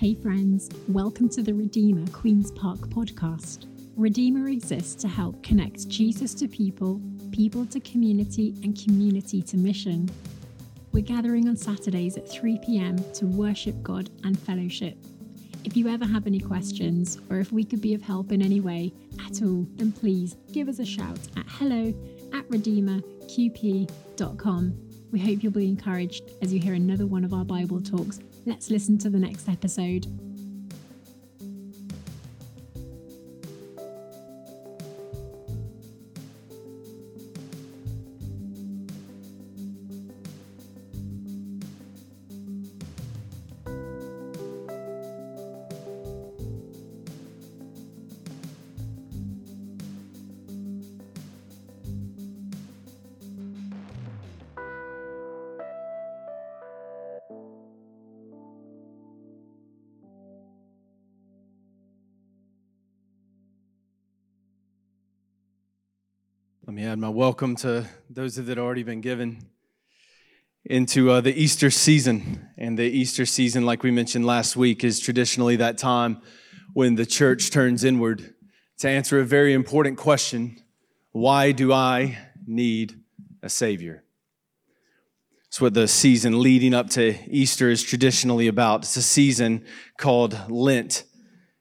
Hey, 0.00 0.14
friends, 0.14 0.70
welcome 0.88 1.28
to 1.28 1.42
the 1.42 1.52
Redeemer 1.52 2.06
Queen's 2.10 2.50
Park 2.52 2.78
podcast. 2.88 3.66
Redeemer 3.96 4.48
exists 4.48 4.94
to 5.02 5.08
help 5.08 5.42
connect 5.42 5.90
Jesus 5.90 6.32
to 6.36 6.48
people, 6.48 7.02
people 7.32 7.66
to 7.66 7.80
community, 7.80 8.54
and 8.62 8.82
community 8.82 9.42
to 9.42 9.58
mission. 9.58 10.08
We're 10.92 11.02
gathering 11.02 11.50
on 11.50 11.56
Saturdays 11.58 12.16
at 12.16 12.26
3 12.26 12.58
pm 12.64 12.96
to 13.12 13.26
worship 13.26 13.82
God 13.82 14.08
and 14.24 14.40
fellowship. 14.40 14.96
If 15.64 15.76
you 15.76 15.86
ever 15.88 16.06
have 16.06 16.26
any 16.26 16.40
questions, 16.40 17.18
or 17.28 17.38
if 17.38 17.52
we 17.52 17.62
could 17.62 17.82
be 17.82 17.92
of 17.92 18.00
help 18.00 18.32
in 18.32 18.40
any 18.40 18.62
way 18.62 18.94
at 19.26 19.42
all, 19.42 19.66
then 19.74 19.92
please 19.92 20.38
give 20.50 20.70
us 20.70 20.78
a 20.78 20.86
shout 20.86 21.20
at 21.36 21.44
hello 21.46 21.92
at 22.32 22.48
redeemerqp.com. 22.48 24.74
We 25.12 25.20
hope 25.20 25.42
you'll 25.42 25.52
be 25.52 25.68
encouraged 25.68 26.30
as 26.40 26.54
you 26.54 26.60
hear 26.60 26.72
another 26.72 27.04
one 27.04 27.22
of 27.22 27.34
our 27.34 27.44
Bible 27.44 27.82
talks. 27.82 28.20
Let's 28.46 28.70
listen 28.70 28.96
to 28.98 29.10
the 29.10 29.18
next 29.18 29.48
episode. 29.48 30.06
Welcome 67.20 67.54
to 67.54 67.86
those 68.08 68.36
that 68.36 68.48
have 68.48 68.56
already 68.56 68.82
been 68.82 69.02
given 69.02 69.46
into 70.64 71.10
uh, 71.10 71.20
the 71.20 71.38
Easter 71.38 71.70
season. 71.70 72.48
And 72.56 72.78
the 72.78 72.84
Easter 72.84 73.26
season, 73.26 73.66
like 73.66 73.82
we 73.82 73.90
mentioned 73.90 74.24
last 74.24 74.56
week, 74.56 74.82
is 74.82 74.98
traditionally 74.98 75.56
that 75.56 75.76
time 75.76 76.22
when 76.72 76.94
the 76.94 77.04
church 77.04 77.50
turns 77.50 77.84
inward 77.84 78.32
to 78.78 78.88
answer 78.88 79.20
a 79.20 79.24
very 79.26 79.52
important 79.52 79.98
question 79.98 80.62
Why 81.12 81.52
do 81.52 81.74
I 81.74 82.16
need 82.46 82.98
a 83.42 83.50
Savior? 83.50 84.02
It's 85.48 85.60
what 85.60 85.74
the 85.74 85.88
season 85.88 86.40
leading 86.40 86.72
up 86.72 86.88
to 86.92 87.18
Easter 87.30 87.68
is 87.68 87.82
traditionally 87.82 88.48
about. 88.48 88.84
It's 88.84 88.96
a 88.96 89.02
season 89.02 89.66
called 89.98 90.40
Lent. 90.48 91.04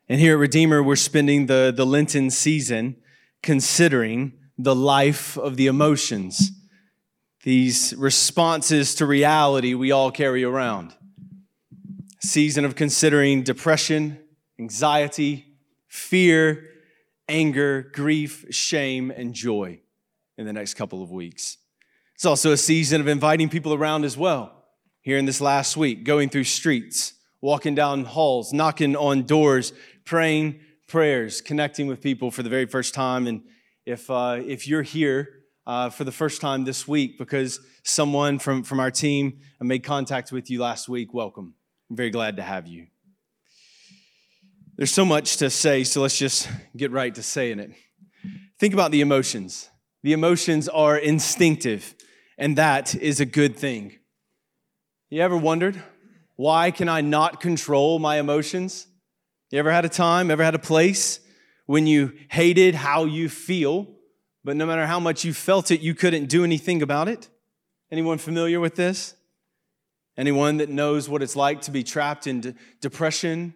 And 0.08 0.22
here 0.22 0.36
at 0.36 0.40
Redeemer, 0.40 0.82
we're 0.82 0.96
spending 0.96 1.48
the, 1.48 1.74
the 1.76 1.86
Lenten 1.86 2.30
season 2.30 2.96
considering 3.44 4.39
the 4.62 4.76
life 4.76 5.38
of 5.38 5.56
the 5.56 5.68
emotions, 5.68 6.52
these 7.44 7.96
responses 7.98 8.94
to 8.96 9.06
reality 9.06 9.74
we 9.74 9.90
all 9.90 10.12
carry 10.12 10.44
around. 10.44 10.94
Season 12.20 12.66
of 12.66 12.76
considering 12.76 13.42
depression, 13.42 14.20
anxiety, 14.60 15.46
fear, 15.88 16.66
anger, 17.30 17.90
grief, 17.94 18.46
shame, 18.50 19.12
and 19.12 19.34
joy 19.34 19.80
in 20.38 20.46
the 20.46 20.52
next 20.52 20.74
couple 20.74 21.02
of 21.02 21.10
weeks. 21.10 21.58
It's 22.16 22.26
also 22.26 22.52
a 22.52 22.58
season 22.58 23.00
of 23.00 23.08
inviting 23.08 23.48
people 23.48 23.74
around 23.74 24.04
as 24.04 24.18
well. 24.18 24.66
Here 25.00 25.18
in 25.18 25.24
this 25.24 25.40
last 25.40 25.78
week, 25.78 26.04
going 26.04 26.28
through 26.28 26.44
streets, 26.44 27.14
walking 27.40 27.76
down 27.76 28.04
halls, 28.04 28.52
knocking 28.52 28.98
on 28.98 29.24
doors, 29.24 29.72
praying 30.04 30.60
prayers, 30.86 31.40
connecting 31.40 31.88
with 31.88 32.02
people 32.02 32.30
for 32.30 32.44
the 32.44 32.50
very 32.50 32.66
first 32.66 32.94
time, 32.94 33.26
and 33.26 33.44
if, 33.90 34.08
uh, 34.12 34.40
if 34.46 34.68
you're 34.68 34.84
here 34.84 35.30
uh, 35.66 35.90
for 35.90 36.04
the 36.04 36.12
first 36.12 36.42
time 36.42 36.64
this 36.64 36.88
week 36.88 37.18
because 37.18 37.60
someone 37.84 38.38
from, 38.38 38.62
from 38.62 38.80
our 38.80 38.92
team 38.92 39.40
made 39.60 39.84
contact 39.84 40.32
with 40.32 40.52
you 40.52 40.62
last 40.62 40.88
week, 40.88 41.12
welcome. 41.12 41.56
I'm 41.90 41.96
very 41.96 42.12
glad 42.12 42.36
to 42.36 42.44
have 42.44 42.68
you. 42.68 42.86
There's 44.78 44.92
so 44.92 45.06
much 45.06 45.38
to 45.38 45.50
say, 45.50 45.84
so 45.84 46.02
let's 46.02 46.20
just 46.20 46.48
get 46.78 46.92
right 46.92 47.14
to 47.16 47.24
saying 47.24 47.58
it. 47.58 47.72
Think 48.60 48.76
about 48.76 48.92
the 48.92 49.02
emotions. 49.02 49.70
The 50.04 50.14
emotions 50.14 50.70
are 50.70 50.96
instinctive, 50.96 51.96
and 52.38 52.58
that 52.58 52.94
is 52.94 53.20
a 53.20 53.26
good 53.26 53.58
thing. 53.58 53.98
You 55.10 55.22
ever 55.22 55.36
wondered, 55.36 55.82
why 56.36 56.70
can 56.70 56.88
I 56.90 57.02
not 57.02 57.42
control 57.42 57.98
my 57.98 58.20
emotions? 58.20 58.86
You 59.50 59.58
ever 59.58 59.72
had 59.72 59.84
a 59.84 59.90
time, 59.90 60.30
ever 60.30 60.44
had 60.44 60.54
a 60.54 60.60
place 60.60 61.22
when 61.70 61.86
you 61.86 62.12
hated 62.32 62.74
how 62.74 63.06
you 63.06 63.30
feel, 63.30 63.86
but 64.44 64.56
no 64.56 64.66
matter 64.66 64.88
how 64.88 65.00
much 65.00 65.24
you 65.24 65.32
felt 65.32 65.70
it, 65.70 65.82
you 65.82 65.94
couldn't 65.94 66.26
do 66.26 66.44
anything 66.44 66.82
about 66.82 67.08
it? 67.08 67.30
Anyone 67.92 68.18
familiar 68.18 68.60
with 68.60 68.74
this? 68.74 69.14
Anyone 70.18 70.58
that 70.58 70.70
knows 70.70 71.08
what 71.08 71.22
it's 71.22 71.36
like 71.36 71.62
to 71.62 71.72
be 71.72 71.84
trapped 71.84 72.26
in 72.26 72.42
de- 72.42 72.56
depression 72.82 73.54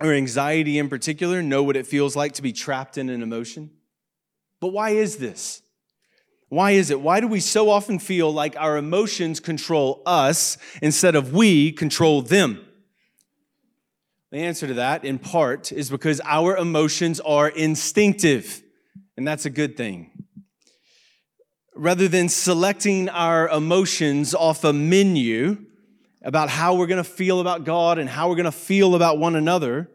or 0.00 0.14
anxiety 0.14 0.78
in 0.78 0.88
particular 0.88 1.42
know 1.42 1.62
what 1.62 1.76
it 1.76 1.86
feels 1.86 2.16
like 2.16 2.32
to 2.32 2.40
be 2.40 2.50
trapped 2.50 2.96
in 2.96 3.10
an 3.10 3.22
emotion? 3.22 3.70
But 4.58 4.68
why 4.68 4.92
is 4.92 5.18
this? 5.18 5.60
Why 6.48 6.70
is 6.70 6.88
it? 6.88 7.02
Why 7.02 7.20
do 7.20 7.28
we 7.28 7.40
so 7.40 7.68
often 7.68 7.98
feel 7.98 8.32
like 8.32 8.56
our 8.56 8.78
emotions 8.78 9.38
control 9.38 10.02
us 10.06 10.56
instead 10.80 11.14
of 11.14 11.34
we 11.34 11.72
control 11.72 12.22
them? 12.22 12.64
The 14.34 14.42
answer 14.42 14.66
to 14.66 14.74
that, 14.74 15.04
in 15.04 15.20
part, 15.20 15.70
is 15.70 15.88
because 15.88 16.20
our 16.24 16.56
emotions 16.56 17.20
are 17.20 17.48
instinctive, 17.48 18.64
and 19.16 19.24
that's 19.24 19.46
a 19.46 19.50
good 19.50 19.76
thing. 19.76 20.10
Rather 21.76 22.08
than 22.08 22.28
selecting 22.28 23.08
our 23.10 23.48
emotions 23.48 24.34
off 24.34 24.64
a 24.64 24.72
menu 24.72 25.64
about 26.20 26.48
how 26.48 26.74
we're 26.74 26.88
going 26.88 26.96
to 26.96 27.08
feel 27.08 27.38
about 27.38 27.62
God 27.62 28.00
and 28.00 28.10
how 28.10 28.28
we're 28.28 28.34
going 28.34 28.44
to 28.46 28.50
feel 28.50 28.96
about 28.96 29.18
one 29.18 29.36
another, 29.36 29.88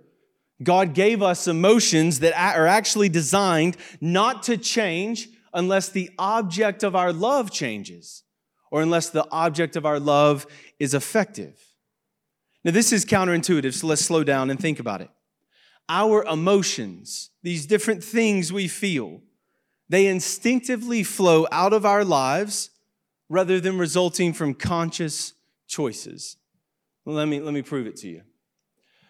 God 0.63 0.93
gave 0.93 1.21
us 1.21 1.45
emotions 1.45 2.19
that 2.19 2.31
are 2.33 2.65
actually 2.65 3.09
designed 3.09 3.75
not 3.99 4.43
to 4.43 4.55
change 4.55 5.27
unless 5.53 5.89
the 5.89 6.11
object 6.17 6.83
of 6.83 6.95
our 6.95 7.11
love 7.11 7.51
changes 7.51 8.23
or 8.71 8.81
unless 8.81 9.09
the 9.09 9.27
object 9.31 9.75
of 9.75 9.85
our 9.85 9.99
love 9.99 10.47
is 10.79 10.93
effective. 10.93 11.68
Now, 12.63 12.71
this 12.71 12.91
is 12.91 13.05
counterintuitive, 13.05 13.73
so 13.73 13.87
let's 13.87 14.03
slow 14.03 14.23
down 14.23 14.49
and 14.49 14.59
think 14.59 14.79
about 14.79 15.01
it. 15.01 15.09
Our 15.87 16.23
emotions, 16.25 17.29
these 17.41 17.65
different 17.65 18.03
things 18.03 18.51
we 18.51 18.67
feel, 18.67 19.21
they 19.87 20.07
instinctively 20.07 21.03
flow 21.03 21.47
out 21.51 21.73
of 21.73 21.85
our 21.85 22.03
lives 22.03 22.69
rather 23.29 23.59
than 23.59 23.77
resulting 23.77 24.33
from 24.33 24.53
conscious 24.53 25.33
choices. 25.67 26.37
Let, 27.05 27.27
me, 27.27 27.39
let 27.39 27.53
me 27.53 27.61
prove 27.61 27.87
it 27.87 27.95
to 27.97 28.07
you. 28.07 28.21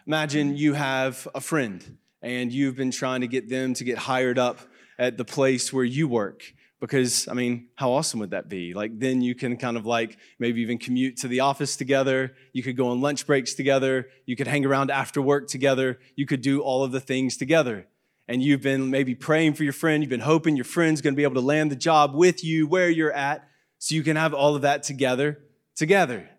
Imagine 0.06 0.56
you 0.56 0.74
have 0.74 1.28
a 1.36 1.42
friend 1.42 1.98
and 2.22 2.52
you've 2.52 2.76
been 2.76 2.92
trying 2.92 3.22
to 3.22 3.28
get 3.28 3.50
them 3.50 3.74
to 3.74 3.84
get 3.84 3.98
hired 3.98 4.38
up 4.38 4.60
at 4.98 5.18
the 5.18 5.26
place 5.26 5.74
where 5.74 5.84
you 5.84 6.08
work 6.08 6.54
because 6.80 7.28
i 7.28 7.34
mean 7.34 7.68
how 7.76 7.92
awesome 7.92 8.20
would 8.20 8.32
that 8.32 8.50
be? 8.50 8.74
Like 8.74 9.00
then 9.00 9.22
you 9.22 9.36
can 9.36 9.58
kind 9.58 9.78
of 9.78 9.86
like 9.86 10.18
maybe 10.38 10.62
even 10.62 10.78
commute 10.78 11.18
to 11.18 11.28
the 11.28 11.42
office 11.42 11.76
together. 11.76 12.36
You 12.54 12.64
could 12.64 12.76
go 12.76 12.90
on 12.90 13.02
lunch 13.02 13.26
breaks 13.26 13.54
together. 13.54 14.10
You 14.26 14.36
could 14.36 14.48
hang 14.48 14.66
around 14.66 14.92
after 14.92 15.22
work 15.22 15.48
together. 15.48 16.00
You 16.16 16.26
could 16.26 16.42
do 16.42 16.62
all 16.62 16.84
of 16.84 16.92
the 16.92 17.00
things 17.00 17.38
together. 17.38 17.88
And 18.28 18.44
you've 18.44 18.62
been 18.62 18.90
maybe 18.90 19.16
praying 19.16 19.54
for 19.54 19.64
your 19.64 19.74
friend. 19.74 20.04
You've 20.04 20.10
been 20.10 20.20
hoping 20.20 20.56
your 20.56 20.66
friend's 20.66 21.02
going 21.02 21.14
to 21.14 21.18
be 21.18 21.24
able 21.24 21.36
to 21.36 21.42
land 21.42 21.72
the 21.72 21.76
job 21.76 22.14
with 22.14 22.44
you 22.44 22.68
where 22.68 22.90
you're 22.90 23.14
at. 23.14 23.48
So 23.80 23.96
you 23.96 24.04
can 24.04 24.18
have 24.18 24.34
all 24.34 24.56
of 24.56 24.62
that 24.64 24.84
together 24.84 25.40
together. 25.76 26.30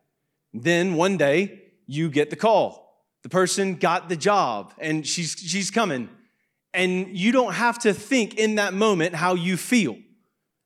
Then 0.52 0.94
one 0.94 1.16
day 1.16 1.62
you 1.86 2.10
get 2.10 2.30
the 2.30 2.36
call. 2.36 3.06
The 3.22 3.28
person 3.28 3.76
got 3.76 4.08
the 4.08 4.16
job 4.16 4.74
and 4.78 5.06
she's 5.06 5.32
she's 5.32 5.70
coming. 5.70 6.10
And 6.72 7.16
you 7.18 7.32
don't 7.32 7.54
have 7.54 7.80
to 7.80 7.92
think 7.92 8.34
in 8.34 8.56
that 8.56 8.74
moment 8.74 9.14
how 9.14 9.34
you 9.34 9.56
feel 9.56 9.96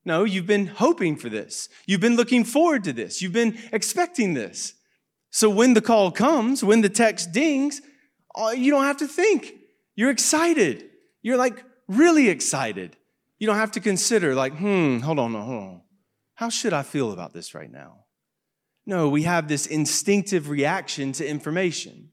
no, 0.04 0.24
you've 0.24 0.46
been 0.46 0.66
hoping 0.66 1.16
for 1.16 1.28
this. 1.28 1.68
You've 1.86 2.00
been 2.00 2.16
looking 2.16 2.44
forward 2.44 2.84
to 2.84 2.92
this. 2.92 3.22
You've 3.22 3.32
been 3.32 3.58
expecting 3.72 4.34
this. 4.34 4.74
So 5.30 5.48
when 5.48 5.74
the 5.74 5.80
call 5.80 6.10
comes, 6.10 6.62
when 6.62 6.82
the 6.82 6.88
text 6.88 7.32
dings, 7.32 7.80
uh, 8.34 8.48
you 8.48 8.70
don't 8.70 8.84
have 8.84 8.98
to 8.98 9.08
think. 9.08 9.54
You're 9.96 10.10
excited. 10.10 10.90
You're 11.22 11.36
like 11.36 11.64
really 11.88 12.28
excited. 12.28 12.96
You 13.38 13.46
don't 13.46 13.56
have 13.56 13.72
to 13.72 13.80
consider, 13.80 14.34
like, 14.34 14.56
hmm, 14.56 14.98
hold 14.98 15.18
on, 15.18 15.34
hold 15.34 15.62
on. 15.62 15.80
How 16.34 16.48
should 16.48 16.72
I 16.72 16.82
feel 16.82 17.12
about 17.12 17.32
this 17.32 17.54
right 17.54 17.70
now? 17.70 18.04
No, 18.86 19.08
we 19.08 19.22
have 19.22 19.48
this 19.48 19.66
instinctive 19.66 20.48
reaction 20.48 21.12
to 21.12 21.26
information 21.26 22.10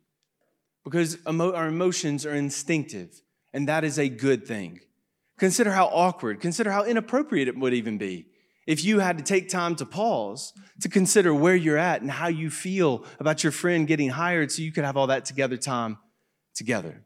because 0.84 1.18
emo- 1.28 1.54
our 1.54 1.68
emotions 1.68 2.26
are 2.26 2.34
instinctive, 2.34 3.22
and 3.54 3.68
that 3.68 3.84
is 3.84 4.00
a 4.00 4.10
good 4.10 4.48
thing. 4.48 4.80
Consider 5.42 5.72
how 5.72 5.88
awkward, 5.88 6.40
consider 6.40 6.70
how 6.70 6.84
inappropriate 6.84 7.48
it 7.48 7.58
would 7.58 7.74
even 7.74 7.98
be 7.98 8.28
if 8.68 8.86
you 8.86 9.00
had 9.00 9.18
to 9.18 9.24
take 9.24 9.50
time 9.50 9.76
to 9.78 9.88
pause 9.88 10.54
to 10.82 10.88
consider 10.88 11.34
where 11.34 11.56
you're 11.56 11.80
at 11.80 12.04
and 12.04 12.12
how 12.12 12.28
you 12.28 12.52
feel 12.52 13.04
about 13.20 13.44
your 13.44 13.52
friend 13.52 13.88
getting 13.88 14.10
hired 14.10 14.52
so 14.52 14.62
you 14.62 14.72
could 14.72 14.84
have 14.84 14.96
all 14.96 15.08
that 15.08 15.26
together 15.26 15.58
time 15.58 15.98
together. 16.54 17.04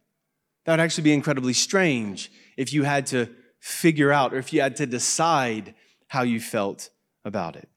That 0.65 0.73
would 0.73 0.81
actually 0.81 1.05
be 1.05 1.13
incredibly 1.13 1.53
strange 1.53 2.29
if 2.57 2.73
you 2.73 2.83
had 2.83 3.05
to 3.07 3.29
figure 3.61 4.11
out 4.11 4.33
or 4.33 4.37
if 4.37 4.51
you 4.51 4.59
had 4.59 4.75
to 4.75 4.85
decide 4.85 5.73
how 6.09 6.23
you 6.23 6.41
felt 6.41 6.89
about 7.23 7.55
it. 7.55 7.69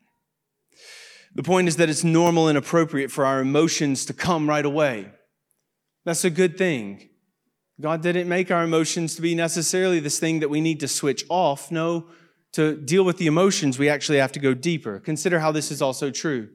The 1.37 1.44
point 1.44 1.69
is 1.69 1.76
that 1.76 1.88
it's 1.88 2.02
normal 2.02 2.49
and 2.49 2.58
appropriate 2.58 3.12
for 3.12 3.25
our 3.25 3.40
emotions 3.40 4.05
to 4.06 4.12
come 4.12 4.49
right 4.49 4.66
away. 4.66 5.12
That's 6.05 6.25
a 6.25 6.31
good 6.31 6.58
thing. 6.58 7.07
God 7.81 8.03
didn't 8.03 8.29
make 8.29 8.51
our 8.51 8.65
emotions 8.65 9.15
to 9.17 9.23
be 9.23 9.35
necessarily 9.35 10.01
this 10.01 10.19
thing 10.19 10.41
that 10.41 10.49
we 10.49 10.61
need 10.61 10.81
to 10.81 10.89
switch 10.89 11.25
off. 11.29 11.71
No, 11.71 12.09
to 12.53 12.77
deal 12.77 13.05
with 13.05 13.19
the 13.19 13.27
emotions, 13.27 13.79
we 13.79 13.89
actually 13.89 14.19
have 14.19 14.33
to 14.33 14.41
go 14.41 14.53
deeper. 14.55 14.99
Consider 14.99 15.39
how 15.39 15.53
this 15.53 15.71
is 15.71 15.81
also 15.81 16.11
true. 16.11 16.49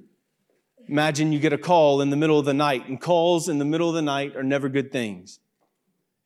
Imagine 0.89 1.31
you 1.31 1.39
get 1.39 1.53
a 1.53 1.57
call 1.57 2.01
in 2.01 2.09
the 2.09 2.17
middle 2.17 2.37
of 2.37 2.45
the 2.45 2.53
night, 2.53 2.87
and 2.89 2.99
calls 2.99 3.47
in 3.47 3.57
the 3.57 3.65
middle 3.65 3.87
of 3.87 3.95
the 3.95 4.01
night 4.01 4.35
are 4.35 4.43
never 4.43 4.67
good 4.67 4.91
things. 4.91 5.39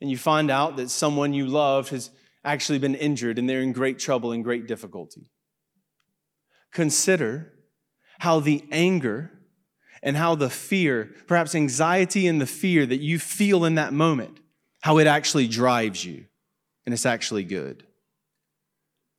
And 0.01 0.09
you 0.09 0.17
find 0.17 0.49
out 0.49 0.77
that 0.77 0.89
someone 0.89 1.33
you 1.33 1.45
loved 1.45 1.89
has 1.89 2.09
actually 2.43 2.79
been 2.79 2.95
injured 2.95 3.37
and 3.37 3.49
they're 3.49 3.61
in 3.61 3.73
great 3.73 3.99
trouble 3.99 4.31
and 4.31 4.43
great 4.43 4.67
difficulty. 4.67 5.29
Consider 6.71 7.53
how 8.19 8.39
the 8.39 8.63
anger 8.71 9.31
and 10.01 10.15
how 10.15 10.35
the 10.35 10.49
fear, 10.49 11.13
perhaps 11.27 11.55
anxiety 11.55 12.27
and 12.27 12.39
the 12.39 12.45
fear 12.45 12.85
that 12.85 13.01
you 13.01 13.19
feel 13.19 13.65
in 13.65 13.75
that 13.75 13.93
moment, 13.93 14.39
how 14.81 14.97
it 14.97 15.07
actually 15.07 15.47
drives 15.47 16.03
you, 16.03 16.25
and 16.85 16.93
it's 16.93 17.05
actually 17.05 17.43
good. 17.43 17.85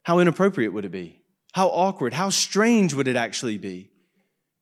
How 0.02 0.18
inappropriate 0.18 0.72
would 0.72 0.84
it 0.84 0.92
be? 0.92 1.20
How 1.52 1.68
awkward, 1.68 2.14
how 2.14 2.30
strange 2.30 2.94
would 2.94 3.08
it 3.08 3.16
actually 3.16 3.58
be 3.58 3.90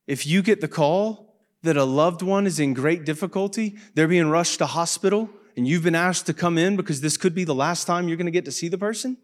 if 0.07 0.27
you 0.27 0.43
get 0.43 0.61
the 0.61 0.69
call 0.69 1.35
that 1.63 1.77
a 1.77 1.85
loved 1.85 2.23
one 2.23 2.47
is 2.47 2.61
in 2.61 2.75
great 2.75 3.05
difficulty, 3.05 3.77
they're 3.95 4.09
being 4.09 4.29
rushed 4.29 4.59
to 4.59 4.67
hospital, 4.67 5.29
and 5.57 5.67
you've 5.67 5.83
been 5.83 5.95
asked 5.95 6.27
to 6.27 6.35
come 6.35 6.59
in 6.59 6.77
because 6.77 7.01
this 7.01 7.17
could 7.17 7.35
be 7.35 7.45
the 7.45 7.55
last 7.55 7.87
time 7.87 8.09
you're 8.09 8.17
going 8.17 8.27
to 8.27 8.31
get 8.31 8.45
to 8.45 8.53
see 8.53 8.69
the 8.69 8.79
person? 8.79 9.17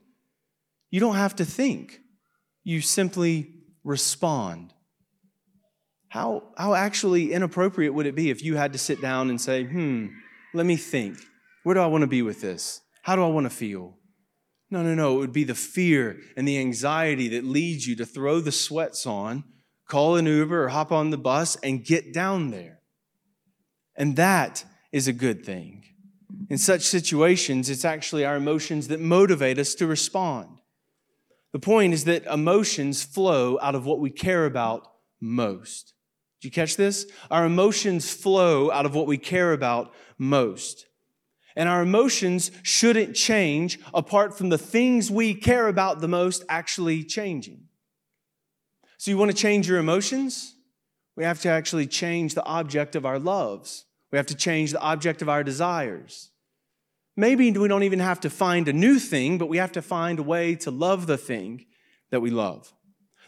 You 0.91 1.01
don't 1.01 1.15
have 1.15 1.37
to 1.37 1.45
think, 1.45 2.01
you 2.65 2.81
simply 2.81 3.49
respond. 3.85 4.73
How, 6.09 6.43
how 6.59 6.75
actually 6.75 7.33
inappropriate 7.33 7.95
would 7.95 8.07
it 8.07 8.15
be 8.15 8.31
if 8.31 8.43
you 8.43 8.57
had 8.57 8.73
to 8.73 8.79
sit 8.79 9.01
down 9.01 9.31
and 9.31 9.41
say, 9.41 9.65
hmm, 9.65 10.09
let 10.53 10.67
me 10.67 10.77
think. 10.77 11.19
Where 11.63 11.75
do 11.75 11.81
I 11.81 11.87
want 11.87 12.03
to 12.03 12.09
be 12.09 12.23
with 12.23 12.41
this? 12.41 12.81
How 13.03 13.17
do 13.17 13.23
I 13.23 13.29
want 13.29 13.47
to 13.47 13.51
feel? 13.51 13.97
No, 14.71 14.83
no, 14.83 14.95
no. 14.95 15.17
It 15.17 15.19
would 15.19 15.33
be 15.33 15.45
the 15.45 15.55
fear 15.55 16.19
and 16.37 16.49
the 16.49 16.59
anxiety 16.59 17.29
that 17.29 17.45
leads 17.45 17.87
you 17.87 17.95
to 17.97 18.07
throw 18.07 18.41
the 18.41 18.53
sweats 18.53 19.07
on, 19.07 19.45
call 19.89 20.17
an 20.17 20.27
Uber 20.27 20.65
or 20.65 20.69
hop 20.69 20.91
on 20.91 21.11
the 21.11 21.19
bus 21.19 21.57
and 21.57 21.85
get 21.85 22.13
down 22.13 22.51
there. 22.51 22.81
And 23.95 24.17
that 24.17 24.65
is 24.91 25.09
a 25.09 25.13
good 25.13 25.45
thing. 25.45 25.85
In 26.49 26.59
such 26.59 26.83
situations, 26.83 27.69
it's 27.69 27.85
actually 27.85 28.25
our 28.25 28.37
emotions 28.37 28.89
that 28.89 29.01
motivate 29.01 29.59
us 29.59 29.75
to 29.77 29.87
respond. 29.87 30.49
The 31.53 31.59
point 31.59 31.93
is 31.93 32.05
that 32.05 32.25
emotions 32.25 33.03
flow 33.03 33.59
out 33.61 33.75
of 33.75 33.85
what 33.85 34.01
we 34.01 34.11
care 34.11 34.47
about 34.47 34.87
most. 35.21 35.93
Did 36.41 36.49
you 36.49 36.53
catch 36.53 36.77
this? 36.77 37.07
Our 37.31 37.45
emotions 37.45 38.13
flow 38.13 38.71
out 38.71 38.87
of 38.87 38.95
what 38.95 39.07
we 39.07 39.19
care 39.19 39.53
about 39.53 39.93
most. 40.19 40.87
And 41.57 41.69
our 41.69 41.83
emotions 41.83 42.51
shouldn't 42.63 43.15
change 43.15 43.79
apart 43.93 44.37
from 44.37 44.49
the 44.49 44.59
things 44.59 45.11
we 45.11 45.35
care 45.35 45.69
about 45.69 46.01
the 46.01 46.09
most 46.09 46.45
actually 46.49 47.05
changing. 47.05 47.65
So, 48.97 49.11
you 49.11 49.19
want 49.19 49.31
to 49.31 49.37
change 49.37 49.69
your 49.69 49.79
emotions? 49.79 50.55
We 51.17 51.25
have 51.25 51.41
to 51.43 51.49
actually 51.49 51.87
change 51.87 52.35
the 52.35 52.45
object 52.45 52.97
of 52.97 53.05
our 53.05 53.19
loves. 53.19 53.85
We 54.11 54.17
have 54.17 54.27
to 54.27 54.35
change 54.35 54.73
the 54.73 54.81
object 54.81 55.21
of 55.23 55.29
our 55.29 55.43
desires. 55.43 56.31
Maybe 57.17 57.51
we 57.51 57.69
don't 57.69 57.83
even 57.83 57.99
have 57.99 58.21
to 58.21 58.31
find 58.31 58.69
a 58.69 58.73
new 58.73 58.99
thing, 58.99 59.37
but 59.37 59.49
we 59.49 59.59
have 59.59 59.73
to 59.73 59.83
find 59.83 60.19
a 60.19 60.23
way 60.23 60.55
to 60.57 60.71
love 60.71 61.07
the 61.07 61.19
thing 61.19 61.67
that 62.11 62.21
we 62.21 62.31
love. 62.31 62.73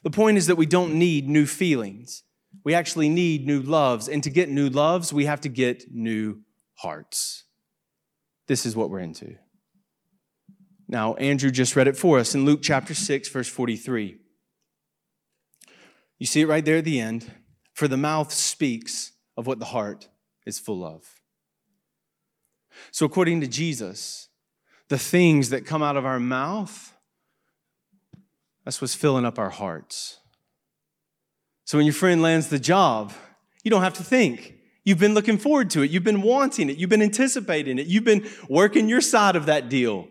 The 0.03 0.11
point 0.11 0.39
is 0.39 0.47
that 0.47 0.57
we 0.57 0.67
don't 0.67 0.95
need 0.95 1.29
new 1.29 1.47
feelings. 1.47 2.23
We 2.63 2.73
actually 2.73 3.09
need 3.11 3.47
new 3.47 3.61
loves. 3.61 4.09
And 4.09 4.23
to 4.23 4.31
get 4.31 4.49
new 4.49 4.71
loves, 4.71 5.13
we 5.13 5.27
have 5.27 5.41
to 5.43 5.49
get 5.49 5.93
new 5.93 6.41
hearts 6.77 7.45
this 8.47 8.67
is 8.67 8.77
what 8.77 8.91
we're 8.91 9.01
into. 9.01 9.37
Now, 10.87 11.15
Andrew 11.15 11.51
just 11.51 11.77
read 11.77 11.89
it 11.89 11.97
for 11.97 12.19
us 12.19 12.35
in 12.35 12.45
Luke 12.45 12.61
chapter 12.63 12.95
6, 12.95 13.29
verse 13.29 13.49
43. 13.49 14.19
You 16.19 16.27
see 16.27 16.43
it 16.43 16.49
right 16.49 16.65
there 16.65 16.79
at 16.79 16.85
the 16.85 17.01
end. 17.01 17.31
For 17.73 17.89
the 17.89 17.97
mouth 17.97 18.33
speaks 18.33 19.13
of 19.37 19.47
what 19.47 19.59
the 19.59 19.65
heart 19.67 20.09
is 20.47 20.59
full 20.59 20.85
of. 20.85 21.05
So, 22.91 23.07
according 23.07 23.41
to 23.41 23.47
Jesus, 23.47 24.29
the 24.89 24.99
things 24.99 25.51
that 25.51 25.67
come 25.67 25.83
out 25.83 25.97
of 25.97 26.05
our 26.05 26.21
mouth, 26.21 26.93
that's 28.65 28.81
what's 28.81 28.95
filling 28.95 29.25
up 29.25 29.39
our 29.39 29.51
hearts. 29.51 30.19
So, 31.65 31.79
when 31.79 31.87
your 31.87 31.95
friend 31.95 32.23
lands 32.23 32.49
the 32.49 32.59
job, 32.59 33.13
you 33.63 33.71
don't 33.71 33.83
have 33.83 33.95
to 33.95 34.05
think. 34.05 34.54
You've 34.85 34.99
been 34.99 35.15
looking 35.15 35.39
forward 35.39 35.71
to 35.71 35.83
it. 35.83 35.91
You've 35.91 36.05
been 36.05 36.23
wanting 36.23 36.69
it. 36.69 36.77
You've 36.77 36.91
been 36.91 37.03
anticipating 37.03 37.79
it. 37.79 37.87
You've 37.87 38.05
been 38.05 38.29
working 38.49 38.89
your 38.89 39.01
side 39.01 39.35
of 39.35 39.47
that 39.47 39.69
deal. 39.71 40.09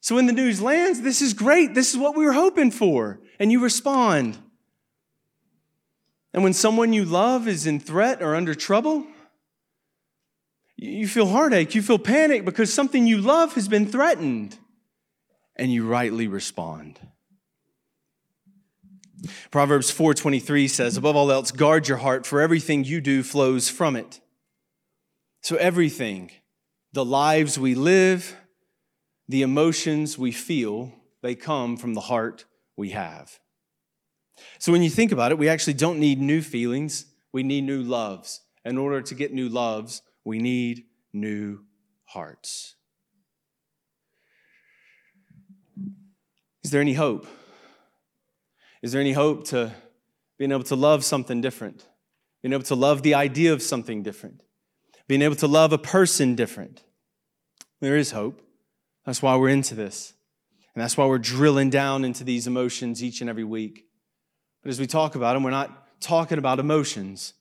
So 0.00 0.16
when 0.16 0.26
the 0.26 0.32
news 0.32 0.60
lands, 0.60 1.00
this 1.02 1.22
is 1.22 1.34
great. 1.34 1.74
This 1.74 1.92
is 1.92 1.98
what 1.98 2.16
we 2.16 2.24
were 2.24 2.32
hoping 2.32 2.70
for. 2.70 3.20
And 3.38 3.52
you 3.52 3.62
respond. 3.62 4.36
And 6.34 6.42
when 6.42 6.52
someone 6.52 6.92
you 6.92 7.04
love 7.04 7.46
is 7.46 7.66
in 7.66 7.78
threat 7.78 8.20
or 8.20 8.34
under 8.34 8.54
trouble, 8.54 9.06
you 10.76 11.08
feel 11.08 11.26
heartache. 11.26 11.74
You 11.74 11.82
feel 11.82 11.98
panic 11.98 12.44
because 12.44 12.72
something 12.72 13.06
you 13.06 13.18
love 13.18 13.54
has 13.54 13.68
been 13.68 13.86
threatened. 13.86 14.56
And 15.56 15.72
you 15.72 15.86
rightly 15.86 16.28
respond. 16.28 16.98
Proverbs 19.50 19.90
4:23 19.90 20.68
says, 20.68 20.96
"Above 20.96 21.16
all 21.16 21.32
else, 21.32 21.50
guard 21.50 21.88
your 21.88 21.98
heart, 21.98 22.26
for 22.26 22.40
everything 22.40 22.84
you 22.84 23.00
do 23.00 23.22
flows 23.22 23.68
from 23.68 23.96
it." 23.96 24.20
So 25.42 25.56
everything, 25.56 26.30
the 26.92 27.04
lives 27.04 27.58
we 27.58 27.74
live, 27.74 28.36
the 29.28 29.42
emotions 29.42 30.18
we 30.18 30.32
feel, 30.32 30.92
they 31.22 31.34
come 31.34 31.76
from 31.76 31.94
the 31.94 32.02
heart 32.02 32.44
we 32.76 32.90
have. 32.90 33.40
So 34.58 34.72
when 34.72 34.82
you 34.82 34.90
think 34.90 35.12
about 35.12 35.32
it, 35.32 35.38
we 35.38 35.48
actually 35.48 35.74
don't 35.74 35.98
need 35.98 36.20
new 36.20 36.42
feelings, 36.42 37.06
we 37.32 37.42
need 37.42 37.62
new 37.62 37.82
loves. 37.82 38.40
In 38.64 38.78
order 38.78 39.00
to 39.02 39.14
get 39.14 39.32
new 39.32 39.48
loves, 39.48 40.02
we 40.24 40.38
need 40.38 40.86
new 41.12 41.64
hearts. 42.04 42.76
Is 46.62 46.70
there 46.70 46.80
any 46.80 46.94
hope? 46.94 47.26
Is 48.82 48.92
there 48.92 49.00
any 49.00 49.12
hope 49.12 49.44
to 49.48 49.74
being 50.38 50.52
able 50.52 50.64
to 50.64 50.76
love 50.76 51.04
something 51.04 51.40
different? 51.40 51.86
Being 52.42 52.52
able 52.52 52.64
to 52.64 52.74
love 52.74 53.02
the 53.02 53.14
idea 53.14 53.52
of 53.52 53.62
something 53.62 54.02
different? 54.02 54.42
Being 55.08 55.22
able 55.22 55.36
to 55.36 55.48
love 55.48 55.72
a 55.72 55.78
person 55.78 56.34
different? 56.34 56.84
There 57.80 57.96
is 57.96 58.12
hope. 58.12 58.40
That's 59.04 59.22
why 59.22 59.36
we're 59.36 59.48
into 59.48 59.74
this. 59.74 60.14
And 60.74 60.82
that's 60.82 60.96
why 60.96 61.06
we're 61.06 61.18
drilling 61.18 61.70
down 61.70 62.04
into 62.04 62.22
these 62.22 62.46
emotions 62.46 63.02
each 63.02 63.20
and 63.20 63.28
every 63.28 63.44
week. 63.44 63.86
But 64.62 64.70
as 64.70 64.78
we 64.78 64.86
talk 64.86 65.14
about 65.14 65.34
them, 65.34 65.42
we're 65.42 65.50
not 65.50 66.00
talking 66.00 66.38
about 66.38 66.60
emotions. 66.60 67.34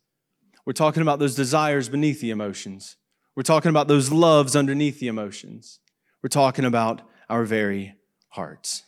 We're 0.66 0.74
talking 0.74 1.02
about 1.02 1.20
those 1.20 1.36
desires 1.36 1.90
beneath 1.90 2.20
the 2.20 2.32
emotions. 2.32 2.96
We're 3.36 3.44
talking 3.44 3.70
about 3.70 3.88
those 3.88 4.12
loves 4.12 4.56
underneath 4.56 5.00
the 5.00 5.08
emotions. 5.08 5.80
We're 6.24 6.30
talking 6.30 6.66
about 6.66 7.04
our 7.30 7.44
very 7.44 7.94
hearts. 8.30 8.84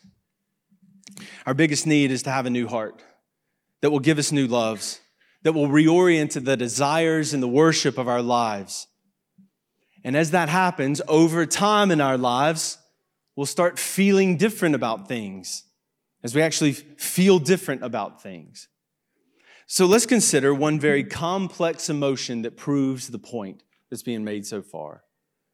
Our 1.46 1.54
biggest 1.54 1.86
need 1.88 2.12
is 2.12 2.24
to 2.24 2.32
have 2.32 2.46
a 2.46 2.50
new 2.50 2.68
heart 2.68 3.04
that 3.82 3.92
will 3.92 4.00
give 4.00 4.20
us 4.20 4.32
new 4.32 4.48
loves, 4.48 5.00
that 5.44 5.54
will 5.54 5.68
reorient 5.68 6.32
to 6.32 6.40
the 6.40 6.58
desires 6.58 7.34
and 7.34 7.42
the 7.42 7.48
worship 7.48 7.98
of 7.98 8.08
our 8.08 8.22
lives. 8.22 8.88
And 10.04 10.16
as 10.16 10.32
that 10.32 10.50
happens 10.50 11.02
over 11.08 11.46
time 11.46 11.92
in 11.92 12.02
our 12.02 12.18
lives, 12.18 12.78
we'll 13.36 13.46
start 13.46 13.80
feeling 13.80 14.38
different 14.38 14.76
about 14.76 15.08
things 15.08 15.64
as 16.24 16.36
we 16.36 16.42
actually 16.42 16.74
feel 16.74 17.40
different 17.40 17.84
about 17.84 18.22
things. 18.22 18.68
So 19.66 19.86
let's 19.86 20.06
consider 20.06 20.54
one 20.54 20.80
very 20.80 21.04
complex 21.04 21.90
emotion 21.90 22.42
that 22.42 22.58
proves 22.58 23.10
the 23.10 23.20
point 23.20 23.64
that's 23.90 24.04
being 24.04 24.24
made 24.24 24.46
so 24.46 24.62
far 24.62 25.04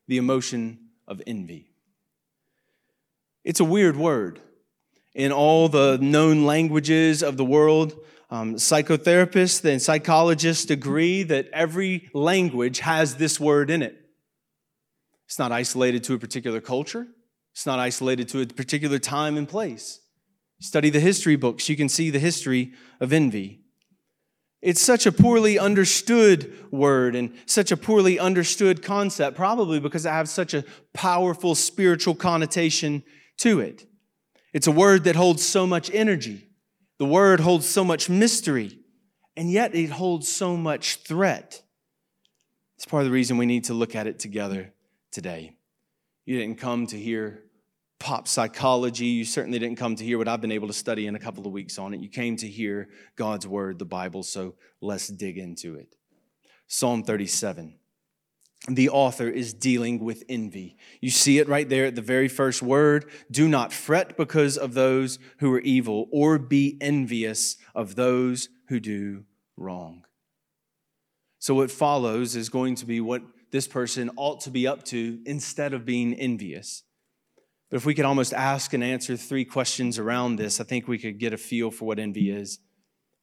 the 0.08 0.18
emotion 0.18 0.80
of 1.08 1.22
envy. 1.26 1.72
It's 3.44 3.60
a 3.60 3.66
weird 3.66 3.98
word 3.98 4.40
in 5.16 5.32
all 5.32 5.70
the 5.70 5.98
known 6.02 6.46
languages 6.46 7.24
of 7.24 7.38
the 7.38 7.46
world. 7.46 7.96
Um, 8.30 8.56
psychotherapists 8.56 9.64
and 9.64 9.82
psychologists 9.82 10.70
agree 10.70 11.24
that 11.24 11.48
every 11.54 12.10
language 12.14 12.80
has 12.80 13.16
this 13.16 13.40
word 13.40 13.70
in 13.70 13.82
it. 13.82 13.96
It's 15.26 15.40
not 15.40 15.52
isolated 15.52 16.04
to 16.06 16.14
a 16.14 16.20
particular 16.20 16.60
culture, 16.62 17.08
it's 17.54 17.66
not 17.66 17.80
isolated 17.80 18.28
to 18.30 18.42
a 18.42 18.46
particular 18.46 19.00
time 19.00 19.38
and 19.38 19.48
place. 19.48 20.02
Study 20.60 20.90
the 20.90 21.00
history 21.00 21.36
books, 21.36 21.70
you 21.70 21.78
can 21.78 21.90
see 21.90 22.10
the 22.10 22.20
history 22.20 22.74
of 23.00 23.14
envy. 23.14 23.62
It's 24.62 24.82
such 24.82 25.06
a 25.06 25.12
poorly 25.12 25.60
understood 25.60 26.72
word 26.72 27.16
and 27.16 27.34
such 27.46 27.72
a 27.72 27.78
poorly 27.78 28.18
understood 28.18 28.82
concept, 28.82 29.38
probably 29.38 29.80
because 29.80 30.06
it 30.06 30.10
has 30.10 30.32
such 30.32 30.54
a 30.54 30.66
powerful 30.94 31.56
spiritual 31.56 32.16
connotation 32.16 33.04
to 33.38 33.60
it. 33.60 33.86
It's 34.56 34.68
a 34.68 34.72
word 34.72 35.04
that 35.04 35.18
holds 35.18 35.46
so 35.46 35.68
much 35.68 35.94
energy. 35.94 36.48
The 36.98 37.06
word 37.06 37.42
holds 37.42 37.68
so 37.68 37.84
much 37.84 38.10
mystery, 38.10 38.80
and 39.36 39.52
yet 39.52 39.76
it 39.76 39.90
holds 39.90 40.32
so 40.32 40.56
much 40.56 40.96
threat. 41.06 41.62
It's 42.78 42.86
part 42.86 43.02
of 43.02 43.08
the 43.08 43.12
reason 43.12 43.38
we 43.38 43.46
need 43.46 43.66
to 43.66 43.74
look 43.74 43.98
at 43.98 44.08
it 44.08 44.18
together 44.18 44.74
today. 45.12 45.58
You 46.26 46.40
didn't 46.40 46.58
come 46.58 46.88
to 46.88 46.98
hear 46.98 47.44
pop 48.00 48.30
psychology. 48.30 49.08
You 49.08 49.26
certainly 49.26 49.60
didn't 49.60 49.78
come 49.78 49.98
to 49.98 50.06
hear 50.06 50.18
what 50.18 50.30
I've 50.30 50.40
been 50.40 50.54
able 50.54 50.68
to 50.68 50.74
study 50.74 51.06
in 51.06 51.16
a 51.16 51.20
couple 51.20 51.46
of 51.46 51.52
weeks 51.52 51.78
on 51.78 51.94
it. 51.94 52.00
You 52.00 52.08
came 52.08 52.38
to 52.38 52.48
hear 52.48 52.88
God's 53.18 53.46
word, 53.46 53.78
the 53.78 53.84
Bible, 53.84 54.24
so 54.24 54.56
let's 54.80 55.10
dig 55.10 55.38
into 55.38 55.76
it. 55.76 55.98
Psalm 56.68 57.04
37. 57.04 57.78
The 58.68 58.90
author 58.90 59.30
is 59.30 59.54
dealing 59.54 60.00
with 60.04 60.24
envy. 60.28 60.76
You 61.00 61.12
see 61.12 61.38
it 61.38 61.48
right 61.48 61.70
there 61.70 61.86
at 61.86 61.96
the 61.96 62.02
very 62.02 62.28
first 62.28 62.64
word. 62.64 63.06
Do 63.30 63.48
not 63.48 63.72
fret 63.72 64.18
because 64.18 64.58
of 64.58 64.74
those 64.74 65.20
who 65.38 65.54
are 65.54 65.60
evil, 65.60 66.08
or 66.12 66.40
be 66.40 66.78
envious 66.82 67.58
of 67.76 67.96
those 67.96 68.50
who 68.70 68.80
do 68.80 69.26
wrong. 69.56 70.04
So, 71.38 71.54
what 71.54 71.70
follows 71.70 72.36
is 72.36 72.50
going 72.50 72.74
to 72.76 72.88
be 72.88 73.00
what 73.00 73.22
this 73.52 73.68
person 73.68 74.10
ought 74.16 74.42
to 74.42 74.50
be 74.50 74.66
up 74.66 74.84
to 74.86 75.20
instead 75.26 75.74
of 75.74 75.86
being 75.86 76.16
envious. 76.16 76.84
But 77.70 77.78
if 77.78 77.86
we 77.86 77.94
could 77.94 78.06
almost 78.06 78.34
ask 78.34 78.74
and 78.74 78.84
answer 78.84 79.16
three 79.16 79.46
questions 79.46 80.00
around 80.00 80.38
this, 80.38 80.60
I 80.60 80.64
think 80.64 80.88
we 80.88 80.98
could 80.98 81.20
get 81.20 81.34
a 81.34 81.38
feel 81.38 81.70
for 81.70 81.86
what 81.86 82.00
envy 82.00 82.32
is. 82.32 82.60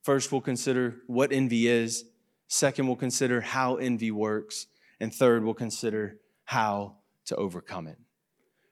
First, 0.05 0.31
we'll 0.31 0.41
consider 0.41 0.99
what 1.07 1.33
envy 1.33 1.67
is. 1.67 2.05
Second, 2.49 2.87
we'll 2.87 2.97
consider 2.97 3.41
how 3.41 3.77
envy 3.77 4.11
works. 4.11 4.67
And 5.03 5.13
third, 5.13 5.43
we'll 5.43 5.55
consider 5.55 6.21
how 6.45 6.99
to 7.27 7.35
overcome 7.35 7.89
it. 7.89 7.99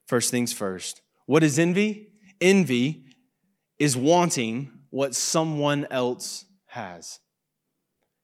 First 0.07 0.31
things 0.31 0.53
first. 0.53 1.03
What 1.27 1.43
is 1.43 1.59
envy? 1.59 2.13
Envy 2.41 3.03
is 3.81 3.97
wanting 3.97 4.71
what 4.91 5.17
someone 5.17 5.89
else 5.91 6.45
has. 6.67 7.19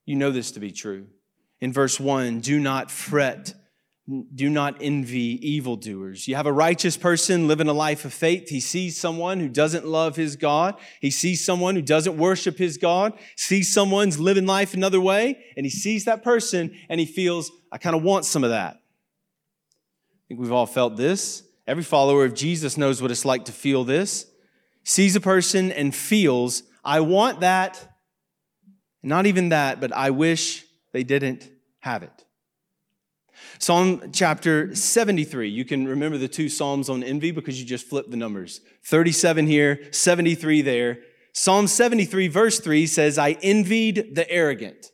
You 0.04 0.14
know 0.14 0.30
this 0.30 0.52
to 0.52 0.60
be 0.60 0.70
true. 0.70 1.08
In 1.60 1.72
verse 1.72 1.98
1, 1.98 2.38
do 2.38 2.60
not 2.60 2.92
fret 2.92 3.54
do 4.34 4.48
not 4.48 4.76
envy 4.80 5.36
evildoers. 5.50 6.28
You 6.28 6.36
have 6.36 6.46
a 6.46 6.52
righteous 6.52 6.96
person 6.96 7.48
living 7.48 7.66
a 7.66 7.72
life 7.72 8.04
of 8.04 8.12
faith. 8.12 8.48
He 8.48 8.60
sees 8.60 8.96
someone 8.96 9.40
who 9.40 9.48
doesn't 9.48 9.84
love 9.84 10.14
his 10.14 10.36
God. 10.36 10.76
He 11.00 11.10
sees 11.10 11.44
someone 11.44 11.74
who 11.74 11.82
doesn't 11.82 12.16
worship 12.16 12.56
his 12.56 12.78
God, 12.78 13.14
sees 13.36 13.74
someone's 13.74 14.20
living 14.20 14.46
life 14.46 14.74
another 14.74 15.00
way, 15.00 15.44
and 15.56 15.66
he 15.66 15.70
sees 15.70 16.04
that 16.04 16.22
person 16.22 16.76
and 16.88 17.00
he 17.00 17.06
feels, 17.06 17.50
I 17.72 17.78
kind 17.78 17.96
of 17.96 18.02
want 18.02 18.24
some 18.24 18.44
of 18.44 18.50
that. 18.50 18.74
I 18.74 20.22
think 20.28 20.40
we've 20.40 20.52
all 20.52 20.66
felt 20.66 20.96
this. 20.96 21.42
Every 21.66 21.82
follower 21.82 22.24
of 22.24 22.34
Jesus 22.34 22.76
knows 22.76 23.02
what 23.02 23.10
it's 23.10 23.24
like 23.24 23.46
to 23.46 23.52
feel 23.52 23.82
this. 23.82 24.26
Sees 24.84 25.16
a 25.16 25.20
person 25.20 25.72
and 25.72 25.92
feels, 25.92 26.62
I 26.84 27.00
want 27.00 27.40
that. 27.40 27.92
Not 29.02 29.26
even 29.26 29.48
that, 29.48 29.80
but 29.80 29.92
I 29.92 30.10
wish 30.10 30.64
they 30.92 31.02
didn't 31.02 31.50
have 31.80 32.04
it. 32.04 32.25
Psalm 33.58 34.10
chapter 34.12 34.74
73. 34.74 35.48
You 35.48 35.64
can 35.64 35.86
remember 35.86 36.18
the 36.18 36.28
two 36.28 36.48
Psalms 36.48 36.88
on 36.88 37.02
envy 37.02 37.30
because 37.30 37.60
you 37.60 37.66
just 37.66 37.86
flip 37.86 38.10
the 38.10 38.16
numbers 38.16 38.60
37 38.84 39.46
here, 39.46 39.92
73 39.92 40.62
there. 40.62 40.98
Psalm 41.32 41.66
73, 41.66 42.28
verse 42.28 42.60
3 42.60 42.86
says, 42.86 43.18
I 43.18 43.32
envied 43.42 44.14
the 44.14 44.28
arrogant. 44.30 44.90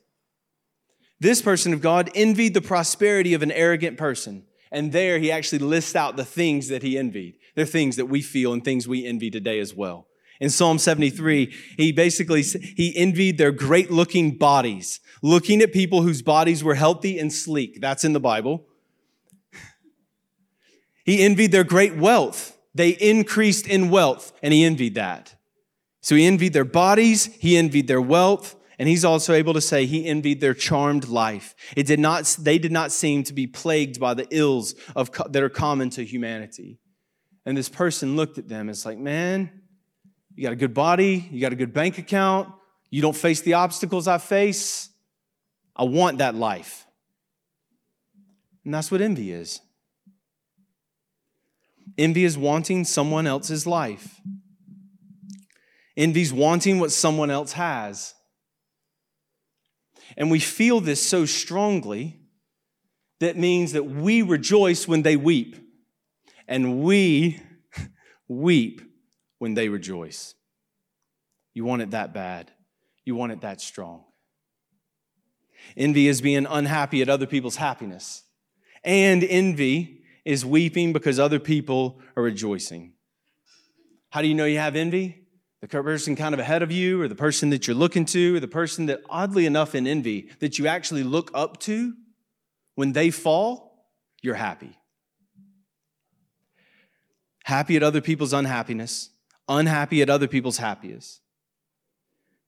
This 1.19 1.41
person 1.41 1.71
of 1.71 1.81
God 1.81 2.09
envied 2.13 2.53
the 2.53 2.61
prosperity 2.61 3.33
of 3.33 3.43
an 3.43 3.51
arrogant 3.51 3.97
person. 3.97 4.43
And 4.69 4.91
there 4.91 5.19
he 5.19 5.31
actually 5.31 5.59
lists 5.59 5.95
out 5.95 6.17
the 6.17 6.25
things 6.25 6.67
that 6.67 6.83
he 6.83 6.97
envied. 6.97 7.35
They're 7.55 7.65
things 7.65 7.95
that 7.95 8.07
we 8.07 8.21
feel 8.21 8.51
and 8.51 8.63
things 8.63 8.87
we 8.87 9.05
envy 9.05 9.31
today 9.31 9.59
as 9.59 9.73
well. 9.73 10.07
In 10.43 10.49
Psalm 10.49 10.77
73, 10.77 11.55
he 11.77 11.93
basically 11.93 12.41
he 12.41 12.93
envied 12.97 13.37
their 13.37 13.53
great 13.53 13.89
looking 13.91 14.37
bodies, 14.37 14.99
looking 15.21 15.61
at 15.61 15.71
people 15.71 16.01
whose 16.01 16.21
bodies 16.21 16.61
were 16.61 16.75
healthy 16.75 17.17
and 17.17 17.31
sleek. 17.31 17.79
That's 17.79 18.03
in 18.03 18.11
the 18.11 18.19
Bible. 18.19 18.65
He 21.05 21.23
envied 21.23 21.53
their 21.53 21.63
great 21.63 21.95
wealth. 21.95 22.57
They 22.75 22.89
increased 22.89 23.67
in 23.67 23.89
wealth, 23.89 24.33
and 24.43 24.53
he 24.53 24.65
envied 24.65 24.95
that. 24.95 25.33
So 26.01 26.13
he 26.13 26.25
envied 26.25 26.51
their 26.51 26.65
bodies, 26.65 27.33
he 27.39 27.55
envied 27.55 27.87
their 27.87 28.01
wealth, 28.01 28.57
and 28.77 28.89
he's 28.89 29.05
also 29.05 29.31
able 29.31 29.53
to 29.53 29.61
say 29.61 29.85
he 29.85 30.05
envied 30.05 30.41
their 30.41 30.53
charmed 30.53 31.07
life. 31.07 31.55
It 31.77 31.87
did 31.87 32.01
not, 32.01 32.25
they 32.37 32.57
did 32.57 32.73
not 32.73 32.91
seem 32.91 33.23
to 33.23 33.33
be 33.33 33.47
plagued 33.47 33.97
by 33.97 34.13
the 34.13 34.27
ills 34.29 34.75
of, 34.93 35.09
that 35.31 35.41
are 35.41 35.47
common 35.47 35.89
to 35.91 36.03
humanity. 36.03 36.79
And 37.45 37.55
this 37.55 37.69
person 37.69 38.17
looked 38.17 38.37
at 38.37 38.49
them. 38.49 38.67
It's 38.67 38.85
like, 38.85 38.97
man, 38.97 39.62
you 40.35 40.43
got 40.43 40.53
a 40.53 40.57
good 40.57 40.73
body, 40.73 41.27
you 41.31 41.41
got 41.41 41.53
a 41.53 41.55
good 41.55 41.73
bank 41.73 41.97
account, 41.97 42.49
you 42.89 43.01
don't 43.01 43.15
face 43.15 43.41
the 43.41 43.53
obstacles 43.53 44.07
I 44.07 44.19
face. 44.19 44.89
I 45.75 45.83
want 45.83 46.19
that 46.19 46.35
life. 46.35 46.85
And 48.63 48.73
that's 48.73 48.91
what 48.91 49.01
envy 49.01 49.31
is. 49.31 49.61
Envy 51.97 52.23
is 52.23 52.37
wanting 52.37 52.85
someone 52.85 53.25
else's 53.27 53.65
life. 53.65 54.21
Envy's 55.97 56.31
wanting 56.31 56.79
what 56.79 56.91
someone 56.91 57.31
else 57.31 57.53
has. 57.53 58.13
And 60.15 60.29
we 60.29 60.39
feel 60.39 60.79
this 60.79 61.01
so 61.01 61.25
strongly 61.25 62.19
that 63.19 63.37
means 63.37 63.71
that 63.71 63.85
we 63.85 64.21
rejoice 64.21 64.87
when 64.87 65.01
they 65.01 65.15
weep, 65.15 65.55
and 66.47 66.83
we 66.83 67.41
weep 68.27 68.81
when 69.43 69.55
they 69.55 69.67
rejoice. 69.67 70.35
You 71.53 71.65
want 71.65 71.81
it 71.81 71.91
that 71.91 72.13
bad. 72.13 72.49
You 73.03 73.13
want 73.13 73.33
it 73.33 73.41
that 73.41 73.59
strong. 73.59 74.05
Envy 75.75 76.07
is 76.07 76.21
being 76.21 76.45
unhappy 76.45 77.01
at 77.01 77.09
other 77.09 77.25
people's 77.25 77.57
happiness. 77.57 78.23
And 78.85 79.21
envy 79.21 80.05
is 80.23 80.45
weeping 80.45 80.93
because 80.93 81.19
other 81.19 81.39
people 81.39 81.99
are 82.15 82.23
rejoicing. 82.23 82.93
How 84.11 84.21
do 84.21 84.29
you 84.29 84.33
know 84.33 84.45
you 84.45 84.59
have 84.59 84.77
envy? 84.77 85.25
The 85.59 85.67
person 85.67 86.15
kind 86.15 86.33
of 86.33 86.39
ahead 86.39 86.63
of 86.63 86.71
you, 86.71 87.01
or 87.01 87.09
the 87.09 87.13
person 87.13 87.49
that 87.49 87.67
you're 87.67 87.75
looking 87.75 88.05
to, 88.05 88.37
or 88.37 88.39
the 88.39 88.47
person 88.47 88.85
that, 88.85 89.01
oddly 89.09 89.45
enough, 89.45 89.75
in 89.75 89.85
envy, 89.85 90.29
that 90.39 90.57
you 90.57 90.67
actually 90.67 91.03
look 91.03 91.29
up 91.33 91.59
to, 91.67 91.91
when 92.75 92.93
they 92.93 93.11
fall, 93.11 93.89
you're 94.21 94.35
happy. 94.35 94.77
Happy 97.43 97.75
at 97.75 97.83
other 97.83 97.99
people's 97.99 98.31
unhappiness, 98.31 99.09
unhappy 99.47 100.01
at 100.01 100.09
other 100.09 100.27
people's 100.27 100.57
happiest. 100.57 101.21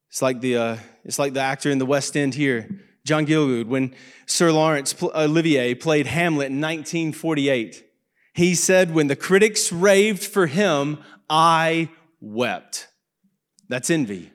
It's 0.10 0.22
like 0.22 0.42
the, 0.42 0.58
uh, 0.58 0.78
it's 1.04 1.20
like 1.20 1.34
the 1.34 1.42
actor 1.42 1.70
in 1.70 1.78
the 1.78 1.86
West 1.86 2.16
End 2.16 2.34
here, 2.34 2.70
John 3.06 3.26
Gielgud, 3.26 3.68
when 3.68 3.94
Sir 4.26 4.52
Laurence 4.52 4.96
Olivier 5.04 5.76
played 5.76 6.08
Hamlet 6.08 6.48
in 6.48 6.62
1948. 6.62 7.84
He 8.34 8.56
said, 8.56 8.94
When 8.94 9.08
the 9.08 9.16
critics 9.16 9.72
raved 9.72 10.24
for 10.24 10.48
him, 10.48 11.00
I 11.30 11.90
wept. 12.20 12.88
That's 13.68 13.90
envy. 13.90 14.32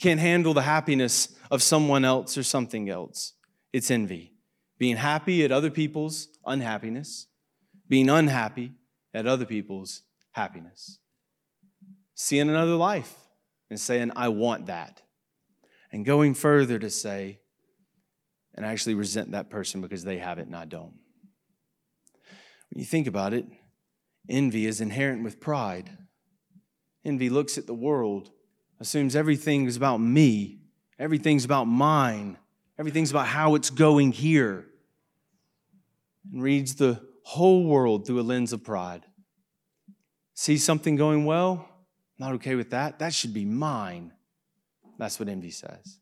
Can't 0.00 0.20
handle 0.20 0.54
the 0.54 0.62
happiness 0.62 1.34
of 1.50 1.62
someone 1.62 2.04
else 2.04 2.36
or 2.36 2.42
something 2.42 2.88
else. 2.88 3.32
It's 3.72 3.90
envy. 3.90 4.32
Being 4.78 4.96
happy 4.96 5.44
at 5.44 5.50
other 5.50 5.70
people's 5.70 6.28
unhappiness, 6.46 7.26
being 7.88 8.08
unhappy 8.08 8.72
at 9.12 9.26
other 9.26 9.44
people's 9.44 10.02
happiness 10.32 10.97
seeing 12.20 12.48
another 12.48 12.74
life 12.74 13.14
and 13.70 13.78
saying, 13.78 14.10
I 14.16 14.28
want 14.28 14.66
that. 14.66 15.02
And 15.92 16.04
going 16.04 16.34
further 16.34 16.76
to 16.76 16.90
say, 16.90 17.38
and 18.56 18.66
I 18.66 18.72
actually 18.72 18.94
resent 18.94 19.30
that 19.30 19.50
person 19.50 19.80
because 19.80 20.02
they 20.02 20.18
have 20.18 20.40
it 20.40 20.46
and 20.46 20.56
I 20.56 20.64
don't. 20.64 20.94
When 22.70 22.80
you 22.80 22.84
think 22.84 23.06
about 23.06 23.34
it, 23.34 23.46
envy 24.28 24.66
is 24.66 24.80
inherent 24.80 25.22
with 25.22 25.38
pride. 25.38 25.96
Envy 27.04 27.30
looks 27.30 27.56
at 27.56 27.68
the 27.68 27.74
world, 27.74 28.32
assumes 28.80 29.14
everything 29.14 29.66
is 29.66 29.76
about 29.76 29.98
me, 29.98 30.58
everything's 30.98 31.44
about 31.44 31.66
mine, 31.66 32.36
everything's 32.80 33.12
about 33.12 33.28
how 33.28 33.54
it's 33.54 33.70
going 33.70 34.10
here, 34.10 34.66
and 36.32 36.42
reads 36.42 36.74
the 36.74 37.00
whole 37.22 37.64
world 37.64 38.08
through 38.08 38.18
a 38.18 38.22
lens 38.22 38.52
of 38.52 38.64
pride. 38.64 39.06
Sees 40.34 40.64
something 40.64 40.96
going 40.96 41.24
well, 41.24 41.68
not 42.18 42.32
okay 42.34 42.54
with 42.54 42.70
that. 42.70 42.98
That 42.98 43.14
should 43.14 43.32
be 43.32 43.44
mine. 43.44 44.12
That's 44.98 45.20
what 45.20 45.28
envy 45.28 45.50
says. 45.50 46.00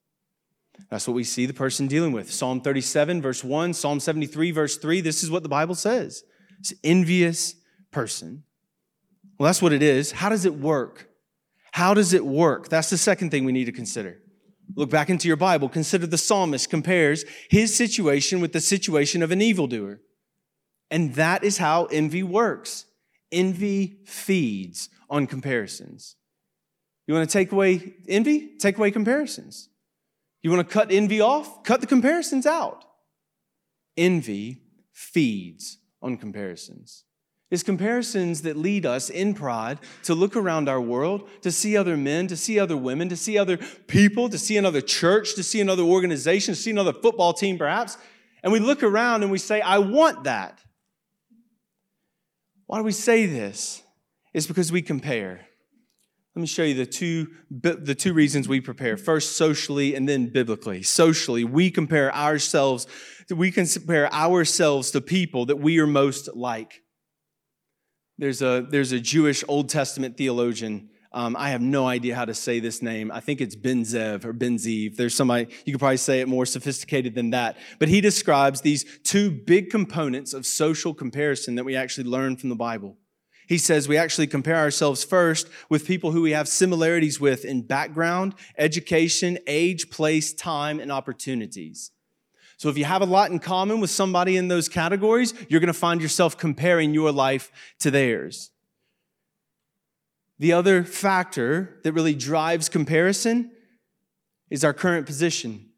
That's 0.90 1.06
what 1.06 1.14
we 1.14 1.24
see 1.24 1.46
the 1.46 1.54
person 1.54 1.86
dealing 1.86 2.12
with. 2.12 2.32
Psalm 2.32 2.60
37, 2.60 3.22
verse 3.22 3.42
1, 3.42 3.72
Psalm 3.74 4.00
73, 4.00 4.50
verse 4.50 4.76
3. 4.76 5.00
This 5.00 5.22
is 5.22 5.30
what 5.30 5.42
the 5.42 5.48
Bible 5.48 5.74
says 5.74 6.22
it's 6.58 6.72
envious 6.84 7.54
person. 7.90 8.44
Well, 9.38 9.46
that's 9.46 9.60
what 9.60 9.72
it 9.72 9.82
is. 9.82 10.12
How 10.12 10.28
does 10.28 10.44
it 10.44 10.54
work? 10.54 11.08
How 11.72 11.92
does 11.92 12.14
it 12.14 12.24
work? 12.24 12.68
That's 12.68 12.88
the 12.88 12.96
second 12.96 13.30
thing 13.30 13.44
we 13.44 13.52
need 13.52 13.66
to 13.66 13.72
consider. 13.72 14.22
Look 14.74 14.90
back 14.90 15.10
into 15.10 15.28
your 15.28 15.36
Bible. 15.36 15.68
Consider 15.68 16.06
the 16.06 16.18
psalmist 16.18 16.70
compares 16.70 17.24
his 17.50 17.76
situation 17.76 18.40
with 18.40 18.52
the 18.52 18.60
situation 18.60 19.22
of 19.22 19.30
an 19.30 19.42
evildoer. 19.42 20.00
And 20.90 21.14
that 21.14 21.44
is 21.44 21.58
how 21.58 21.84
envy 21.86 22.22
works. 22.22 22.86
Envy 23.30 23.98
feeds 24.06 24.88
on 25.08 25.26
comparisons. 25.26 26.16
You 27.06 27.14
want 27.14 27.28
to 27.28 27.32
take 27.32 27.52
away 27.52 27.94
envy? 28.08 28.56
Take 28.58 28.78
away 28.78 28.90
comparisons. 28.90 29.68
You 30.42 30.50
want 30.50 30.66
to 30.66 30.72
cut 30.72 30.90
envy 30.90 31.20
off? 31.20 31.64
Cut 31.64 31.80
the 31.80 31.86
comparisons 31.86 32.46
out. 32.46 32.84
Envy 33.96 34.62
feeds 34.92 35.78
on 36.02 36.16
comparisons. 36.16 37.04
It's 37.48 37.62
comparisons 37.62 38.42
that 38.42 38.56
lead 38.56 38.84
us 38.84 39.08
in 39.08 39.32
pride 39.32 39.78
to 40.02 40.14
look 40.14 40.34
around 40.34 40.68
our 40.68 40.80
world, 40.80 41.28
to 41.42 41.52
see 41.52 41.76
other 41.76 41.96
men, 41.96 42.26
to 42.26 42.36
see 42.36 42.58
other 42.58 42.76
women, 42.76 43.08
to 43.08 43.16
see 43.16 43.38
other 43.38 43.56
people, 43.56 44.28
to 44.28 44.38
see 44.38 44.56
another 44.56 44.80
church, 44.80 45.34
to 45.36 45.44
see 45.44 45.60
another 45.60 45.84
organization, 45.84 46.54
to 46.54 46.60
see 46.60 46.72
another 46.72 46.92
football 46.92 47.32
team 47.32 47.56
perhaps. 47.56 47.98
And 48.42 48.52
we 48.52 48.58
look 48.58 48.82
around 48.82 49.22
and 49.22 49.30
we 49.30 49.38
say, 49.38 49.60
I 49.60 49.78
want 49.78 50.24
that. 50.24 50.60
Why 52.66 52.78
do 52.78 52.84
we 52.84 52.92
say 52.92 53.26
this? 53.26 53.82
It's 54.36 54.46
because 54.46 54.70
we 54.70 54.82
compare. 54.82 55.46
Let 56.34 56.40
me 56.42 56.46
show 56.46 56.62
you 56.62 56.74
the 56.74 56.84
two, 56.84 57.28
the 57.50 57.94
two 57.94 58.12
reasons 58.12 58.46
we 58.46 58.60
prepare. 58.60 58.98
First, 58.98 59.38
socially 59.38 59.94
and 59.94 60.06
then 60.06 60.26
biblically. 60.26 60.82
Socially, 60.82 61.42
we 61.42 61.70
compare 61.70 62.14
ourselves, 62.14 62.86
we 63.34 63.50
compare 63.50 64.12
ourselves 64.12 64.90
to 64.90 65.00
people 65.00 65.46
that 65.46 65.56
we 65.56 65.78
are 65.78 65.86
most 65.86 66.36
like. 66.36 66.82
There's 68.18 68.42
a, 68.42 68.66
there's 68.68 68.92
a 68.92 69.00
Jewish 69.00 69.42
Old 69.48 69.70
Testament 69.70 70.18
theologian. 70.18 70.90
Um, 71.14 71.34
I 71.38 71.48
have 71.48 71.62
no 71.62 71.86
idea 71.86 72.14
how 72.14 72.26
to 72.26 72.34
say 72.34 72.60
this 72.60 72.82
name. 72.82 73.10
I 73.10 73.20
think 73.20 73.40
it's 73.40 73.56
Ben 73.56 73.84
Zev 73.84 74.26
or 74.26 74.34
Ben 74.34 74.58
Zev. 74.58 74.96
There's 74.96 75.14
somebody, 75.14 75.46
you 75.64 75.72
could 75.72 75.80
probably 75.80 75.96
say 75.96 76.20
it 76.20 76.28
more 76.28 76.44
sophisticated 76.44 77.14
than 77.14 77.30
that. 77.30 77.56
But 77.78 77.88
he 77.88 78.02
describes 78.02 78.60
these 78.60 78.84
two 79.02 79.30
big 79.30 79.70
components 79.70 80.34
of 80.34 80.44
social 80.44 80.92
comparison 80.92 81.54
that 81.54 81.64
we 81.64 81.74
actually 81.74 82.04
learn 82.04 82.36
from 82.36 82.50
the 82.50 82.54
Bible. 82.54 82.98
He 83.46 83.58
says 83.58 83.88
we 83.88 83.96
actually 83.96 84.26
compare 84.26 84.56
ourselves 84.56 85.04
first 85.04 85.48
with 85.68 85.86
people 85.86 86.10
who 86.10 86.22
we 86.22 86.32
have 86.32 86.48
similarities 86.48 87.20
with 87.20 87.44
in 87.44 87.62
background, 87.62 88.34
education, 88.58 89.38
age, 89.46 89.88
place, 89.88 90.32
time, 90.32 90.80
and 90.80 90.90
opportunities. 90.90 91.92
So 92.56 92.68
if 92.68 92.78
you 92.78 92.84
have 92.84 93.02
a 93.02 93.06
lot 93.06 93.30
in 93.30 93.38
common 93.38 93.80
with 93.80 93.90
somebody 93.90 94.36
in 94.36 94.48
those 94.48 94.68
categories, 94.68 95.32
you're 95.48 95.60
going 95.60 95.68
to 95.68 95.74
find 95.74 96.02
yourself 96.02 96.36
comparing 96.36 96.92
your 96.92 97.12
life 97.12 97.52
to 97.80 97.90
theirs. 97.90 98.50
The 100.38 100.52
other 100.52 100.82
factor 100.82 101.78
that 101.84 101.92
really 101.92 102.14
drives 102.14 102.68
comparison 102.68 103.52
is 104.50 104.64
our 104.64 104.72
current 104.72 105.06
position. 105.06 105.68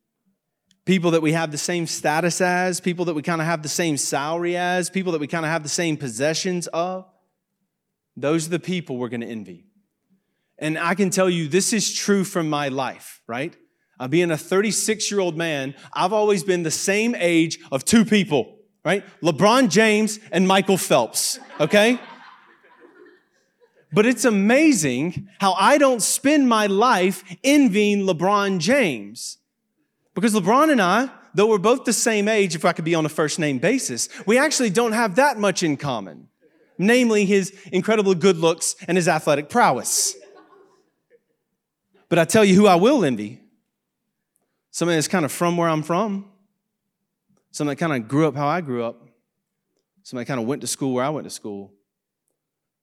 People 0.84 1.10
that 1.10 1.22
we 1.22 1.32
have 1.32 1.50
the 1.50 1.58
same 1.58 1.86
status 1.86 2.40
as, 2.40 2.80
people 2.80 3.04
that 3.06 3.14
we 3.14 3.22
kind 3.22 3.40
of 3.40 3.46
have 3.46 3.62
the 3.62 3.68
same 3.68 3.96
salary 3.96 4.56
as, 4.56 4.88
people 4.88 5.12
that 5.12 5.20
we 5.20 5.26
kind 5.26 5.44
of 5.44 5.50
have 5.50 5.62
the 5.62 5.68
same 5.68 5.96
possessions 5.96 6.66
of. 6.68 7.04
Those 8.20 8.46
are 8.46 8.50
the 8.50 8.58
people 8.58 8.96
we're 8.96 9.08
going 9.08 9.20
to 9.20 9.26
envy. 9.26 9.64
And 10.58 10.76
I 10.76 10.94
can 10.94 11.10
tell 11.10 11.30
you, 11.30 11.46
this 11.48 11.72
is 11.72 11.92
true 11.92 12.24
from 12.24 12.50
my 12.50 12.68
life, 12.68 13.22
right? 13.26 13.56
Uh, 14.00 14.08
being 14.08 14.30
a 14.30 14.36
36 14.36 15.10
year 15.10 15.20
old 15.20 15.36
man, 15.36 15.74
I've 15.92 16.12
always 16.12 16.42
been 16.42 16.64
the 16.64 16.70
same 16.70 17.14
age 17.14 17.58
of 17.70 17.84
two 17.84 18.04
people, 18.04 18.56
right? 18.84 19.04
LeBron 19.22 19.68
James 19.70 20.18
and 20.32 20.48
Michael 20.48 20.76
Phelps, 20.76 21.38
okay? 21.60 21.98
but 23.92 24.04
it's 24.04 24.24
amazing 24.24 25.28
how 25.40 25.52
I 25.54 25.78
don't 25.78 26.02
spend 26.02 26.48
my 26.48 26.66
life 26.66 27.24
envying 27.42 28.00
LeBron 28.00 28.58
James. 28.58 29.38
Because 30.14 30.34
LeBron 30.34 30.70
and 30.70 30.82
I, 30.82 31.08
though 31.34 31.46
we're 31.46 31.58
both 31.58 31.84
the 31.84 31.92
same 31.92 32.26
age, 32.26 32.54
if 32.56 32.64
I 32.64 32.72
could 32.72 32.84
be 32.84 32.94
on 32.96 33.06
a 33.06 33.08
first 33.08 33.38
name 33.38 33.58
basis, 33.58 34.08
we 34.26 34.38
actually 34.38 34.70
don't 34.70 34.92
have 34.92 35.14
that 35.14 35.38
much 35.38 35.62
in 35.62 35.76
common 35.76 36.28
namely 36.78 37.24
his 37.24 37.52
incredible 37.72 38.14
good 38.14 38.38
looks 38.38 38.76
and 38.86 38.96
his 38.96 39.08
athletic 39.08 39.48
prowess. 39.48 40.16
But 42.08 42.18
I 42.18 42.24
tell 42.24 42.44
you 42.44 42.54
who 42.54 42.66
I 42.66 42.76
will 42.76 43.04
envy 43.04 43.42
somebody 44.70 44.96
that's 44.96 45.08
kind 45.08 45.24
of 45.24 45.32
from 45.32 45.56
where 45.56 45.68
I'm 45.68 45.82
from, 45.82 46.30
somebody 47.50 47.74
that 47.74 47.84
kind 47.84 48.00
of 48.00 48.08
grew 48.08 48.28
up 48.28 48.36
how 48.36 48.46
I 48.46 48.60
grew 48.60 48.84
up, 48.84 49.08
somebody 50.04 50.24
that 50.24 50.28
kind 50.28 50.40
of 50.40 50.46
went 50.46 50.60
to 50.60 50.68
school 50.68 50.94
where 50.94 51.04
I 51.04 51.08
went 51.08 51.24
to 51.24 51.30
school, 51.30 51.72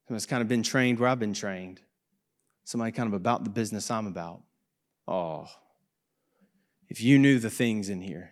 somebody 0.06 0.18
that's 0.18 0.26
kind 0.26 0.42
of 0.42 0.48
been 0.48 0.62
trained 0.62 1.00
where 1.00 1.10
I've 1.10 1.20
been 1.20 1.34
trained, 1.34 1.80
somebody 2.66 2.92
kind 2.92 3.08
of 3.08 3.14
about 3.14 3.46
the 3.46 3.50
business 3.50 3.90
I'm 3.90 4.08
about. 4.08 4.42
Oh, 5.08 5.48
if 6.90 7.02
you 7.02 7.18
knew 7.18 7.40
the 7.40 7.50
things 7.50 7.90
in 7.90 8.02
here. 8.02 8.32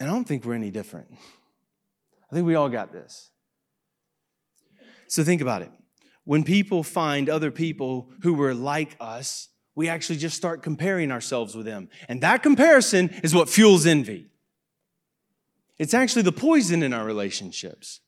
And 0.00 0.10
I 0.10 0.12
don't 0.12 0.24
think 0.24 0.44
we're 0.44 0.54
any 0.54 0.70
different. 0.70 1.08
I 2.32 2.34
think 2.34 2.46
we 2.46 2.54
all 2.54 2.70
got 2.70 2.92
this. 2.92 3.30
So 5.06 5.22
think 5.22 5.42
about 5.42 5.60
it. 5.60 5.70
When 6.24 6.44
people 6.44 6.82
find 6.82 7.28
other 7.28 7.50
people 7.50 8.08
who 8.22 8.32
were 8.32 8.54
like 8.54 8.96
us, 8.98 9.50
we 9.74 9.90
actually 9.90 10.16
just 10.16 10.34
start 10.34 10.62
comparing 10.62 11.12
ourselves 11.12 11.54
with 11.54 11.66
them. 11.66 11.90
And 12.08 12.22
that 12.22 12.42
comparison 12.42 13.10
is 13.22 13.34
what 13.34 13.50
fuels 13.50 13.84
envy. 13.84 14.28
It's 15.78 15.92
actually 15.92 16.22
the 16.22 16.32
poison 16.32 16.82
in 16.82 16.94
our 16.94 17.04
relationships. 17.04 18.00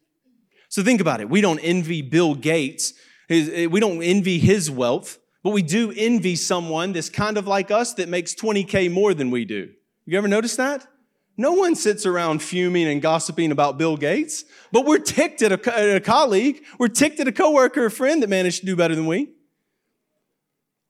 So 0.70 0.82
think 0.82 1.02
about 1.02 1.20
it. 1.20 1.28
We 1.28 1.42
don't 1.42 1.58
envy 1.58 2.00
Bill 2.00 2.34
Gates, 2.34 2.94
eh, 3.28 3.66
we 3.66 3.78
don't 3.78 4.02
envy 4.02 4.38
his 4.38 4.70
wealth, 4.70 5.18
but 5.42 5.50
we 5.50 5.60
do 5.60 5.92
envy 5.94 6.36
someone 6.36 6.94
that's 6.94 7.10
kind 7.10 7.36
of 7.36 7.46
like 7.46 7.70
us 7.70 7.92
that 7.94 8.08
makes 8.08 8.34
20K 8.34 8.90
more 8.90 9.12
than 9.12 9.30
we 9.30 9.44
do. 9.44 9.72
You 10.06 10.16
ever 10.16 10.28
notice 10.28 10.56
that? 10.56 10.86
No 11.36 11.52
one 11.52 11.74
sits 11.74 12.06
around 12.06 12.42
fuming 12.42 12.86
and 12.86 13.02
gossiping 13.02 13.50
about 13.50 13.76
Bill 13.76 13.96
Gates, 13.96 14.44
but 14.70 14.86
we're 14.86 14.98
ticked 14.98 15.42
at 15.42 15.50
a, 15.50 15.76
at 15.76 15.96
a 15.96 16.00
colleague. 16.00 16.62
We're 16.78 16.88
ticked 16.88 17.18
at 17.18 17.26
a 17.26 17.32
coworker, 17.32 17.86
a 17.86 17.90
friend 17.90 18.22
that 18.22 18.28
managed 18.28 18.60
to 18.60 18.66
do 18.66 18.76
better 18.76 18.94
than 18.94 19.06
we. 19.06 19.30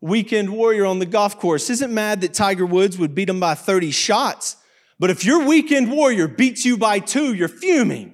Weekend 0.02 0.50
warrior 0.50 0.84
on 0.84 0.98
the 0.98 1.06
golf 1.06 1.38
course 1.38 1.70
isn't 1.70 1.92
mad 1.92 2.20
that 2.20 2.34
Tiger 2.34 2.66
Woods 2.66 2.98
would 2.98 3.14
beat 3.14 3.30
him 3.30 3.40
by 3.40 3.54
30 3.54 3.90
shots, 3.90 4.56
but 4.98 5.08
if 5.08 5.24
your 5.24 5.46
weekend 5.46 5.90
warrior 5.90 6.28
beats 6.28 6.64
you 6.64 6.76
by 6.76 6.98
two, 6.98 7.32
you're 7.32 7.48
fuming. 7.48 8.13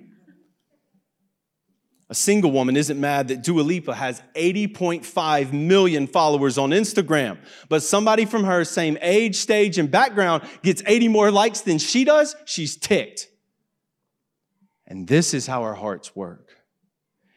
A 2.11 2.15
single 2.15 2.51
woman 2.51 2.77
isn't 2.77 2.99
mad 2.99 3.29
that 3.29 3.43
Dua 3.43 3.61
Lipa 3.61 3.95
has 3.95 4.21
80.5 4.35 5.53
million 5.53 6.09
followers 6.09 6.59
on 6.59 6.71
Instagram, 6.71 7.39
but 7.69 7.85
somebody 7.85 8.25
from 8.25 8.43
her 8.43 8.65
same 8.65 8.99
age, 9.01 9.37
stage, 9.37 9.79
and 9.79 9.89
background 9.89 10.43
gets 10.63 10.83
80 10.85 11.07
more 11.07 11.31
likes 11.31 11.61
than 11.61 11.79
she 11.79 12.05
does, 12.05 12.35
she's 12.47 12.77
ticked. 12.77 13.29
And 14.89 15.07
this 15.07 15.33
is 15.33 15.47
how 15.47 15.63
our 15.63 15.75
hearts 15.75 16.17
work. 16.17 16.49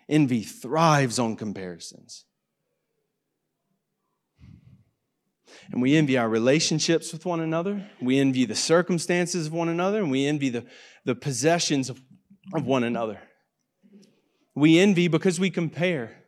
Envy 0.10 0.42
thrives 0.42 1.20
on 1.20 1.36
comparisons. 1.36 2.26
And 5.72 5.84
we 5.84 5.96
envy 5.96 6.18
our 6.18 6.28
relationships 6.28 7.14
with 7.14 7.28
one 7.28 7.42
another. 7.42 7.88
We 8.02 8.18
envy 8.18 8.46
the 8.46 8.56
circumstances 8.56 9.46
of 9.46 9.54
one 9.54 9.70
another, 9.70 10.00
and 10.00 10.10
we 10.10 10.26
envy 10.26 10.50
the, 10.50 10.66
the 11.06 11.14
possessions 11.14 11.92
of, 11.92 12.02
of 12.56 12.66
one 12.66 12.84
another. 12.84 13.20
We 14.56 14.80
envy 14.80 15.08
because 15.08 15.39
we 15.39 15.50
compare. 15.50 16.24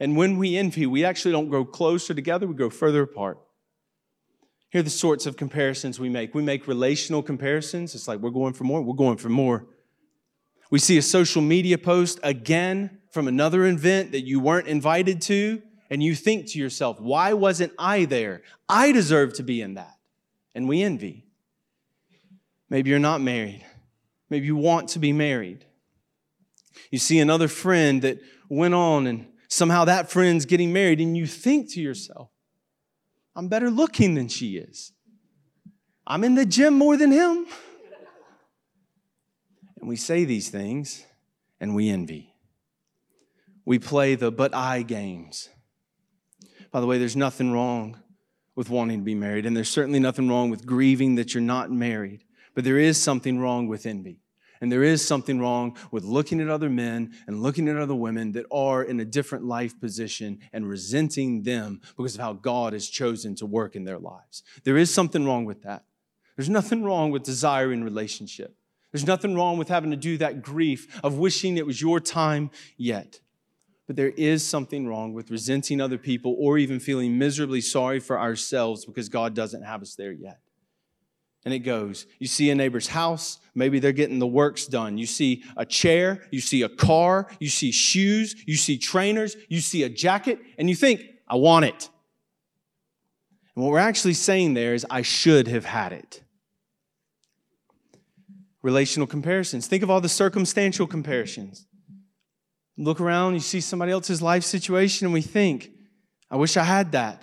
And 0.00 0.16
when 0.16 0.36
we 0.36 0.56
envy, 0.56 0.86
we 0.86 1.04
actually 1.04 1.32
don't 1.32 1.48
grow 1.48 1.64
closer 1.64 2.14
together, 2.14 2.46
we 2.46 2.54
grow 2.54 2.70
further 2.70 3.02
apart. 3.02 3.38
Here 4.70 4.80
are 4.80 4.84
the 4.84 4.90
sorts 4.90 5.24
of 5.24 5.36
comparisons 5.36 6.00
we 6.00 6.08
make. 6.08 6.34
We 6.34 6.42
make 6.42 6.66
relational 6.66 7.22
comparisons. 7.22 7.94
It's 7.94 8.08
like 8.08 8.18
we're 8.18 8.30
going 8.30 8.54
for 8.54 8.64
more, 8.64 8.82
we're 8.82 8.94
going 8.94 9.18
for 9.18 9.28
more. 9.28 9.66
We 10.70 10.80
see 10.80 10.98
a 10.98 11.02
social 11.02 11.42
media 11.42 11.78
post 11.78 12.18
again 12.24 12.98
from 13.12 13.28
another 13.28 13.64
event 13.66 14.10
that 14.12 14.22
you 14.22 14.40
weren't 14.40 14.66
invited 14.66 15.22
to, 15.22 15.62
and 15.90 16.02
you 16.02 16.16
think 16.16 16.48
to 16.48 16.58
yourself, 16.58 16.98
why 16.98 17.34
wasn't 17.34 17.72
I 17.78 18.06
there? 18.06 18.42
I 18.68 18.90
deserve 18.90 19.34
to 19.34 19.44
be 19.44 19.60
in 19.60 19.74
that. 19.74 19.96
And 20.56 20.68
we 20.68 20.82
envy. 20.82 21.24
Maybe 22.68 22.90
you're 22.90 22.98
not 22.98 23.20
married. 23.20 23.64
Maybe 24.28 24.46
you 24.46 24.56
want 24.56 24.88
to 24.90 24.98
be 24.98 25.12
married. 25.12 25.64
You 26.90 26.98
see 26.98 27.18
another 27.18 27.48
friend 27.48 28.02
that 28.02 28.18
went 28.48 28.74
on 28.74 29.06
and 29.06 29.26
somehow 29.48 29.84
that 29.84 30.10
friend's 30.10 30.46
getting 30.46 30.72
married, 30.72 31.00
and 31.00 31.16
you 31.16 31.26
think 31.26 31.72
to 31.72 31.80
yourself, 31.80 32.30
I'm 33.36 33.48
better 33.48 33.70
looking 33.70 34.14
than 34.14 34.28
she 34.28 34.56
is. 34.56 34.92
I'm 36.06 36.24
in 36.24 36.34
the 36.34 36.46
gym 36.46 36.74
more 36.74 36.96
than 36.96 37.10
him. 37.10 37.46
And 39.80 39.88
we 39.88 39.96
say 39.96 40.24
these 40.24 40.50
things 40.50 41.04
and 41.60 41.74
we 41.74 41.88
envy. 41.88 42.34
We 43.64 43.78
play 43.78 44.14
the 44.14 44.30
but 44.30 44.54
I 44.54 44.82
games. 44.82 45.48
By 46.70 46.80
the 46.80 46.86
way, 46.86 46.98
there's 46.98 47.16
nothing 47.16 47.52
wrong 47.52 48.00
with 48.56 48.70
wanting 48.70 48.98
to 48.98 49.04
be 49.04 49.14
married, 49.14 49.46
and 49.46 49.56
there's 49.56 49.70
certainly 49.70 50.00
nothing 50.00 50.28
wrong 50.28 50.50
with 50.50 50.66
grieving 50.66 51.16
that 51.16 51.34
you're 51.34 51.42
not 51.42 51.70
married, 51.70 52.24
but 52.54 52.64
there 52.64 52.78
is 52.78 53.02
something 53.02 53.38
wrong 53.38 53.66
with 53.66 53.86
envy. 53.86 54.23
And 54.64 54.72
there 54.72 54.82
is 54.82 55.06
something 55.06 55.40
wrong 55.40 55.76
with 55.90 56.04
looking 56.04 56.40
at 56.40 56.48
other 56.48 56.70
men 56.70 57.12
and 57.26 57.42
looking 57.42 57.68
at 57.68 57.76
other 57.76 57.94
women 57.94 58.32
that 58.32 58.46
are 58.50 58.82
in 58.82 58.98
a 58.98 59.04
different 59.04 59.44
life 59.44 59.78
position 59.78 60.38
and 60.54 60.66
resenting 60.66 61.42
them 61.42 61.82
because 61.98 62.14
of 62.14 62.22
how 62.22 62.32
God 62.32 62.72
has 62.72 62.88
chosen 62.88 63.34
to 63.34 63.44
work 63.44 63.76
in 63.76 63.84
their 63.84 63.98
lives. 63.98 64.42
There 64.62 64.78
is 64.78 64.90
something 64.90 65.26
wrong 65.26 65.44
with 65.44 65.64
that. 65.64 65.84
There's 66.34 66.48
nothing 66.48 66.82
wrong 66.82 67.10
with 67.10 67.24
desiring 67.24 67.84
relationship. 67.84 68.56
There's 68.90 69.06
nothing 69.06 69.34
wrong 69.34 69.58
with 69.58 69.68
having 69.68 69.90
to 69.90 69.98
do 69.98 70.16
that 70.16 70.40
grief 70.40 70.98
of 71.04 71.18
wishing 71.18 71.58
it 71.58 71.66
was 71.66 71.82
your 71.82 72.00
time 72.00 72.50
yet. 72.78 73.20
But 73.86 73.96
there 73.96 74.14
is 74.16 74.48
something 74.48 74.86
wrong 74.86 75.12
with 75.12 75.30
resenting 75.30 75.78
other 75.78 75.98
people 75.98 76.34
or 76.38 76.56
even 76.56 76.80
feeling 76.80 77.18
miserably 77.18 77.60
sorry 77.60 78.00
for 78.00 78.18
ourselves 78.18 78.86
because 78.86 79.10
God 79.10 79.34
doesn't 79.34 79.64
have 79.64 79.82
us 79.82 79.94
there 79.94 80.12
yet. 80.12 80.38
And 81.44 81.52
it 81.52 81.60
goes. 81.60 82.06
You 82.18 82.26
see 82.26 82.50
a 82.50 82.54
neighbor's 82.54 82.88
house, 82.88 83.38
maybe 83.54 83.78
they're 83.78 83.92
getting 83.92 84.18
the 84.18 84.26
works 84.26 84.66
done. 84.66 84.96
You 84.96 85.06
see 85.06 85.44
a 85.56 85.66
chair, 85.66 86.22
you 86.30 86.40
see 86.40 86.62
a 86.62 86.68
car, 86.68 87.28
you 87.38 87.48
see 87.48 87.70
shoes, 87.70 88.34
you 88.46 88.56
see 88.56 88.78
trainers, 88.78 89.36
you 89.48 89.60
see 89.60 89.82
a 89.82 89.88
jacket, 89.88 90.38
and 90.58 90.70
you 90.70 90.74
think, 90.74 91.02
I 91.28 91.36
want 91.36 91.66
it. 91.66 91.90
And 93.54 93.64
what 93.64 93.72
we're 93.72 93.78
actually 93.78 94.14
saying 94.14 94.54
there 94.54 94.74
is, 94.74 94.86
I 94.90 95.02
should 95.02 95.48
have 95.48 95.64
had 95.64 95.92
it. 95.92 96.22
Relational 98.62 99.06
comparisons. 99.06 99.66
Think 99.66 99.82
of 99.82 99.90
all 99.90 100.00
the 100.00 100.08
circumstantial 100.08 100.86
comparisons. 100.86 101.66
Look 102.76 103.00
around, 103.00 103.34
you 103.34 103.40
see 103.40 103.60
somebody 103.60 103.92
else's 103.92 104.22
life 104.22 104.42
situation, 104.42 105.06
and 105.06 105.14
we 105.14 105.20
think, 105.20 105.70
I 106.30 106.36
wish 106.36 106.56
I 106.56 106.64
had 106.64 106.92
that. 106.92 107.22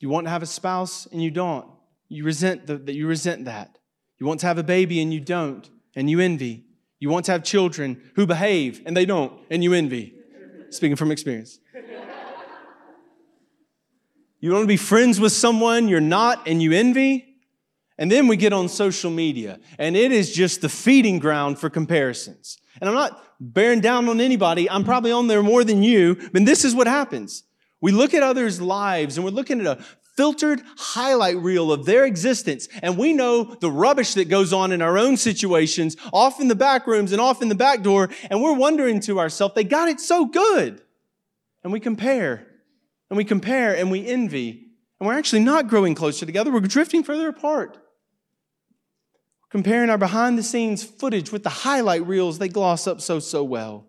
You 0.00 0.08
want 0.08 0.26
to 0.26 0.30
have 0.30 0.42
a 0.42 0.46
spouse 0.46 1.06
and 1.06 1.22
you 1.22 1.30
don't. 1.30 1.66
You 2.08 2.24
resent 2.24 2.66
that 2.66 2.94
you 2.94 3.06
resent 3.06 3.44
that. 3.44 3.78
You 4.18 4.26
want 4.26 4.40
to 4.40 4.46
have 4.46 4.58
a 4.58 4.62
baby 4.62 5.00
and 5.00 5.12
you 5.12 5.20
don't, 5.20 5.68
and 5.94 6.10
you 6.10 6.20
envy. 6.20 6.64
You 6.98 7.10
want 7.10 7.26
to 7.26 7.32
have 7.32 7.44
children 7.44 8.10
who 8.16 8.26
behave 8.26 8.82
and 8.84 8.96
they 8.96 9.06
don't, 9.06 9.32
and 9.50 9.62
you 9.62 9.72
envy. 9.72 10.14
Speaking 10.70 10.96
from 10.96 11.12
experience. 11.12 11.58
You 14.40 14.52
want 14.52 14.62
to 14.62 14.68
be 14.68 14.76
friends 14.76 15.18
with 15.18 15.32
someone 15.32 15.88
you're 15.88 16.00
not 16.00 16.46
and 16.46 16.62
you 16.62 16.72
envy. 16.72 17.24
And 18.00 18.12
then 18.12 18.28
we 18.28 18.36
get 18.36 18.52
on 18.52 18.68
social 18.68 19.10
media, 19.10 19.58
and 19.76 19.96
it 19.96 20.12
is 20.12 20.32
just 20.32 20.60
the 20.60 20.68
feeding 20.68 21.18
ground 21.18 21.58
for 21.58 21.68
comparisons. 21.68 22.56
And 22.80 22.88
I'm 22.88 22.94
not 22.94 23.20
bearing 23.40 23.80
down 23.80 24.08
on 24.08 24.20
anybody, 24.20 24.70
I'm 24.70 24.84
probably 24.84 25.10
on 25.10 25.26
there 25.26 25.42
more 25.42 25.64
than 25.64 25.82
you, 25.82 26.16
but 26.32 26.46
this 26.46 26.64
is 26.64 26.76
what 26.76 26.86
happens. 26.86 27.42
We 27.80 27.90
look 27.90 28.14
at 28.14 28.22
others' 28.22 28.60
lives 28.60 29.16
and 29.16 29.24
we're 29.24 29.32
looking 29.32 29.60
at 29.60 29.66
a 29.66 29.84
filtered 30.18 30.60
highlight 30.76 31.36
reel 31.36 31.70
of 31.70 31.86
their 31.86 32.04
existence. 32.04 32.68
And 32.82 32.98
we 32.98 33.12
know 33.12 33.44
the 33.44 33.70
rubbish 33.70 34.14
that 34.14 34.28
goes 34.28 34.52
on 34.52 34.72
in 34.72 34.82
our 34.82 34.98
own 34.98 35.16
situations, 35.16 35.96
off 36.12 36.40
in 36.40 36.48
the 36.48 36.56
back 36.56 36.88
rooms 36.88 37.12
and 37.12 37.20
off 37.20 37.40
in 37.40 37.48
the 37.48 37.54
back 37.54 37.82
door. 37.82 38.10
And 38.28 38.42
we're 38.42 38.56
wondering 38.56 38.98
to 39.02 39.20
ourselves, 39.20 39.54
they 39.54 39.62
got 39.62 39.88
it 39.88 40.00
so 40.00 40.24
good. 40.26 40.82
And 41.62 41.72
we 41.72 41.78
compare 41.78 42.48
and 43.08 43.16
we 43.16 43.24
compare 43.24 43.76
and 43.76 43.92
we 43.92 44.04
envy. 44.04 44.66
And 44.98 45.06
we're 45.06 45.16
actually 45.16 45.44
not 45.44 45.68
growing 45.68 45.94
closer 45.94 46.26
together. 46.26 46.50
We're 46.50 46.62
drifting 46.62 47.04
further 47.04 47.28
apart. 47.28 47.78
Comparing 49.50 49.88
our 49.88 49.98
behind 49.98 50.36
the 50.36 50.42
scenes 50.42 50.82
footage 50.82 51.30
with 51.30 51.44
the 51.44 51.48
highlight 51.48 52.04
reels 52.04 52.38
they 52.38 52.48
gloss 52.48 52.88
up 52.88 53.00
so, 53.00 53.20
so 53.20 53.44
well. 53.44 53.87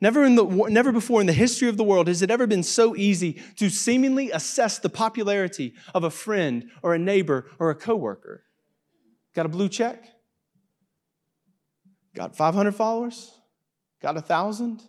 Never, 0.00 0.24
in 0.24 0.36
the, 0.36 0.44
never 0.44 0.92
before 0.92 1.20
in 1.20 1.26
the 1.26 1.32
history 1.32 1.68
of 1.68 1.76
the 1.76 1.84
world 1.84 2.06
has 2.06 2.22
it 2.22 2.30
ever 2.30 2.46
been 2.46 2.62
so 2.62 2.94
easy 2.94 3.42
to 3.56 3.68
seemingly 3.68 4.30
assess 4.30 4.78
the 4.78 4.88
popularity 4.88 5.74
of 5.92 6.04
a 6.04 6.10
friend 6.10 6.70
or 6.82 6.94
a 6.94 6.98
neighbor 6.98 7.46
or 7.58 7.70
a 7.70 7.74
coworker. 7.74 8.44
Got 9.34 9.46
a 9.46 9.48
blue 9.48 9.68
check? 9.68 10.08
Got 12.14 12.36
500 12.36 12.74
followers? 12.74 13.32
Got 14.00 14.16
a 14.16 14.20
thousand? 14.20 14.82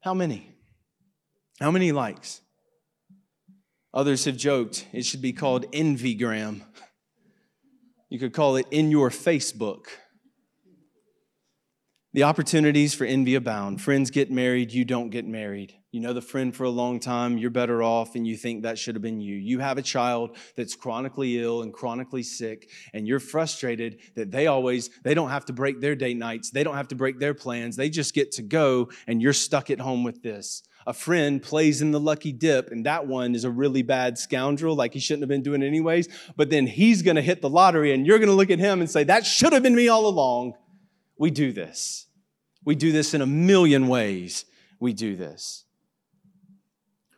How 0.00 0.12
many? 0.12 0.50
How 1.60 1.70
many 1.70 1.92
likes? 1.92 2.42
Others 3.94 4.24
have 4.26 4.36
joked 4.36 4.86
it 4.92 5.04
should 5.04 5.22
be 5.22 5.32
called 5.32 5.70
Envygram. 5.72 6.62
You 8.10 8.18
could 8.18 8.32
call 8.34 8.56
it 8.56 8.66
in 8.70 8.90
your 8.90 9.10
Facebook. 9.10 9.86
The 12.14 12.24
opportunities 12.24 12.92
for 12.92 13.06
envy 13.06 13.36
abound. 13.36 13.80
Friends 13.80 14.10
get 14.10 14.30
married, 14.30 14.70
you 14.70 14.84
don't 14.84 15.08
get 15.08 15.26
married. 15.26 15.72
You 15.92 16.00
know 16.00 16.12
the 16.12 16.20
friend 16.20 16.54
for 16.54 16.64
a 16.64 16.70
long 16.70 17.00
time, 17.00 17.38
you're 17.38 17.48
better 17.48 17.82
off, 17.82 18.14
and 18.16 18.26
you 18.26 18.36
think 18.36 18.64
that 18.64 18.78
should 18.78 18.96
have 18.96 19.00
been 19.00 19.22
you. 19.22 19.34
You 19.34 19.60
have 19.60 19.78
a 19.78 19.82
child 19.82 20.36
that's 20.54 20.74
chronically 20.74 21.42
ill 21.42 21.62
and 21.62 21.72
chronically 21.72 22.22
sick, 22.22 22.68
and 22.92 23.08
you're 23.08 23.18
frustrated 23.18 23.98
that 24.14 24.30
they 24.30 24.46
always, 24.46 24.90
they 25.04 25.14
don't 25.14 25.30
have 25.30 25.46
to 25.46 25.54
break 25.54 25.80
their 25.80 25.94
date 25.94 26.18
nights, 26.18 26.50
they 26.50 26.62
don't 26.62 26.76
have 26.76 26.88
to 26.88 26.94
break 26.94 27.18
their 27.18 27.32
plans, 27.32 27.76
they 27.76 27.88
just 27.88 28.12
get 28.14 28.30
to 28.32 28.42
go, 28.42 28.90
and 29.06 29.22
you're 29.22 29.32
stuck 29.32 29.70
at 29.70 29.80
home 29.80 30.04
with 30.04 30.22
this. 30.22 30.64
A 30.86 30.92
friend 30.92 31.40
plays 31.40 31.80
in 31.80 31.92
the 31.92 32.00
lucky 32.00 32.32
dip, 32.32 32.70
and 32.70 32.84
that 32.84 33.06
one 33.06 33.34
is 33.34 33.44
a 33.44 33.50
really 33.50 33.82
bad 33.82 34.18
scoundrel, 34.18 34.76
like 34.76 34.92
he 34.92 35.00
shouldn't 35.00 35.22
have 35.22 35.30
been 35.30 35.42
doing 35.42 35.62
it 35.62 35.66
anyways. 35.66 36.08
But 36.36 36.50
then 36.50 36.66
he's 36.66 37.00
gonna 37.00 37.22
hit 37.22 37.40
the 37.40 37.48
lottery, 37.48 37.94
and 37.94 38.06
you're 38.06 38.18
gonna 38.18 38.32
look 38.32 38.50
at 38.50 38.58
him 38.58 38.80
and 38.80 38.90
say, 38.90 39.02
That 39.04 39.24
should 39.24 39.54
have 39.54 39.62
been 39.62 39.74
me 39.74 39.88
all 39.88 40.06
along. 40.06 40.56
We 41.18 41.30
do 41.30 41.52
this. 41.52 42.06
We 42.64 42.74
do 42.74 42.92
this 42.92 43.14
in 43.14 43.20
a 43.20 43.26
million 43.26 43.88
ways. 43.88 44.44
We 44.80 44.92
do 44.92 45.16
this. 45.16 45.64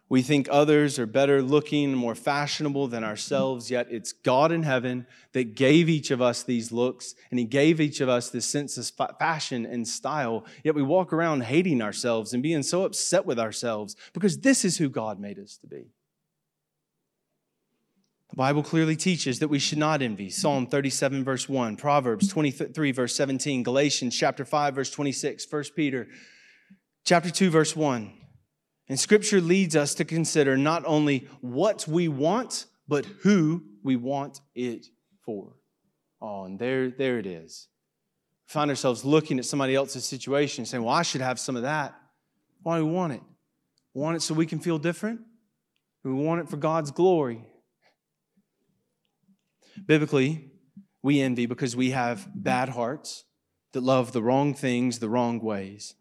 We 0.08 0.22
think 0.22 0.48
others 0.50 0.98
are 0.98 1.06
better 1.06 1.42
looking, 1.42 1.94
more 1.94 2.14
fashionable 2.14 2.88
than 2.88 3.02
ourselves, 3.02 3.70
yet 3.70 3.88
it's 3.90 4.12
God 4.12 4.52
in 4.52 4.62
heaven 4.62 5.06
that 5.32 5.56
gave 5.56 5.88
each 5.88 6.10
of 6.10 6.20
us 6.20 6.42
these 6.42 6.70
looks, 6.70 7.14
and 7.30 7.40
He 7.40 7.46
gave 7.46 7.80
each 7.80 8.00
of 8.00 8.08
us 8.08 8.28
this 8.28 8.46
sense 8.46 8.76
of 8.76 9.16
fashion 9.18 9.64
and 9.64 9.88
style. 9.88 10.44
Yet 10.62 10.74
we 10.74 10.82
walk 10.82 11.12
around 11.12 11.42
hating 11.42 11.80
ourselves 11.80 12.32
and 12.32 12.42
being 12.42 12.62
so 12.62 12.84
upset 12.84 13.24
with 13.24 13.38
ourselves 13.38 13.96
because 14.12 14.38
this 14.38 14.64
is 14.64 14.76
who 14.76 14.88
God 14.88 15.18
made 15.18 15.38
us 15.38 15.56
to 15.56 15.66
be. 15.66 15.86
The 18.34 18.38
Bible 18.38 18.64
clearly 18.64 18.96
teaches 18.96 19.38
that 19.38 19.46
we 19.46 19.60
should 19.60 19.78
not 19.78 20.02
envy. 20.02 20.28
Psalm 20.28 20.66
37, 20.66 21.22
verse 21.22 21.48
1, 21.48 21.76
Proverbs 21.76 22.26
23, 22.26 22.90
verse 22.90 23.14
17, 23.14 23.62
Galatians 23.62 24.18
chapter 24.18 24.44
5, 24.44 24.74
verse 24.74 24.90
26, 24.90 25.46
1 25.48 25.64
Peter 25.76 26.08
chapter 27.04 27.30
2, 27.30 27.48
verse 27.48 27.76
1. 27.76 28.12
And 28.88 28.98
scripture 28.98 29.40
leads 29.40 29.76
us 29.76 29.94
to 29.94 30.04
consider 30.04 30.56
not 30.56 30.82
only 30.84 31.28
what 31.42 31.86
we 31.86 32.08
want, 32.08 32.66
but 32.88 33.06
who 33.22 33.62
we 33.84 33.94
want 33.94 34.40
it 34.56 34.86
for. 35.24 35.52
Oh, 36.20 36.42
and 36.42 36.58
there, 36.58 36.90
there 36.90 37.20
it 37.20 37.26
is. 37.26 37.68
Find 38.46 38.68
ourselves 38.68 39.04
looking 39.04 39.38
at 39.38 39.44
somebody 39.44 39.76
else's 39.76 40.06
situation 40.06 40.62
and 40.62 40.68
saying, 40.68 40.82
Well, 40.82 40.92
I 40.92 41.02
should 41.02 41.20
have 41.20 41.38
some 41.38 41.54
of 41.54 41.62
that. 41.62 41.94
Why 42.64 42.78
do 42.78 42.84
we 42.84 42.90
want 42.90 43.12
it? 43.12 43.22
We 43.94 44.02
want 44.02 44.16
it 44.16 44.22
so 44.22 44.34
we 44.34 44.46
can 44.46 44.58
feel 44.58 44.78
different? 44.78 45.20
We 46.02 46.12
want 46.12 46.40
it 46.40 46.48
for 46.48 46.56
God's 46.56 46.90
glory. 46.90 47.44
Biblically, 49.86 50.50
we 51.02 51.20
envy 51.20 51.46
because 51.46 51.76
we 51.76 51.90
have 51.90 52.28
bad 52.34 52.70
hearts 52.70 53.24
that 53.72 53.82
love 53.82 54.12
the 54.12 54.22
wrong 54.22 54.54
things 54.54 54.98
the 54.98 55.08
wrong 55.08 55.40
ways. 55.40 55.94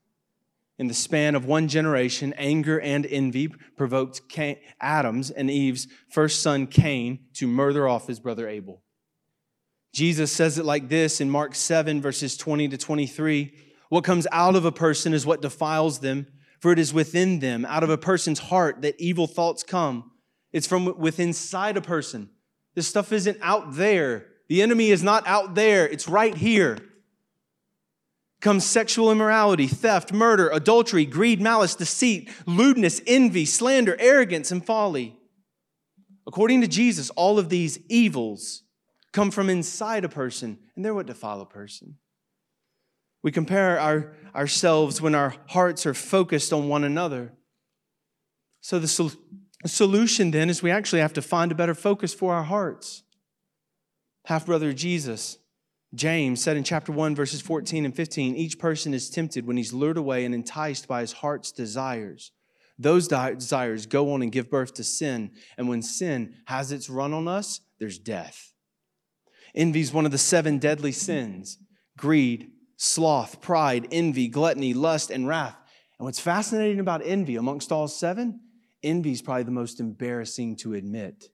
In 0.79 0.87
the 0.87 0.93
span 0.93 1.35
of 1.35 1.45
one 1.45 1.67
generation, 1.67 2.33
anger 2.37 2.79
and 2.79 3.05
envy 3.05 3.47
provoked 3.77 4.27
Cain, 4.29 4.57
Adam's 4.81 5.29
and 5.29 5.51
Eve's 5.51 5.87
first 6.09 6.41
son, 6.41 6.67
Cain, 6.67 7.19
to 7.33 7.47
murder 7.47 7.87
off 7.87 8.07
his 8.07 8.19
brother 8.19 8.47
Abel. 8.47 8.81
Jesus 9.93 10.31
says 10.31 10.57
it 10.57 10.65
like 10.65 10.89
this 10.89 11.21
in 11.21 11.29
Mark 11.29 11.53
7, 11.53 12.01
verses 12.01 12.35
20 12.37 12.69
to 12.69 12.77
23 12.77 13.53
What 13.89 14.03
comes 14.03 14.25
out 14.31 14.55
of 14.55 14.65
a 14.65 14.71
person 14.71 15.13
is 15.13 15.25
what 15.25 15.41
defiles 15.41 15.99
them, 15.99 16.25
for 16.59 16.71
it 16.71 16.79
is 16.79 16.93
within 16.93 17.39
them, 17.39 17.65
out 17.65 17.83
of 17.83 17.91
a 17.91 17.97
person's 17.97 18.39
heart, 18.39 18.81
that 18.81 18.95
evil 18.97 19.27
thoughts 19.27 19.61
come. 19.61 20.11
It's 20.51 20.65
from 20.65 20.97
within 20.97 21.29
inside 21.29 21.77
a 21.77 21.81
person 21.81 22.29
this 22.75 22.87
stuff 22.87 23.11
isn't 23.11 23.37
out 23.41 23.75
there. 23.75 24.25
The 24.49 24.61
enemy 24.61 24.89
is 24.89 25.03
not 25.03 25.25
out 25.27 25.55
there, 25.55 25.87
it's 25.87 26.07
right 26.07 26.35
here. 26.35 26.77
Comes 28.41 28.65
sexual 28.65 29.11
immorality, 29.11 29.67
theft, 29.67 30.11
murder, 30.11 30.49
adultery, 30.49 31.05
greed, 31.05 31.39
malice, 31.39 31.75
deceit, 31.75 32.29
lewdness, 32.45 33.01
envy, 33.07 33.45
slander, 33.45 33.95
arrogance, 33.99 34.51
and 34.51 34.65
folly. 34.65 35.17
According 36.27 36.61
to 36.61 36.67
Jesus, 36.67 37.09
all 37.11 37.39
of 37.39 37.49
these 37.49 37.79
evils 37.89 38.63
come 39.13 39.31
from 39.31 39.49
inside 39.49 40.03
a 40.03 40.09
person, 40.09 40.57
and 40.75 40.83
they're 40.83 40.93
what 40.93 41.05
defile 41.05 41.39
a 41.39 41.45
person. 41.45 41.97
We 43.21 43.31
compare 43.31 43.79
our, 43.79 44.13
ourselves 44.35 45.01
when 45.01 45.15
our 45.15 45.35
hearts 45.47 45.85
are 45.85 45.93
focused 45.93 46.51
on 46.51 46.67
one 46.67 46.83
another. 46.83 47.31
So 48.59 48.79
the, 48.79 49.15
the 49.63 49.69
solution 49.69 50.31
then 50.31 50.49
is 50.49 50.61
we 50.61 50.71
actually 50.71 50.99
have 50.99 51.13
to 51.13 51.21
find 51.21 51.51
a 51.51 51.55
better 51.55 51.73
focus 51.73 52.13
for 52.13 52.33
our 52.33 52.43
hearts. 52.43 53.03
Half 54.25 54.45
brother 54.45 54.73
Jesus, 54.73 55.37
James 55.95 56.41
said 56.41 56.57
in 56.57 56.63
chapter 56.63 56.91
1, 56.91 57.15
verses 57.15 57.41
14 57.41 57.85
and 57.85 57.95
15 57.95 58.35
each 58.35 58.59
person 58.59 58.93
is 58.93 59.09
tempted 59.09 59.47
when 59.47 59.57
he's 59.57 59.73
lured 59.73 59.97
away 59.97 60.25
and 60.25 60.35
enticed 60.35 60.87
by 60.87 61.01
his 61.01 61.13
heart's 61.13 61.51
desires. 61.51 62.31
Those 62.77 63.07
desires 63.07 63.85
go 63.85 64.13
on 64.13 64.21
and 64.21 64.31
give 64.31 64.49
birth 64.49 64.73
to 64.75 64.83
sin. 64.83 65.31
And 65.57 65.69
when 65.69 65.81
sin 65.81 66.35
has 66.45 66.71
its 66.71 66.89
run 66.89 67.13
on 67.13 67.27
us, 67.27 67.61
there's 67.79 67.99
death. 67.99 68.53
Envy 69.55 69.81
is 69.81 69.93
one 69.93 70.05
of 70.05 70.11
the 70.11 70.17
seven 70.17 70.57
deadly 70.57 70.91
sins. 70.91 71.57
greed, 71.95 72.49
sloth, 72.75 73.39
pride, 73.39 73.87
envy, 73.91 74.27
gluttony, 74.27 74.73
lust, 74.73 75.11
and 75.11 75.27
wrath. 75.27 75.55
And 75.99 76.05
what's 76.05 76.19
fascinating 76.19 76.79
about 76.79 77.01
envy 77.05 77.35
amongst 77.35 77.71
all 77.71 77.87
seven, 77.87 78.41
envy 78.83 79.11
is 79.11 79.21
probably 79.21 79.43
the 79.43 79.51
most 79.51 79.79
embarrassing 79.79 80.57
to 80.57 80.73
admit. 80.73 81.29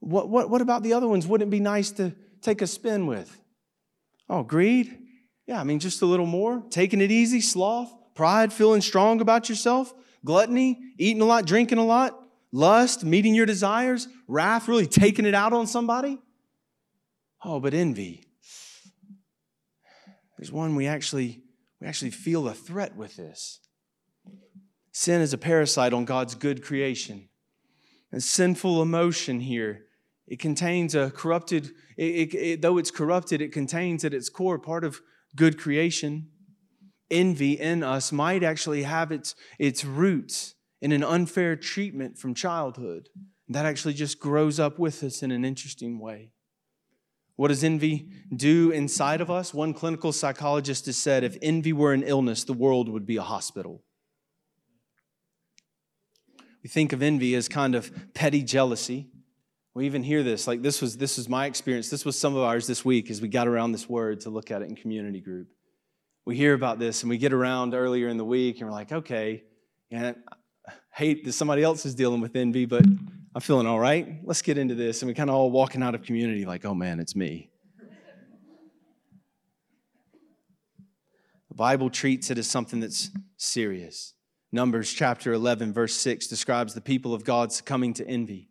What, 0.00 0.28
what, 0.28 0.50
what 0.50 0.60
about 0.60 0.82
the 0.82 0.92
other 0.92 1.08
ones? 1.08 1.26
Wouldn't 1.26 1.48
it 1.48 1.50
be 1.50 1.60
nice 1.60 1.90
to 1.92 2.14
take 2.40 2.62
a 2.62 2.66
spin 2.66 3.06
with? 3.06 3.40
Oh, 4.28 4.42
greed? 4.42 4.98
Yeah, 5.46 5.60
I 5.60 5.64
mean, 5.64 5.78
just 5.78 6.02
a 6.02 6.06
little 6.06 6.26
more. 6.26 6.62
Taking 6.70 7.00
it 7.00 7.10
easy, 7.10 7.40
sloth, 7.40 7.92
pride, 8.14 8.52
feeling 8.52 8.80
strong 8.80 9.20
about 9.20 9.48
yourself, 9.48 9.92
gluttony, 10.24 10.78
eating 10.98 11.22
a 11.22 11.24
lot, 11.24 11.46
drinking 11.46 11.78
a 11.78 11.84
lot, 11.84 12.20
lust, 12.52 13.04
meeting 13.04 13.34
your 13.34 13.46
desires, 13.46 14.08
wrath, 14.26 14.68
really 14.68 14.86
taking 14.86 15.26
it 15.26 15.34
out 15.34 15.52
on 15.52 15.66
somebody. 15.66 16.18
Oh, 17.44 17.60
but 17.60 17.74
envy. 17.74 18.24
There's 20.38 20.52
one 20.52 20.74
we 20.76 20.86
actually 20.86 21.42
we 21.80 21.86
actually 21.86 22.10
feel 22.10 22.48
a 22.48 22.54
threat 22.54 22.96
with 22.96 23.16
this. 23.16 23.60
Sin 24.98 25.20
is 25.20 25.34
a 25.34 25.38
parasite 25.38 25.92
on 25.92 26.06
God's 26.06 26.34
good 26.34 26.64
creation. 26.64 27.28
And 28.10 28.22
sinful 28.22 28.80
emotion 28.80 29.40
here, 29.40 29.84
it 30.26 30.38
contains 30.38 30.94
a 30.94 31.10
corrupted, 31.10 31.72
it, 31.98 32.32
it, 32.32 32.34
it, 32.34 32.62
though 32.62 32.78
it's 32.78 32.90
corrupted, 32.90 33.42
it 33.42 33.52
contains 33.52 34.06
at 34.06 34.14
its 34.14 34.30
core 34.30 34.58
part 34.58 34.84
of 34.84 35.02
good 35.36 35.58
creation. 35.58 36.28
Envy 37.10 37.60
in 37.60 37.82
us 37.82 38.10
might 38.10 38.42
actually 38.42 38.84
have 38.84 39.12
its, 39.12 39.34
its 39.58 39.84
roots 39.84 40.54
in 40.80 40.92
an 40.92 41.04
unfair 41.04 41.56
treatment 41.56 42.16
from 42.16 42.32
childhood. 42.32 43.10
That 43.50 43.66
actually 43.66 43.92
just 43.92 44.18
grows 44.18 44.58
up 44.58 44.78
with 44.78 45.04
us 45.04 45.22
in 45.22 45.30
an 45.30 45.44
interesting 45.44 46.00
way. 46.00 46.32
What 47.34 47.48
does 47.48 47.62
envy 47.62 48.08
do 48.34 48.70
inside 48.70 49.20
of 49.20 49.30
us? 49.30 49.52
One 49.52 49.74
clinical 49.74 50.10
psychologist 50.10 50.86
has 50.86 50.96
said 50.96 51.22
if 51.22 51.36
envy 51.42 51.74
were 51.74 51.92
an 51.92 52.02
illness, 52.02 52.44
the 52.44 52.54
world 52.54 52.88
would 52.88 53.04
be 53.04 53.18
a 53.18 53.22
hospital. 53.22 53.82
Think 56.66 56.92
of 56.92 57.02
envy 57.02 57.34
as 57.34 57.48
kind 57.48 57.74
of 57.74 57.90
petty 58.14 58.42
jealousy. 58.42 59.08
We 59.74 59.86
even 59.86 60.02
hear 60.02 60.22
this, 60.22 60.46
like 60.46 60.62
this 60.62 60.80
was 60.80 60.96
this 60.96 61.18
was 61.18 61.28
my 61.28 61.46
experience. 61.46 61.90
This 61.90 62.04
was 62.04 62.18
some 62.18 62.34
of 62.34 62.42
ours 62.42 62.66
this 62.66 62.84
week 62.84 63.10
as 63.10 63.20
we 63.20 63.28
got 63.28 63.46
around 63.46 63.72
this 63.72 63.88
word 63.88 64.20
to 64.22 64.30
look 64.30 64.50
at 64.50 64.62
it 64.62 64.68
in 64.70 64.76
community 64.76 65.20
group. 65.20 65.48
We 66.24 66.34
hear 66.36 66.54
about 66.54 66.78
this 66.78 67.02
and 67.02 67.10
we 67.10 67.18
get 67.18 67.32
around 67.32 67.74
earlier 67.74 68.08
in 68.08 68.16
the 68.16 68.24
week 68.24 68.60
and 68.60 68.68
we're 68.68 68.74
like, 68.74 68.90
okay, 68.90 69.44
and 69.90 70.16
I 70.66 70.72
hate 70.92 71.24
that 71.24 71.32
somebody 71.34 71.62
else 71.62 71.84
is 71.86 71.94
dealing 71.94 72.20
with 72.20 72.34
envy, 72.34 72.64
but 72.64 72.84
I'm 73.34 73.40
feeling 73.42 73.66
all 73.66 73.78
right. 73.78 74.18
Let's 74.24 74.40
get 74.40 74.56
into 74.56 74.74
this. 74.74 75.02
And 75.02 75.08
we 75.08 75.14
kind 75.14 75.28
of 75.28 75.36
all 75.36 75.50
walking 75.50 75.82
out 75.82 75.94
of 75.94 76.02
community 76.02 76.46
like, 76.46 76.64
oh 76.64 76.74
man, 76.74 76.98
it's 76.98 77.14
me. 77.14 77.50
the 81.48 81.54
Bible 81.54 81.90
treats 81.90 82.30
it 82.30 82.38
as 82.38 82.46
something 82.46 82.80
that's 82.80 83.10
serious. 83.36 84.15
Numbers 84.52 84.92
chapter 84.92 85.32
11, 85.32 85.72
verse 85.72 85.94
6 85.94 86.26
describes 86.28 86.74
the 86.74 86.80
people 86.80 87.12
of 87.12 87.24
God 87.24 87.52
succumbing 87.52 87.94
to 87.94 88.06
envy. 88.06 88.48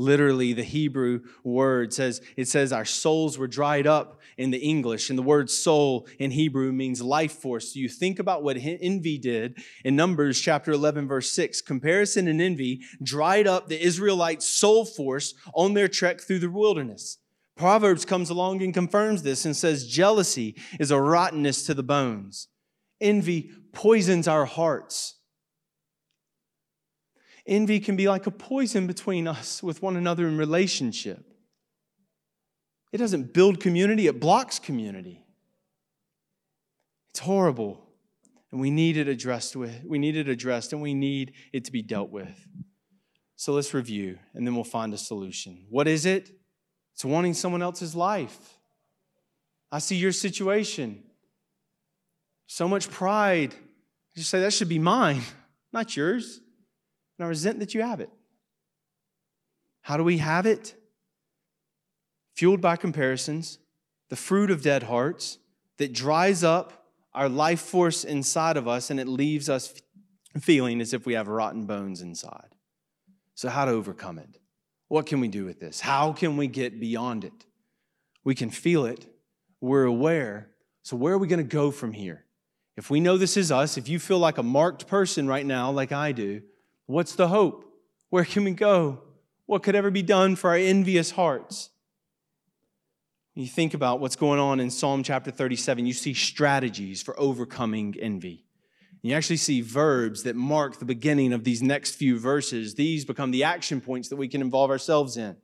Literally, 0.00 0.52
the 0.52 0.62
Hebrew 0.62 1.22
word 1.42 1.92
says, 1.92 2.22
it 2.36 2.46
says 2.46 2.72
our 2.72 2.84
souls 2.84 3.36
were 3.36 3.48
dried 3.48 3.84
up 3.84 4.20
in 4.36 4.52
the 4.52 4.58
English, 4.58 5.10
and 5.10 5.18
the 5.18 5.24
word 5.24 5.50
soul 5.50 6.06
in 6.20 6.30
Hebrew 6.30 6.70
means 6.70 7.02
life 7.02 7.32
force. 7.32 7.72
So 7.74 7.80
you 7.80 7.88
think 7.88 8.20
about 8.20 8.44
what 8.44 8.56
envy 8.56 9.18
did 9.18 9.58
in 9.84 9.96
Numbers 9.96 10.40
chapter 10.40 10.70
11, 10.70 11.08
verse 11.08 11.32
6. 11.32 11.62
Comparison 11.62 12.28
and 12.28 12.40
envy 12.40 12.82
dried 13.02 13.48
up 13.48 13.68
the 13.68 13.82
Israelites' 13.82 14.46
soul 14.46 14.84
force 14.84 15.34
on 15.52 15.74
their 15.74 15.88
trek 15.88 16.20
through 16.20 16.38
the 16.38 16.50
wilderness. 16.50 17.18
Proverbs 17.56 18.04
comes 18.04 18.30
along 18.30 18.62
and 18.62 18.72
confirms 18.72 19.24
this 19.24 19.44
and 19.44 19.56
says, 19.56 19.88
Jealousy 19.88 20.54
is 20.78 20.92
a 20.92 21.00
rottenness 21.00 21.66
to 21.66 21.74
the 21.74 21.82
bones. 21.82 22.46
Envy 23.00 23.50
poisons 23.72 24.28
our 24.28 24.44
hearts. 24.44 25.17
Envy 27.48 27.80
can 27.80 27.96
be 27.96 28.08
like 28.08 28.26
a 28.26 28.30
poison 28.30 28.86
between 28.86 29.26
us 29.26 29.62
with 29.62 29.82
one 29.82 29.96
another 29.96 30.28
in 30.28 30.36
relationship. 30.36 31.24
It 32.92 32.98
doesn't 32.98 33.32
build 33.32 33.58
community, 33.58 34.06
it 34.06 34.20
blocks 34.20 34.58
community. 34.58 35.24
It's 37.10 37.20
horrible. 37.20 37.84
And 38.52 38.60
we 38.60 38.70
need 38.70 38.96
it 38.96 39.08
addressed 39.08 39.56
with. 39.56 39.84
We 39.84 39.98
need 39.98 40.16
it 40.16 40.28
addressed 40.28 40.72
and 40.72 40.80
we 40.80 40.94
need 40.94 41.32
it 41.52 41.64
to 41.64 41.72
be 41.72 41.82
dealt 41.82 42.10
with. 42.10 42.46
So 43.36 43.52
let's 43.52 43.74
review 43.74 44.18
and 44.34 44.46
then 44.46 44.54
we'll 44.54 44.64
find 44.64 44.92
a 44.94 44.98
solution. 44.98 45.66
What 45.68 45.88
is 45.88 46.06
it? 46.06 46.30
It's 46.94 47.04
wanting 47.04 47.34
someone 47.34 47.62
else's 47.62 47.94
life. 47.94 48.58
I 49.70 49.78
see 49.78 49.96
your 49.96 50.12
situation. 50.12 51.02
So 52.46 52.68
much 52.68 52.90
pride. 52.90 53.54
You 54.14 54.22
say 54.22 54.40
that 54.40 54.52
should 54.52 54.68
be 54.68 54.78
mine, 54.78 55.22
not 55.72 55.96
yours 55.96 56.40
and 57.18 57.24
I 57.24 57.28
resent 57.28 57.58
that 57.60 57.74
you 57.74 57.82
have 57.82 58.00
it. 58.00 58.10
How 59.82 59.96
do 59.96 60.04
we 60.04 60.18
have 60.18 60.46
it? 60.46 60.74
Fueled 62.34 62.60
by 62.60 62.76
comparisons, 62.76 63.58
the 64.08 64.16
fruit 64.16 64.50
of 64.50 64.62
dead 64.62 64.84
hearts 64.84 65.38
that 65.78 65.92
dries 65.92 66.44
up 66.44 66.86
our 67.12 67.28
life 67.28 67.60
force 67.60 68.04
inside 68.04 68.56
of 68.56 68.68
us 68.68 68.90
and 68.90 69.00
it 69.00 69.08
leaves 69.08 69.48
us 69.48 69.74
feeling 70.38 70.80
as 70.80 70.94
if 70.94 71.06
we 71.06 71.14
have 71.14 71.26
rotten 71.26 71.66
bones 71.66 72.00
inside. 72.00 72.54
So, 73.34 73.48
how 73.48 73.64
to 73.64 73.72
overcome 73.72 74.18
it? 74.18 74.38
What 74.88 75.06
can 75.06 75.20
we 75.20 75.28
do 75.28 75.44
with 75.44 75.60
this? 75.60 75.80
How 75.80 76.12
can 76.12 76.36
we 76.36 76.46
get 76.46 76.80
beyond 76.80 77.24
it? 77.24 77.46
We 78.24 78.34
can 78.34 78.50
feel 78.50 78.84
it, 78.84 79.06
we're 79.60 79.84
aware. 79.84 80.50
So, 80.82 80.96
where 80.96 81.14
are 81.14 81.18
we 81.18 81.28
going 81.28 81.38
to 81.38 81.44
go 81.44 81.70
from 81.70 81.92
here? 81.92 82.24
If 82.76 82.90
we 82.90 83.00
know 83.00 83.16
this 83.16 83.36
is 83.36 83.50
us, 83.50 83.76
if 83.76 83.88
you 83.88 83.98
feel 83.98 84.18
like 84.18 84.38
a 84.38 84.42
marked 84.42 84.86
person 84.86 85.26
right 85.26 85.44
now, 85.44 85.70
like 85.70 85.92
I 85.92 86.12
do, 86.12 86.42
What's 86.88 87.14
the 87.14 87.28
hope? 87.28 87.66
Where 88.08 88.24
can 88.24 88.44
we 88.44 88.52
go? 88.52 89.02
What 89.44 89.62
could 89.62 89.74
ever 89.74 89.90
be 89.90 90.00
done 90.00 90.36
for 90.36 90.48
our 90.48 90.56
envious 90.56 91.10
hearts? 91.10 91.68
You 93.34 93.46
think 93.46 93.74
about 93.74 94.00
what's 94.00 94.16
going 94.16 94.40
on 94.40 94.58
in 94.58 94.70
Psalm 94.70 95.02
chapter 95.02 95.30
37, 95.30 95.84
you 95.84 95.92
see 95.92 96.14
strategies 96.14 97.02
for 97.02 97.18
overcoming 97.20 97.94
envy. 98.00 98.46
You 99.02 99.14
actually 99.14 99.36
see 99.36 99.60
verbs 99.60 100.22
that 100.22 100.34
mark 100.34 100.78
the 100.78 100.86
beginning 100.86 101.34
of 101.34 101.44
these 101.44 101.62
next 101.62 101.96
few 101.96 102.18
verses. 102.18 102.74
These 102.74 103.04
become 103.04 103.32
the 103.32 103.44
action 103.44 103.82
points 103.82 104.08
that 104.08 104.16
we 104.16 104.26
can 104.26 104.40
involve 104.40 104.70
ourselves 104.70 105.18
in. 105.18 105.36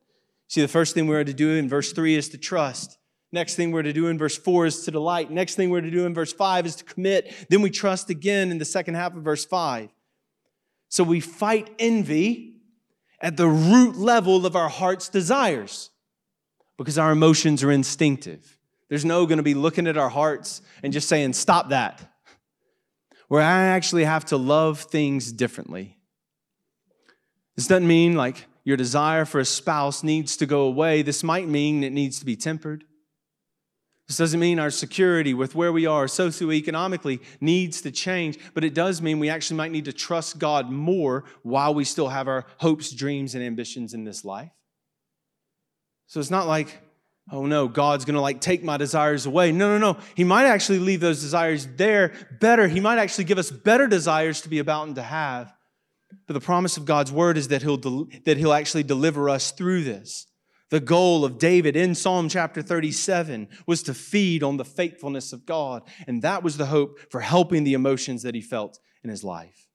See, 0.49 0.63
the 0.63 0.67
first 0.67 0.95
thing 0.95 1.09
we're 1.09 1.25
to 1.25 1.35
do 1.35 1.51
in 1.51 1.69
verse 1.69 1.93
3 1.93 2.15
is 2.15 2.31
to 2.31 2.39
trust. 2.39 2.97
Next 3.33 3.55
thing 3.55 3.71
we're 3.71 3.83
to 3.83 3.93
do 3.93 4.07
in 4.07 4.17
verse 4.17 4.39
4 4.39 4.65
is 4.65 4.83
to 4.85 4.91
delight. 4.91 5.31
Next 5.31 5.57
thing 5.57 5.69
we're 5.69 5.83
to 5.83 5.91
do 5.91 6.07
in 6.07 6.15
verse 6.15 6.33
5 6.33 6.65
is 6.65 6.77
to 6.77 6.85
commit. 6.85 7.35
Then 7.51 7.61
we 7.61 7.69
trust 7.69 8.09
again 8.09 8.51
in 8.51 8.57
the 8.57 8.65
second 8.65 8.95
half 8.95 9.15
of 9.15 9.23
verse 9.23 9.45
5. 9.45 9.91
So 10.89 11.05
we 11.05 11.21
fight 11.21 11.71
envy 11.79 12.57
at 13.21 13.37
the 13.37 13.49
root 13.49 13.97
level 13.97 14.47
of 14.47 14.55
our 14.55 14.69
heart's 14.69 15.09
desires 15.09 15.91
because 16.77 16.99
our 16.99 17.13
emotions 17.13 17.63
are 17.63 17.71
instinctive. 17.71 18.59
There's 18.89 19.05
no 19.05 19.27
going 19.27 19.39
to 19.39 19.43
be 19.43 19.55
looking 19.55 19.87
at 19.87 19.97
our 19.97 20.09
hearts 20.09 20.63
and 20.83 20.93
just 20.93 21.09
saying, 21.09 21.33
stop 21.33 21.71
that. 21.71 22.13
Where 23.29 23.41
I 23.41 23.65
actually 23.65 24.05
have 24.05 24.27
to 24.27 24.37
love 24.37 24.81
things 24.81 25.33
differently. 25.33 25.97
This 27.57 27.67
doesn't 27.67 27.87
mean 27.87 28.15
like 28.15 28.47
your 28.65 28.77
desire 28.77 29.25
for 29.25 29.41
a 29.41 29.45
spouse 29.45 30.03
needs 30.03 30.37
to 30.37 30.47
go 30.47 30.63
away. 30.63 31.03
This 31.03 31.23
might 31.23 31.49
mean 31.49 31.83
it 31.83 31.93
needs 31.93 32.19
to 32.19 32.25
be 32.25 32.37
tempered. 32.37 32.85
This 34.07 34.19
doesn't 34.19 34.41
mean 34.41 34.59
our 34.59 34.71
security 34.71 35.33
with 35.33 35.55
where 35.55 35.73
we 35.73 35.87
are 35.87 36.05
socioeconomically 36.07 37.21
needs 37.41 37.81
to 37.83 37.91
change, 37.91 38.39
but 38.53 38.63
it 38.63 38.75
does 38.75 39.01
mean 39.01 39.19
we 39.19 39.31
actually 39.31 39.57
might 39.57 39.73
need 39.73 39.87
to 39.87 39.95
trust 39.95 40.39
God 40.39 40.71
more 40.71 41.25
while 41.43 41.73
we 41.73 41.85
still 41.85 42.09
have 42.09 42.29
our 42.29 42.45
hopes, 42.59 42.91
dreams, 42.91 43.35
and 43.35 43.43
ambitions 43.43 43.95
in 43.95 44.05
this 44.05 44.23
life. 44.25 44.51
So 46.07 46.21
it's 46.21 46.31
not 46.31 46.47
like, 46.47 46.83
oh 47.33 47.47
no, 47.47 47.67
God's 47.67 48.05
gonna 48.05 48.21
like 48.21 48.43
take 48.43 48.63
my 48.63 48.77
desires 48.77 49.25
away. 49.25 49.53
No, 49.53 49.79
no, 49.79 49.93
no. 49.93 50.01
He 50.15 50.25
might 50.25 50.45
actually 50.45 50.81
leave 50.81 51.01
those 51.01 51.23
desires 51.23 51.67
there 51.77 52.13
better. 52.41 52.69
He 52.69 52.81
might 52.81 52.99
actually 52.99 53.25
give 53.25 53.39
us 53.39 53.51
better 53.51 53.87
desires 53.87 54.43
to 54.43 54.51
be 54.51 54.59
about 54.59 54.87
and 54.87 54.97
to 54.97 55.03
have. 55.03 55.55
But 56.27 56.35
the 56.35 56.41
promise 56.41 56.77
of 56.77 56.85
God's 56.85 57.11
word 57.11 57.39
is 57.39 57.49
that 57.49 57.63
he'll, 57.63 57.79
del- 57.79 58.09
that 58.27 58.37
he'll 58.37 58.53
actually 58.53 58.83
deliver 58.83 59.31
us 59.31 59.51
through 59.51 59.85
this. 59.85 60.27
The 60.71 60.81
goal 60.81 61.25
of 61.25 61.39
David 61.39 61.77
in 61.77 61.95
Psalm 61.95 62.29
chapter 62.29 62.63
37 62.63 63.49
was 63.67 63.83
to 63.85 63.95
feed 63.95 64.43
on 64.43 64.57
the 64.57 64.65
faithfulness 64.65 65.33
of 65.33 65.47
God. 65.47 65.83
And 66.07 66.23
that 66.23 66.43
was 66.43 66.57
the 66.57 66.67
hope 66.67 66.99
for 67.11 67.21
helping 67.21 67.65
the 67.65 67.75
emotions 67.75 68.23
that 68.23 68.35
he 68.35 68.41
felt 68.41 68.81
in 69.03 69.11
his 69.11 69.23
life. 69.23 69.69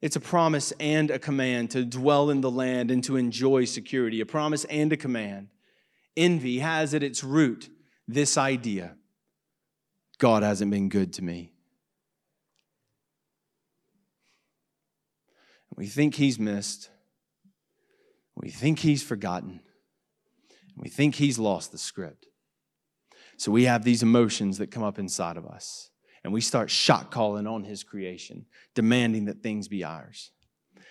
It's 0.00 0.16
a 0.16 0.20
promise 0.20 0.72
and 0.78 1.10
a 1.10 1.18
command 1.18 1.70
to 1.72 1.84
dwell 1.84 2.30
in 2.30 2.40
the 2.40 2.50
land 2.50 2.90
and 2.90 3.02
to 3.04 3.16
enjoy 3.16 3.64
security, 3.64 4.20
a 4.20 4.26
promise 4.26 4.64
and 4.66 4.92
a 4.92 4.96
command. 4.96 5.48
Envy 6.16 6.58
has 6.58 6.94
at 6.94 7.02
its 7.02 7.24
root 7.24 7.68
this 8.06 8.36
idea 8.36 8.94
God 10.18 10.42
hasn't 10.42 10.72
been 10.72 10.88
good 10.88 11.12
to 11.14 11.22
me. 11.22 11.52
We 15.76 15.86
think 15.86 16.16
he's 16.16 16.40
missed, 16.40 16.90
we 18.34 18.50
think 18.50 18.80
he's 18.80 19.02
forgotten. 19.02 19.60
We 20.78 20.88
think 20.88 21.16
he's 21.16 21.38
lost 21.38 21.72
the 21.72 21.78
script. 21.78 22.26
So 23.36 23.52
we 23.52 23.64
have 23.64 23.84
these 23.84 24.02
emotions 24.02 24.58
that 24.58 24.70
come 24.70 24.82
up 24.82 24.98
inside 24.98 25.36
of 25.36 25.46
us, 25.46 25.90
and 26.24 26.32
we 26.32 26.40
start 26.40 26.70
shot 26.70 27.10
calling 27.10 27.46
on 27.46 27.64
his 27.64 27.84
creation, 27.84 28.46
demanding 28.74 29.26
that 29.26 29.42
things 29.42 29.68
be 29.68 29.84
ours. 29.84 30.32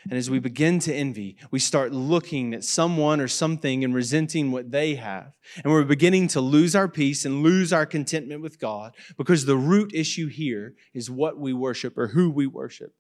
And 0.04 0.14
as 0.14 0.30
we 0.30 0.40
begin 0.40 0.80
to 0.80 0.94
envy, 0.94 1.36
we 1.52 1.60
start 1.60 1.92
looking 1.92 2.54
at 2.54 2.64
someone 2.64 3.20
or 3.20 3.28
something 3.28 3.84
and 3.84 3.94
resenting 3.94 4.52
what 4.52 4.72
they 4.72 4.96
have. 4.96 5.34
And 5.64 5.74
we're 5.74 5.84
beginning 5.84 6.30
to 6.30 6.42
lose 6.42 6.76
our 6.76 6.88
peace 6.88 7.26
and 7.26 7.44
lose 7.44 7.74
our 7.74 7.86
contentment 7.86 8.42
with 8.42 8.60
God 8.60 8.96
because 9.18 9.46
the 9.46 9.58
root 9.58 9.94
issue 9.94 10.28
here 10.28 10.76
is 10.94 11.12
what 11.12 11.38
we 11.38 11.52
worship 11.52 11.98
or 11.98 12.08
who 12.08 12.30
we 12.30 12.48
worship. 12.48 12.94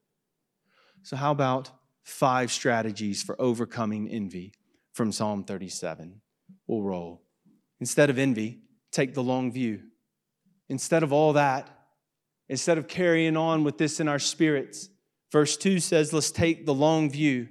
So, 1.03 1.15
how 1.15 1.31
about 1.31 1.71
five 2.03 2.51
strategies 2.51 3.23
for 3.23 3.39
overcoming 3.41 4.09
envy 4.09 4.53
from 4.91 5.13
Psalm 5.13 5.45
37? 5.45 6.21
We'll 6.67 6.81
roll. 6.81 7.23
Instead 7.79 8.09
of 8.09 8.17
envy, 8.17 8.59
take 8.91 9.13
the 9.13 9.23
long 9.23 9.51
view. 9.51 9.83
Instead 10.69 11.03
of 11.03 11.13
all 11.13 11.33
that, 11.33 11.69
instead 12.49 12.77
of 12.77 12.87
carrying 12.87 13.37
on 13.37 13.63
with 13.63 13.77
this 13.77 13.99
in 13.99 14.07
our 14.07 14.19
spirits, 14.19 14.89
Verse 15.31 15.57
2 15.57 15.79
says, 15.79 16.13
let's 16.13 16.31
take 16.31 16.65
the 16.65 16.73
long 16.73 17.09
view. 17.09 17.47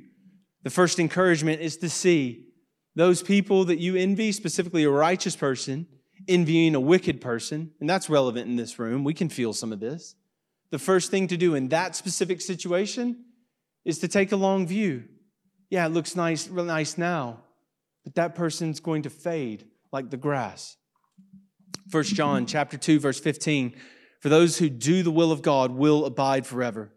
The 0.62 0.70
first 0.70 0.98
encouragement 0.98 1.60
is 1.60 1.76
to 1.78 1.90
see 1.90 2.46
those 2.94 3.22
people 3.22 3.66
that 3.66 3.78
you 3.78 3.96
envy, 3.96 4.32
specifically 4.32 4.84
a 4.84 4.90
righteous 4.90 5.36
person, 5.36 5.86
envying 6.26 6.74
a 6.74 6.80
wicked 6.80 7.20
person, 7.20 7.72
and 7.78 7.88
that's 7.88 8.08
relevant 8.08 8.48
in 8.48 8.56
this 8.56 8.78
room. 8.78 9.04
We 9.04 9.12
can 9.12 9.28
feel 9.28 9.52
some 9.52 9.72
of 9.72 9.80
this. 9.80 10.14
The 10.70 10.78
first 10.78 11.10
thing 11.10 11.28
to 11.28 11.36
do 11.36 11.54
in 11.54 11.68
that 11.68 11.94
specific 11.94 12.40
situation 12.40 13.24
is 13.84 13.98
to 13.98 14.08
take 14.08 14.32
a 14.32 14.36
long 14.36 14.66
view. 14.66 15.04
Yeah, 15.68 15.86
it 15.86 15.90
looks 15.90 16.16
nice, 16.16 16.48
real 16.48 16.64
nice 16.64 16.96
now, 16.96 17.42
but 18.06 18.14
that 18.14 18.36
person's 18.36 18.78
going 18.78 19.02
to 19.02 19.10
fade 19.10 19.66
like 19.90 20.10
the 20.10 20.16
grass. 20.16 20.76
First 21.90 22.14
John 22.14 22.46
chapter 22.46 22.78
2 22.78 23.00
verse 23.00 23.18
15 23.18 23.74
for 24.20 24.28
those 24.28 24.58
who 24.58 24.68
do 24.68 25.02
the 25.02 25.10
will 25.10 25.32
of 25.32 25.42
God 25.42 25.72
will 25.72 26.04
abide 26.04 26.46
forever. 26.46 26.92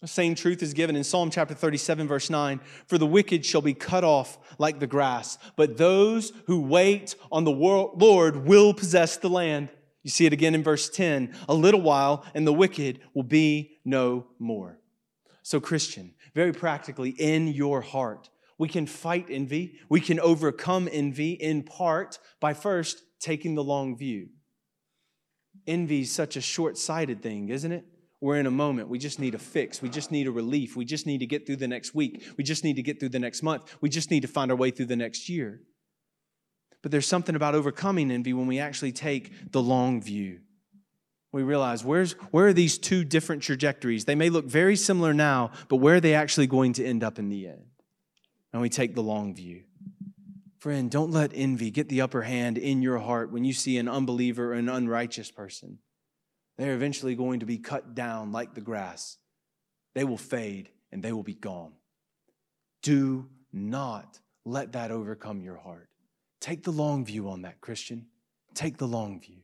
The 0.00 0.08
same 0.08 0.34
truth 0.34 0.64
is 0.64 0.74
given 0.74 0.96
in 0.96 1.04
Psalm 1.04 1.30
chapter 1.30 1.54
37, 1.54 2.08
verse 2.08 2.28
9 2.28 2.60
For 2.86 2.98
the 2.98 3.06
wicked 3.06 3.46
shall 3.46 3.62
be 3.62 3.72
cut 3.72 4.02
off 4.02 4.36
like 4.58 4.80
the 4.80 4.88
grass, 4.88 5.38
but 5.56 5.76
those 5.76 6.32
who 6.46 6.60
wait 6.60 7.14
on 7.30 7.44
the 7.44 7.52
Lord 7.52 8.44
will 8.44 8.74
possess 8.74 9.16
the 9.16 9.28
land. 9.28 9.68
You 10.02 10.10
see 10.10 10.26
it 10.26 10.32
again 10.32 10.56
in 10.56 10.64
verse 10.64 10.88
10 10.88 11.36
A 11.48 11.54
little 11.54 11.80
while, 11.80 12.24
and 12.34 12.44
the 12.44 12.52
wicked 12.52 12.98
will 13.14 13.22
be 13.22 13.78
no 13.84 14.26
more. 14.40 14.80
So, 15.44 15.60
Christian, 15.60 16.14
very 16.34 16.52
practically, 16.52 17.10
in 17.10 17.46
your 17.46 17.80
heart, 17.80 18.28
we 18.58 18.68
can 18.68 18.86
fight 18.86 19.26
envy. 19.28 19.78
We 19.88 20.00
can 20.00 20.20
overcome 20.20 20.88
envy 20.90 21.32
in 21.32 21.62
part 21.62 22.18
by 22.40 22.54
first 22.54 23.02
taking 23.20 23.54
the 23.54 23.64
long 23.64 23.96
view. 23.96 24.28
Envy 25.66 26.02
is 26.02 26.10
such 26.10 26.36
a 26.36 26.40
short 26.40 26.76
sighted 26.78 27.22
thing, 27.22 27.48
isn't 27.48 27.72
it? 27.72 27.84
we're 28.22 28.38
in 28.38 28.46
a 28.46 28.52
moment. 28.52 28.88
We 28.88 29.00
just 29.00 29.18
need 29.18 29.34
a 29.34 29.38
fix. 29.38 29.82
We 29.82 29.88
just 29.88 30.12
need 30.12 30.28
a 30.28 30.30
relief. 30.30 30.76
We 30.76 30.84
just 30.84 31.06
need 31.06 31.18
to 31.18 31.26
get 31.26 31.44
through 31.44 31.56
the 31.56 31.66
next 31.66 31.92
week. 31.92 32.24
We 32.38 32.44
just 32.44 32.62
need 32.62 32.76
to 32.76 32.82
get 32.82 33.00
through 33.00 33.08
the 33.08 33.18
next 33.18 33.42
month. 33.42 33.76
We 33.80 33.88
just 33.88 34.12
need 34.12 34.20
to 34.20 34.28
find 34.28 34.52
our 34.52 34.56
way 34.56 34.70
through 34.70 34.86
the 34.86 34.96
next 34.96 35.28
year. 35.28 35.60
But 36.82 36.92
there's 36.92 37.06
something 37.06 37.34
about 37.34 37.56
overcoming 37.56 38.12
envy 38.12 38.32
when 38.32 38.46
we 38.46 38.60
actually 38.60 38.92
take 38.92 39.50
the 39.50 39.60
long 39.60 40.00
view. 40.00 40.38
We 41.32 41.42
realize 41.42 41.84
where's, 41.84 42.12
where 42.30 42.46
are 42.46 42.52
these 42.52 42.78
two 42.78 43.02
different 43.02 43.42
trajectories? 43.42 44.04
They 44.04 44.14
may 44.14 44.30
look 44.30 44.44
very 44.44 44.76
similar 44.76 45.12
now, 45.12 45.50
but 45.68 45.76
where 45.76 45.96
are 45.96 46.00
they 46.00 46.14
actually 46.14 46.46
going 46.46 46.74
to 46.74 46.86
end 46.86 47.02
up 47.02 47.18
in 47.18 47.28
the 47.28 47.48
end? 47.48 47.64
And 48.52 48.60
we 48.60 48.68
take 48.68 48.94
the 48.94 49.02
long 49.02 49.34
view. 49.34 49.62
Friend, 50.58 50.90
don't 50.90 51.10
let 51.10 51.32
envy 51.34 51.70
get 51.70 51.88
the 51.88 52.02
upper 52.02 52.22
hand 52.22 52.56
in 52.56 52.82
your 52.82 52.98
heart 52.98 53.32
when 53.32 53.44
you 53.44 53.52
see 53.52 53.78
an 53.78 53.88
unbeliever 53.88 54.52
or 54.52 54.54
an 54.54 54.68
unrighteous 54.68 55.30
person. 55.30 55.78
They're 56.56 56.74
eventually 56.74 57.14
going 57.14 57.40
to 57.40 57.46
be 57.46 57.58
cut 57.58 57.94
down 57.94 58.30
like 58.30 58.54
the 58.54 58.60
grass. 58.60 59.18
They 59.94 60.04
will 60.04 60.18
fade 60.18 60.68
and 60.92 61.02
they 61.02 61.12
will 61.12 61.22
be 61.22 61.34
gone. 61.34 61.72
Do 62.82 63.28
not 63.52 64.20
let 64.44 64.72
that 64.72 64.90
overcome 64.90 65.40
your 65.42 65.56
heart. 65.56 65.88
Take 66.40 66.62
the 66.62 66.70
long 66.70 67.04
view 67.04 67.28
on 67.28 67.42
that, 67.42 67.60
Christian. 67.60 68.06
Take 68.54 68.76
the 68.76 68.86
long 68.86 69.20
view. 69.20 69.38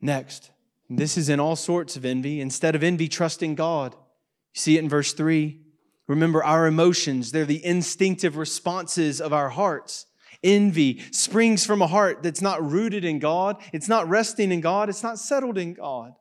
Next, 0.00 0.50
this 0.90 1.16
is 1.16 1.28
in 1.28 1.40
all 1.40 1.56
sorts 1.56 1.96
of 1.96 2.04
envy. 2.04 2.40
Instead 2.40 2.74
of 2.74 2.82
envy, 2.82 3.08
trust 3.08 3.42
in 3.42 3.54
God. 3.54 3.94
You 3.94 4.60
see 4.60 4.76
it 4.76 4.82
in 4.82 4.88
verse 4.88 5.12
3. 5.12 5.60
Remember, 6.06 6.44
our 6.44 6.66
emotions, 6.66 7.32
they're 7.32 7.44
the 7.44 7.64
instinctive 7.64 8.36
responses 8.36 9.20
of 9.20 9.32
our 9.32 9.48
hearts. 9.48 10.06
Envy 10.42 11.00
springs 11.10 11.64
from 11.64 11.80
a 11.80 11.86
heart 11.86 12.22
that's 12.22 12.42
not 12.42 12.62
rooted 12.62 13.04
in 13.04 13.18
God, 13.18 13.56
it's 13.72 13.88
not 13.88 14.08
resting 14.08 14.52
in 14.52 14.60
God, 14.60 14.88
it's 14.90 15.02
not 15.02 15.18
settled 15.18 15.56
in 15.56 15.72
God. 15.72 16.14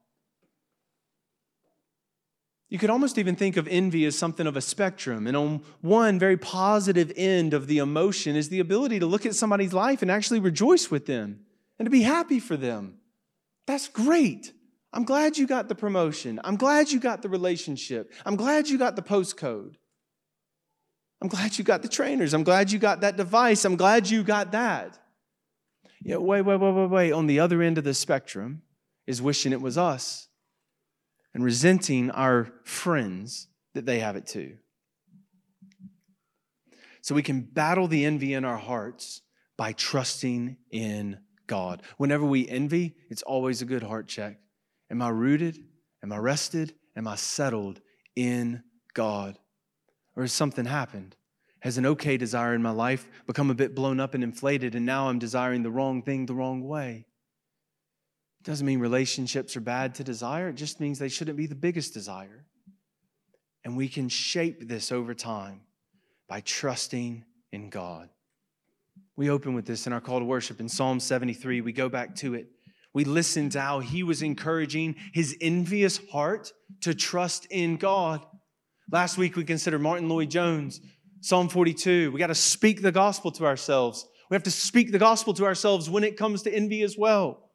You 2.70 2.80
could 2.80 2.90
almost 2.90 3.20
even 3.20 3.36
think 3.36 3.56
of 3.56 3.68
envy 3.68 4.04
as 4.06 4.18
something 4.18 4.48
of 4.48 4.58
a 4.58 4.62
spectrum. 4.62 5.28
And 5.28 5.38
on 5.38 5.62
one 5.82 6.18
very 6.18 6.38
positive 6.38 7.12
end 7.16 7.54
of 7.54 7.68
the 7.68 7.78
emotion 7.78 8.36
is 8.36 8.50
the 8.50 8.62
ability 8.62 8.98
to 8.98 9.06
look 9.06 9.28
at 9.28 9.36
somebody's 9.36 9.74
life 9.74 10.02
and 10.02 10.10
actually 10.10 10.40
rejoice 10.40 10.90
with 10.90 11.06
them 11.06 11.42
and 11.78 11.86
to 11.86 11.92
be 11.92 12.02
happy 12.02 12.40
for 12.40 12.58
them. 12.58 12.96
That's 13.68 13.88
great. 13.88 14.54
I'm 14.94 15.06
glad 15.06 15.38
you 15.38 15.48
got 15.48 15.68
the 15.68 15.76
promotion. 15.76 16.40
I'm 16.44 16.56
glad 16.56 16.92
you 16.92 17.00
got 17.00 17.24
the 17.24 17.30
relationship. 17.30 18.14
I'm 18.26 18.36
glad 18.36 18.70
you 18.70 18.78
got 18.78 18.96
the 18.96 19.02
postcode. 19.02 19.74
I'm 21.20 21.28
glad 21.28 21.58
you 21.58 21.64
got 21.64 21.82
the 21.82 21.88
trainers. 21.88 22.34
I'm 22.34 22.44
glad 22.44 22.72
you 22.72 22.78
got 22.78 23.02
that 23.02 23.18
device. 23.18 23.66
I'm 23.66 23.76
glad 23.76 24.10
you 24.10 24.24
got 24.24 24.52
that. 24.52 25.00
Yeah, 26.04 26.18
wait, 26.18 26.42
wait, 26.42 26.58
wait, 26.58 26.72
wait, 26.74 26.90
wait. 26.90 27.12
On 27.12 27.28
the 27.28 27.40
other 27.40 27.62
end 27.62 27.78
of 27.78 27.86
the 27.86 27.94
spectrum 27.94 28.62
is 29.08 29.22
wishing 29.22 29.52
it 29.52 29.62
was 29.62 29.78
us 29.78 30.28
and 31.34 31.44
resenting 31.44 32.12
our 32.12 32.52
friends 32.64 33.48
that 33.74 33.86
they 33.86 34.00
have 34.00 34.16
it 34.16 34.28
too. 34.28 34.58
So 37.02 37.16
we 37.16 37.24
can 37.24 37.42
battle 37.42 37.88
the 37.88 38.06
envy 38.06 38.34
in 38.34 38.46
our 38.46 38.58
hearts 38.58 39.22
by 39.58 39.74
trusting 39.74 40.58
in 40.72 41.20
God. 41.48 41.82
Whenever 41.98 42.26
we 42.26 42.48
envy, 42.48 42.96
it's 43.10 43.24
always 43.24 43.62
a 43.62 43.66
good 43.66 43.84
heart 43.84 44.08
check. 44.08 44.40
Am 44.94 45.02
I 45.02 45.10
rooted? 45.10 45.58
Am 46.04 46.14
I 46.14 46.18
rested? 46.18 46.76
Am 46.96 47.08
I 47.08 47.16
settled 47.16 47.82
in 48.16 48.62
God? 48.94 49.40
Or 50.16 50.22
has 50.22 50.32
something 50.32 50.66
happened? 50.66 51.16
Has 51.62 51.80
an 51.80 51.86
okay 51.88 52.16
desire 52.16 52.54
in 52.54 52.62
my 52.62 52.70
life 52.70 53.08
become 53.26 53.50
a 53.50 53.56
bit 53.56 53.74
blown 53.74 54.00
up 54.00 54.14
and 54.14 54.24
inflated, 54.24 54.76
and 54.76 54.86
now 54.86 55.10
I'm 55.10 55.18
desiring 55.18 55.64
the 55.64 55.72
wrong 55.72 56.04
thing 56.04 56.28
the 56.28 56.36
wrong 56.36 56.62
way? 56.62 57.08
It 58.42 58.44
doesn't 58.46 58.68
mean 58.68 58.78
relationships 58.78 59.58
are 59.58 59.62
bad 59.62 59.96
to 59.96 60.04
desire, 60.04 60.50
it 60.50 60.58
just 60.58 60.80
means 60.80 61.00
they 61.00 61.10
shouldn't 61.10 61.38
be 61.38 61.48
the 61.48 61.56
biggest 61.56 61.96
desire. 61.96 62.46
And 63.66 63.76
we 63.76 63.90
can 63.90 64.10
shape 64.10 64.68
this 64.68 64.92
over 64.92 65.16
time 65.16 65.62
by 66.28 66.42
trusting 66.42 67.26
in 67.52 67.72
God. 67.72 68.10
We 69.16 69.32
open 69.32 69.56
with 69.56 69.66
this 69.66 69.88
in 69.88 69.94
our 69.94 70.02
call 70.02 70.20
to 70.20 70.26
worship 70.26 70.60
in 70.60 70.70
Psalm 70.70 71.00
73. 71.00 71.62
We 71.62 71.74
go 71.74 71.90
back 71.90 72.14
to 72.18 72.36
it. 72.36 72.53
We 72.94 73.06
listen 73.06 73.50
to 73.52 73.62
how 73.62 73.80
he 73.80 74.04
was 74.04 74.22
encouraging 74.22 74.96
his 75.14 75.36
envious 75.42 76.00
heart 76.12 76.52
to 76.82 76.94
trust 76.94 77.48
in 77.50 77.78
God. 77.78 78.24
Last 78.92 79.18
week 79.18 79.36
we 79.36 79.44
considered 79.44 79.80
Martyn 79.80 80.10
Lloyd-Jones, 80.10 80.80
Psalm 81.22 81.50
42. 81.50 82.12
We 82.12 82.20
got 82.20 82.28
to 82.28 82.36
speak 82.36 82.82
the 82.82 82.92
gospel 82.92 83.32
to 83.32 83.46
ourselves. 83.46 84.08
We 84.30 84.36
have 84.36 84.44
to 84.44 84.52
speak 84.52 84.92
the 84.92 85.00
gospel 85.00 85.34
to 85.36 85.46
ourselves 85.46 85.90
when 85.90 86.04
it 86.04 86.18
comes 86.18 86.44
to 86.44 86.54
envy 86.54 86.84
as 86.84 86.98
well. 86.98 87.50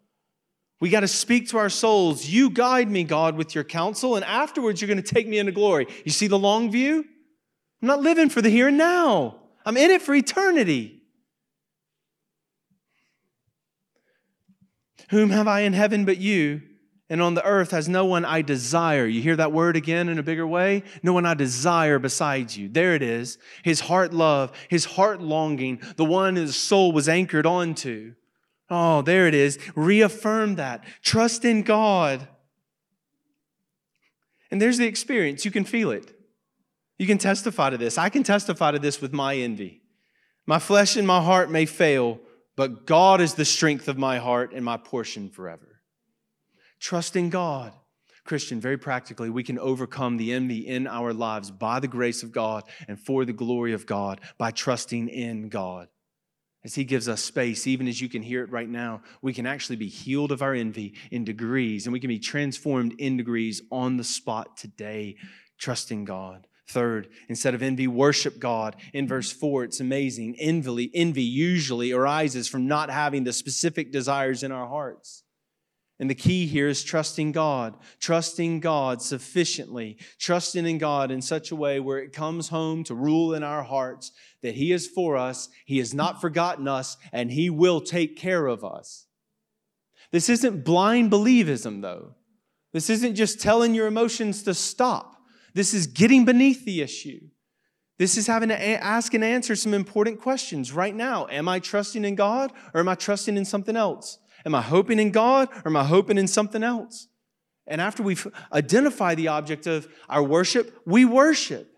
We 0.81 0.91
got 0.91 1.01
to 1.01 1.09
speak 1.09 1.49
to 1.51 1.59
our 1.59 1.69
souls. 1.69 2.27
You 2.27 2.51
guide 2.51 2.91
me, 2.91 3.05
God, 3.05 3.37
with 3.37 3.55
your 3.55 3.65
counsel, 3.65 4.17
and 4.17 4.25
afterwards 4.25 4.81
you're 4.81 4.89
going 4.89 5.03
to 5.03 5.15
take 5.15 5.27
me 5.27 5.39
into 5.39 5.53
glory. 5.53 5.87
You 6.05 6.13
see 6.13 6.29
the 6.29 6.39
long 6.39 6.71
view? 6.71 7.05
I'm 7.83 7.89
not 7.89 8.01
living 8.01 8.29
for 8.29 8.43
the 8.43 8.51
here 8.51 8.69
and 8.69 8.79
now, 8.79 9.41
I'm 9.65 9.77
in 9.77 9.91
it 9.91 10.03
for 10.03 10.15
eternity. 10.15 10.98
Whom 15.11 15.31
have 15.31 15.49
I 15.49 15.61
in 15.61 15.73
heaven 15.73 16.05
but 16.05 16.19
you? 16.19 16.63
and 17.11 17.23
on 17.23 17.35
the 17.35 17.45
earth 17.45 17.71
has 17.71 17.89
no 17.89 18.05
one 18.05 18.25
I 18.25 18.43
desire. 18.43 19.07
You 19.07 19.23
hear 19.23 19.37
that 19.37 19.53
word 19.53 19.77
again 19.77 20.09
in 20.09 20.19
a 20.19 20.23
bigger 20.23 20.47
way? 20.47 20.83
No 21.03 21.13
one 21.13 21.25
I 21.25 21.35
desire 21.35 21.99
besides 21.99 22.57
you. 22.57 22.69
There 22.69 22.95
it 22.95 23.03
is. 23.03 23.39
His 23.63 23.81
heart 23.81 24.13
love, 24.13 24.53
his 24.69 24.85
heart 24.85 25.23
longing, 25.23 25.81
the 25.97 26.05
one 26.05 26.37
his 26.37 26.55
soul 26.57 26.93
was 26.93 27.09
anchored 27.09 27.47
onto. 27.47 28.15
Oh, 28.69 29.01
there 29.01 29.27
it 29.27 29.35
is. 29.35 29.59
Reaffirm 29.75 30.57
that. 30.57 30.85
Trust 31.03 31.45
in 31.47 31.63
God. 31.63 32.29
And 34.51 34.61
there's 34.61 34.79
the 34.79 34.87
experience. 34.87 35.45
You 35.45 35.51
can 35.51 35.65
feel 35.65 35.91
it. 35.91 36.15
You 36.99 37.07
can 37.07 37.19
testify 37.19 37.71
to 37.71 37.79
this. 37.79 37.97
I 37.97 38.11
can 38.11 38.23
testify 38.23 38.73
to 38.73 38.79
this 38.79 39.01
with 39.01 39.15
my 39.15 39.37
envy. 39.37 39.83
My 40.47 40.59
flesh 40.59 40.97
and 40.97 41.07
my 41.07 41.23
heart 41.23 41.51
may 41.51 41.65
fail, 41.65 42.21
but 42.59 42.87
God 42.87 43.21
is 43.21 43.35
the 43.35 43.45
strength 43.45 43.87
of 43.87 43.99
my 43.99 44.19
heart 44.19 44.53
and 44.53 44.65
my 44.65 44.77
portion 44.77 45.29
forever. 45.29 45.81
Trust 46.81 47.15
in 47.15 47.31
God. 47.31 47.73
Christian, 48.25 48.61
very 48.61 48.77
practically, 48.77 49.31
we 49.31 49.45
can 49.45 49.61
overcome 49.61 50.17
the 50.17 50.33
envy 50.33 50.67
in 50.67 50.89
our 50.89 51.13
lives 51.13 51.53
by 51.53 51.79
the 51.79 51.87
grace 51.87 52.25
of 52.25 52.33
God 52.33 52.65
and 52.89 52.99
for 52.99 53.25
the 53.25 53.33
glory 53.33 53.75
of 53.75 53.87
God 53.87 54.21
by 54.39 54.51
trusting 54.51 55.09
in 55.09 55.49
God. 55.49 55.87
as 56.65 56.75
He 56.75 56.83
gives 56.83 57.09
us 57.09 57.23
space, 57.23 57.69
even 57.69 57.87
as 57.87 58.01
you 58.01 58.09
can 58.09 58.23
hear 58.23 58.43
it 58.43 58.51
right 58.51 58.69
now, 58.69 59.03
we 59.23 59.33
can 59.33 59.47
actually 59.47 59.77
be 59.77 59.87
healed 59.87 60.33
of 60.33 60.43
our 60.43 60.53
envy 60.53 60.95
in 61.13 61.23
degrees, 61.25 61.87
and 61.87 61.93
we 61.93 62.01
can 62.01 62.09
be 62.09 62.19
transformed 62.19 62.93
in 62.99 63.17
degrees 63.17 63.63
on 63.71 63.99
the 63.99 64.05
spot 64.05 64.57
today, 64.57 65.15
trusting 65.59 66.05
God. 66.05 66.48
Third, 66.69 67.09
instead 67.29 67.55
of 67.55 67.63
envy, 67.63 67.87
worship 67.87 68.39
God. 68.39 68.77
In 68.93 69.09
verse 69.09 69.33
4, 69.33 69.65
it's 69.65 69.81
amazing. 69.81 70.37
Envy, 70.39 70.91
envy 70.93 71.23
usually 71.23 71.93
arises 71.93 72.47
from 72.47 72.67
not 72.69 72.91
having 72.91 73.25
the 73.25 73.33
specific 73.33 73.91
desires 73.91 74.43
in 74.43 74.53
our 74.53 74.69
hearts. 74.69 75.25
And 75.99 76.09
the 76.09 76.15
key 76.15 76.47
here 76.47 76.69
is 76.69 76.85
trusting 76.85 77.33
God, 77.33 77.77
trusting 77.99 78.61
God 78.61 79.03
sufficiently, 79.03 79.97
trusting 80.19 80.65
in 80.67 80.79
God 80.79 81.11
in 81.11 81.23
such 81.23 81.51
a 81.51 81.57
way 81.57 81.81
where 81.81 81.99
it 81.99 82.13
comes 82.13 82.51
home 82.51 82.85
to 82.85 82.95
rule 82.95 83.35
in 83.35 83.43
our 83.43 83.65
hearts 83.65 84.13
that 84.43 84.55
He 84.55 84.71
is 84.71 84.87
for 84.87 85.17
us, 85.17 85.49
He 85.65 85.79
has 85.79 85.95
not 85.95 86.21
forgotten 86.21 86.69
us, 86.69 86.99
and 87.13 87.33
He 87.33 87.51
will 87.51 87.81
take 87.81 88.17
care 88.17 88.47
of 88.47 88.63
us. 88.63 89.07
This 90.13 90.29
isn't 90.29 90.65
blind 90.65 91.11
believism, 91.11 91.83
though. 91.83 92.15
This 92.73 92.91
isn't 92.91 93.15
just 93.15 93.41
telling 93.41 93.75
your 93.75 93.87
emotions 93.87 94.43
to 94.45 94.55
stop. 94.55 95.18
This 95.55 95.75
is 95.75 95.87
getting 95.87 96.25
beneath 96.25 96.65
the 96.65 96.83
issue. 96.83 97.21
This 97.99 98.17
is 98.17 98.29
having 98.29 98.49
to 98.51 98.61
ask 98.83 99.13
and 99.15 99.25
answer 99.25 99.57
some 99.57 99.75
important 99.75 100.21
questions 100.21 100.73
right 100.73 100.95
now. 100.95 101.27
Am 101.31 101.49
I 101.49 101.59
trusting 101.59 102.05
in 102.05 102.15
God 102.15 102.53
or 102.73 102.81
am 102.81 102.89
I 102.89 102.95
trusting 102.95 103.37
in 103.37 103.45
something 103.45 103.77
else? 103.77 104.19
Am 104.47 104.55
I 104.55 104.63
hoping 104.63 105.01
in 105.01 105.11
God 105.11 105.49
or 105.65 105.69
am 105.69 105.77
I 105.77 105.85
hoping 105.85 106.17
in 106.17 106.29
something 106.29 106.63
else? 106.63 107.09
And 107.67 107.81
after 107.81 108.03
we 108.03 108.17
identify 108.53 109.15
the 109.15 109.29
object 109.29 109.67
of 109.67 109.89
our 110.09 110.23
worship, 110.23 110.81
we 110.87 111.05
worship. 111.05 111.71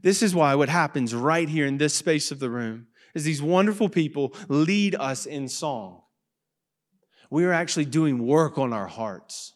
This 0.00 0.22
is 0.22 0.34
why 0.34 0.54
what 0.54 0.68
happens 0.68 1.14
right 1.14 1.48
here 1.48 1.66
in 1.66 1.78
this 1.78 1.94
space 1.94 2.32
of 2.32 2.40
the 2.40 2.50
room 2.50 2.88
is 3.14 3.24
these 3.24 3.42
wonderful 3.42 3.88
people 3.88 4.34
lead 4.48 4.94
us 4.94 5.26
in 5.26 5.48
song. 5.48 6.02
We 7.30 7.44
are 7.44 7.52
actually 7.52 7.84
doing 7.84 8.26
work 8.26 8.58
on 8.58 8.72
our 8.72 8.88
hearts. 8.88 9.54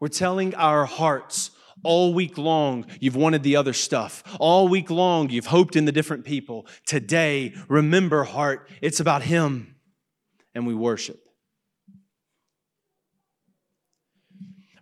We're 0.00 0.08
telling 0.08 0.54
our 0.54 0.86
hearts 0.86 1.50
all 1.82 2.12
week 2.12 2.36
long, 2.36 2.86
you've 3.00 3.16
wanted 3.16 3.42
the 3.42 3.56
other 3.56 3.72
stuff. 3.72 4.22
All 4.38 4.68
week 4.68 4.90
long, 4.90 5.30
you've 5.30 5.46
hoped 5.46 5.76
in 5.76 5.84
the 5.84 5.92
different 5.92 6.24
people. 6.24 6.66
Today, 6.86 7.54
remember, 7.68 8.24
heart, 8.24 8.68
it's 8.82 9.00
about 9.00 9.22
Him, 9.22 9.76
and 10.54 10.66
we 10.66 10.74
worship. 10.74 11.20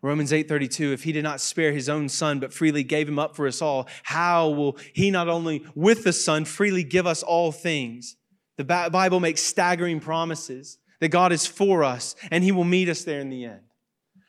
Romans 0.01 0.31
8:32 0.31 0.93
if 0.93 1.03
he 1.03 1.11
did 1.11 1.25
not 1.25 1.41
spare 1.41 1.73
his 1.73 1.89
own 1.89 2.09
son 2.09 2.39
but 2.39 2.53
freely 2.53 2.85
gave 2.85 3.09
him 3.09 3.19
up 3.19 3.35
for 3.35 3.49
us 3.49 3.61
all 3.61 3.89
how 4.05 4.49
will 4.49 4.79
he 4.93 5.11
not 5.11 5.29
only 5.29 5.65
with 5.75 6.05
the 6.05 6.13
son 6.13 6.45
freely 6.45 6.85
give 6.85 7.05
us 7.05 7.25
all 7.25 7.51
things 7.51 8.15
the 8.57 8.65
bible 8.65 9.19
makes 9.19 9.43
staggering 9.43 9.99
promises 9.99 10.79
that 11.01 11.09
God 11.09 11.33
is 11.33 11.47
for 11.47 11.83
us 11.83 12.15
and 12.31 12.45
he 12.45 12.53
will 12.53 12.63
meet 12.63 12.89
us 12.89 13.03
there 13.03 13.19
in 13.19 13.29
the 13.29 13.45
end 13.45 13.68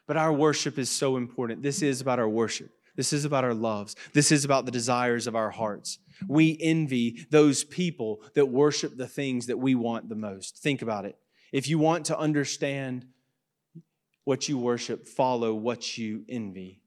but 0.09 0.17
our 0.17 0.33
worship 0.33 0.79
is 0.79 0.89
so 0.89 1.17
important. 1.17 1.61
This 1.61 1.83
is 1.83 2.01
about 2.01 2.17
our 2.17 2.27
worship. 2.27 2.71
This 2.95 3.13
is 3.13 3.25
about 3.25 3.43
our 3.43 3.53
loves. 3.53 3.95
This 4.11 4.31
is 4.31 4.43
about 4.43 4.65
the 4.65 4.71
desires 4.71 5.27
of 5.27 5.35
our 5.35 5.51
hearts. 5.51 5.99
We 6.27 6.57
envy 6.59 7.27
those 7.29 7.63
people 7.63 8.23
that 8.33 8.47
worship 8.47 8.97
the 8.97 9.07
things 9.07 9.45
that 9.45 9.59
we 9.59 9.75
want 9.75 10.09
the 10.09 10.15
most. 10.15 10.57
Think 10.57 10.81
about 10.81 11.05
it. 11.05 11.15
If 11.51 11.69
you 11.69 11.77
want 11.77 12.07
to 12.07 12.17
understand 12.17 13.05
what 14.23 14.49
you 14.49 14.57
worship, 14.57 15.07
follow 15.07 15.53
what 15.53 15.95
you 15.95 16.25
envy. 16.27 16.81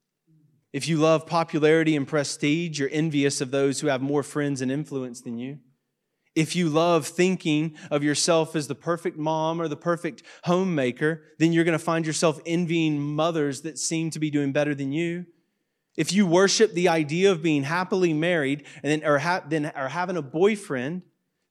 If 0.73 0.89
you 0.89 0.97
love 0.97 1.25
popularity 1.25 1.95
and 1.95 2.05
prestige, 2.05 2.77
you're 2.77 2.89
envious 2.91 3.39
of 3.39 3.51
those 3.51 3.79
who 3.79 3.87
have 3.87 4.01
more 4.01 4.23
friends 4.23 4.59
and 4.59 4.69
influence 4.69 5.21
than 5.21 5.37
you. 5.37 5.59
If 6.35 6.55
you 6.55 6.67
love 6.67 7.05
thinking 7.05 7.75
of 7.91 8.03
yourself 8.03 8.55
as 8.55 8.67
the 8.67 8.75
perfect 8.75 9.17
mom 9.17 9.61
or 9.61 9.67
the 9.67 9.75
perfect 9.75 10.23
homemaker, 10.45 11.23
then 11.37 11.53
you're 11.53 11.63
going 11.63 11.77
to 11.77 11.83
find 11.83 12.07
yourself 12.07 12.39
envying 12.45 12.99
mothers 12.99 13.61
that 13.61 13.77
seem 13.77 14.09
to 14.11 14.19
be 14.19 14.31
doing 14.31 14.51
better 14.51 14.73
than 14.73 14.91
you. 14.91 15.25
If 15.95 16.11
you 16.11 16.25
worship 16.25 16.73
the 16.73 16.89
idea 16.89 17.31
of 17.31 17.43
being 17.43 17.63
happily 17.63 18.13
married 18.13 18.65
and 18.81 18.91
then, 18.91 19.07
or, 19.07 19.19
ha- 19.19 19.43
then, 19.47 19.71
or 19.75 19.89
having 19.89 20.17
a 20.17 20.23
boyfriend, 20.23 21.03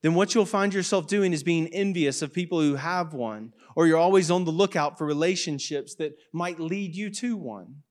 then 0.02 0.14
what 0.14 0.34
you'll 0.34 0.46
find 0.46 0.74
yourself 0.74 1.06
doing 1.06 1.32
is 1.32 1.44
being 1.44 1.68
envious 1.68 2.22
of 2.22 2.32
people 2.32 2.60
who 2.60 2.74
have 2.74 3.14
one, 3.14 3.52
or 3.76 3.86
you're 3.86 3.98
always 3.98 4.32
on 4.32 4.44
the 4.44 4.50
lookout 4.50 4.98
for 4.98 5.06
relationships 5.06 5.94
that 5.94 6.16
might 6.32 6.58
lead 6.58 6.96
you 6.96 7.08
to 7.10 7.36
one. 7.36 7.82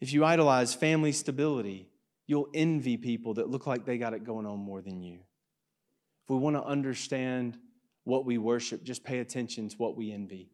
If 0.00 0.14
you 0.14 0.24
idolize 0.24 0.74
family 0.74 1.12
stability, 1.12 1.90
you'll 2.26 2.48
envy 2.54 2.96
people 2.96 3.34
that 3.34 3.50
look 3.50 3.66
like 3.66 3.84
they 3.84 3.98
got 3.98 4.14
it 4.14 4.24
going 4.24 4.46
on 4.46 4.58
more 4.58 4.80
than 4.80 5.02
you. 5.02 5.18
If 6.24 6.30
we 6.30 6.36
want 6.36 6.56
to 6.56 6.64
understand 6.64 7.58
what 8.04 8.24
we 8.24 8.38
worship, 8.38 8.82
just 8.84 9.04
pay 9.04 9.18
attention 9.18 9.68
to 9.68 9.76
what 9.76 9.96
we 9.96 10.12
envy. 10.12 10.50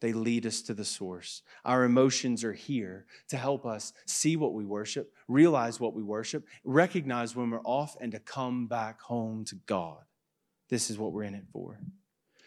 They 0.00 0.12
lead 0.12 0.46
us 0.46 0.62
to 0.62 0.74
the 0.74 0.84
source. 0.84 1.42
Our 1.64 1.84
emotions 1.84 2.42
are 2.42 2.52
here 2.52 3.06
to 3.28 3.36
help 3.36 3.64
us 3.64 3.92
see 4.04 4.34
what 4.34 4.52
we 4.52 4.64
worship, 4.64 5.12
realize 5.28 5.78
what 5.78 5.94
we 5.94 6.02
worship, 6.02 6.44
recognize 6.64 7.36
when 7.36 7.50
we're 7.50 7.62
off, 7.62 7.96
and 8.00 8.10
to 8.10 8.18
come 8.18 8.66
back 8.66 9.00
home 9.00 9.44
to 9.44 9.54
God. 9.66 9.98
This 10.68 10.90
is 10.90 10.98
what 10.98 11.12
we're 11.12 11.22
in 11.22 11.34
it 11.34 11.44
for. 11.52 11.78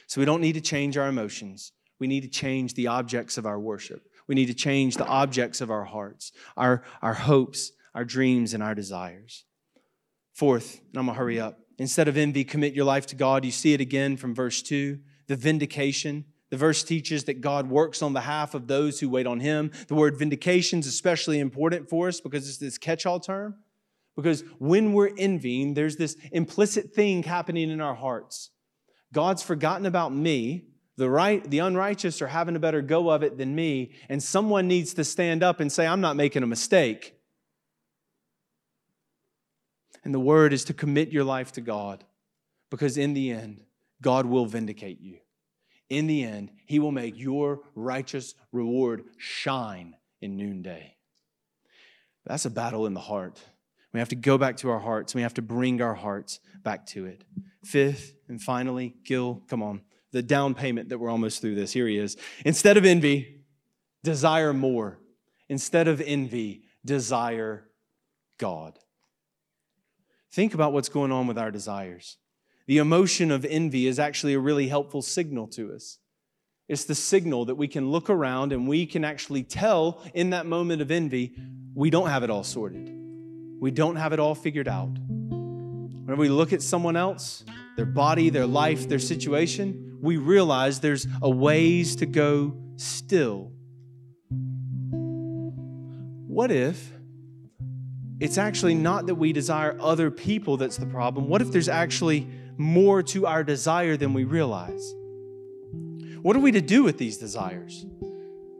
So 0.07 0.19
we 0.19 0.25
don't 0.25 0.41
need 0.41 0.53
to 0.53 0.61
change 0.61 0.97
our 0.97 1.07
emotions. 1.07 1.71
We 1.97 2.07
need 2.07 2.21
to 2.21 2.29
change 2.29 2.73
the 2.73 2.87
objects 2.87 3.37
of 3.37 3.45
our 3.45 3.59
worship. 3.59 4.01
We 4.27 4.35
need 4.35 4.47
to 4.47 4.53
change 4.53 4.97
the 4.97 5.05
objects 5.05 5.61
of 5.61 5.71
our 5.71 5.85
hearts, 5.85 6.33
our, 6.57 6.83
our 7.01 7.13
hopes, 7.13 7.71
our 7.93 8.03
dreams, 8.03 8.53
and 8.53 8.61
our 8.61 8.75
desires. 8.75 9.45
Fourth, 10.33 10.81
and 10.89 10.97
I'm 10.97 11.05
going 11.05 11.15
to 11.15 11.19
hurry 11.19 11.39
up. 11.39 11.59
Instead 11.77 12.07
of 12.07 12.17
envy, 12.17 12.43
commit 12.43 12.73
your 12.73 12.85
life 12.85 13.05
to 13.07 13.15
God. 13.15 13.43
You 13.43 13.51
see 13.51 13.73
it 13.73 13.81
again 13.81 14.17
from 14.17 14.33
verse 14.33 14.61
2, 14.61 14.99
the 15.27 15.35
vindication. 15.35 16.25
The 16.49 16.57
verse 16.57 16.83
teaches 16.83 17.25
that 17.25 17.41
God 17.41 17.69
works 17.69 18.01
on 18.01 18.13
behalf 18.13 18.53
of 18.53 18.67
those 18.67 18.99
who 18.99 19.09
wait 19.09 19.27
on 19.27 19.39
Him. 19.39 19.71
The 19.87 19.95
word 19.95 20.17
vindication 20.17 20.79
is 20.79 20.87
especially 20.87 21.39
important 21.39 21.89
for 21.89 22.07
us 22.07 22.21
because 22.21 22.47
it's 22.47 22.59
this 22.59 22.77
catch 22.77 23.05
all 23.05 23.19
term. 23.19 23.55
Because 24.15 24.43
when 24.59 24.93
we're 24.93 25.11
envying, 25.17 25.73
there's 25.73 25.97
this 25.97 26.15
implicit 26.31 26.93
thing 26.93 27.23
happening 27.23 27.69
in 27.69 27.81
our 27.81 27.95
hearts. 27.95 28.51
God's 29.11 29.43
forgotten 29.43 29.85
about 29.85 30.13
me. 30.13 30.67
The, 30.97 31.09
right, 31.09 31.43
the 31.43 31.59
unrighteous 31.59 32.21
are 32.21 32.27
having 32.27 32.55
a 32.55 32.59
better 32.59 32.81
go 32.81 33.09
of 33.09 33.21
it 33.21 33.37
than 33.37 33.53
me, 33.53 33.91
and 34.07 34.23
someone 34.23 34.69
needs 34.69 34.93
to 34.93 35.03
stand 35.03 35.43
up 35.43 35.59
and 35.59 35.69
say, 35.69 35.85
I'm 35.85 35.99
not 35.99 36.15
making 36.15 36.41
a 36.41 36.47
mistake. 36.47 37.14
And 40.05 40.13
the 40.13 40.19
word 40.19 40.53
is 40.53 40.63
to 40.65 40.73
commit 40.73 41.11
your 41.11 41.23
life 41.23 41.51
to 41.53 41.61
God 41.61 42.03
because 42.69 42.97
in 42.97 43.13
the 43.13 43.31
end, 43.31 43.63
God 44.01 44.27
will 44.27 44.45
vindicate 44.45 45.01
you. 45.01 45.17
In 45.89 46.07
the 46.07 46.23
end, 46.23 46.51
He 46.65 46.79
will 46.79 46.91
make 46.91 47.17
your 47.17 47.61
righteous 47.73 48.35
reward 48.51 49.03
shine 49.17 49.95
in 50.21 50.37
noonday. 50.37 50.95
That's 52.25 52.45
a 52.45 52.49
battle 52.49 52.85
in 52.85 52.93
the 52.93 52.99
heart. 52.99 53.41
We 53.93 53.99
have 53.99 54.09
to 54.09 54.15
go 54.15 54.37
back 54.37 54.57
to 54.57 54.69
our 54.69 54.79
hearts. 54.79 55.15
We 55.15 55.21
have 55.21 55.35
to 55.35 55.41
bring 55.41 55.81
our 55.81 55.93
hearts 55.93 56.39
back 56.63 56.85
to 56.87 57.05
it. 57.05 57.23
Fifth 57.63 58.13
and 58.27 58.41
finally, 58.41 58.95
Gil, 59.05 59.41
come 59.47 59.63
on. 59.63 59.81
The 60.11 60.21
down 60.21 60.53
payment 60.53 60.89
that 60.89 60.99
we're 60.99 61.09
almost 61.09 61.41
through 61.41 61.55
this. 61.55 61.71
Here 61.73 61.87
he 61.87 61.97
is. 61.97 62.17
Instead 62.45 62.77
of 62.77 62.85
envy, 62.85 63.43
desire 64.03 64.53
more. 64.53 64.99
Instead 65.49 65.87
of 65.87 66.01
envy, 66.01 66.63
desire 66.83 67.69
God. 68.37 68.77
Think 70.35 70.53
about 70.53 70.73
what's 70.73 70.89
going 70.89 71.13
on 71.13 71.27
with 71.27 71.37
our 71.37 71.49
desires. 71.49 72.17
The 72.67 72.79
emotion 72.79 73.31
of 73.31 73.45
envy 73.45 73.87
is 73.87 73.99
actually 73.99 74.33
a 74.33 74.39
really 74.39 74.67
helpful 74.67 75.01
signal 75.01 75.47
to 75.49 75.71
us. 75.71 75.99
It's 76.67 76.83
the 76.83 76.93
signal 76.93 77.45
that 77.45 77.55
we 77.55 77.69
can 77.69 77.89
look 77.89 78.09
around 78.09 78.51
and 78.51 78.67
we 78.67 78.85
can 78.85 79.05
actually 79.05 79.43
tell 79.43 80.03
in 80.13 80.31
that 80.31 80.45
moment 80.45 80.81
of 80.81 80.91
envy, 80.91 81.37
we 81.73 81.89
don't 81.89 82.09
have 82.09 82.21
it 82.21 82.29
all 82.29 82.43
sorted. 82.43 82.93
We 83.61 83.71
don't 83.71 83.95
have 83.95 84.11
it 84.11 84.19
all 84.19 84.35
figured 84.35 84.67
out. 84.67 84.97
Whenever 84.99 86.19
we 86.19 86.27
look 86.27 86.51
at 86.51 86.61
someone 86.61 86.97
else, 86.97 87.45
their 87.77 87.85
body, 87.85 88.29
their 88.29 88.45
life, 88.45 88.89
their 88.89 88.99
situation, 88.99 89.99
we 90.01 90.17
realize 90.17 90.81
there's 90.81 91.07
a 91.21 91.29
ways 91.29 91.95
to 91.95 92.05
go 92.05 92.57
still. 92.75 93.53
What 96.27 96.51
if 96.51 96.91
it's 98.19 98.37
actually 98.37 98.75
not 98.75 99.07
that 99.07 99.15
we 99.15 99.33
desire 99.33 99.77
other 99.79 100.09
people 100.09 100.57
that's 100.57 100.77
the 100.77 100.85
problem. 100.85 101.27
What 101.27 101.41
if 101.41 101.51
there's 101.51 101.69
actually 101.69 102.27
more 102.57 103.03
to 103.03 103.27
our 103.27 103.43
desire 103.43 103.97
than 103.97 104.13
we 104.13 104.23
realize? 104.23 104.93
What 106.21 106.35
are 106.35 106.39
we 106.39 106.51
to 106.51 106.61
do 106.61 106.83
with 106.83 106.97
these 106.97 107.17
desires? 107.17 107.85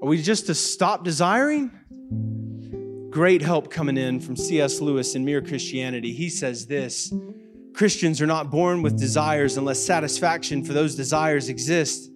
Are 0.01 0.08
we 0.08 0.22
just 0.22 0.47
to 0.47 0.56
stop 0.56 1.03
desiring? 1.03 1.72
Great 3.10 3.41
help 3.41 3.72
coming 3.72 3.97
in 3.97 4.20
from 4.20 4.36
C.S. 4.36 4.82
Lewis 4.82 5.16
in 5.16 5.24
Mere 5.24 5.41
Christianity. 5.41 6.12
He 6.12 6.30
says 6.30 6.68
this 6.68 7.14
Christians 7.74 8.22
are 8.22 8.28
not 8.28 8.51
born 8.51 8.82
with 8.82 8.99
desires 8.99 9.58
unless 9.58 9.84
satisfaction 9.84 10.64
for 10.64 10.74
those 10.74 10.95
desires 10.95 11.49
exists. 11.49 12.10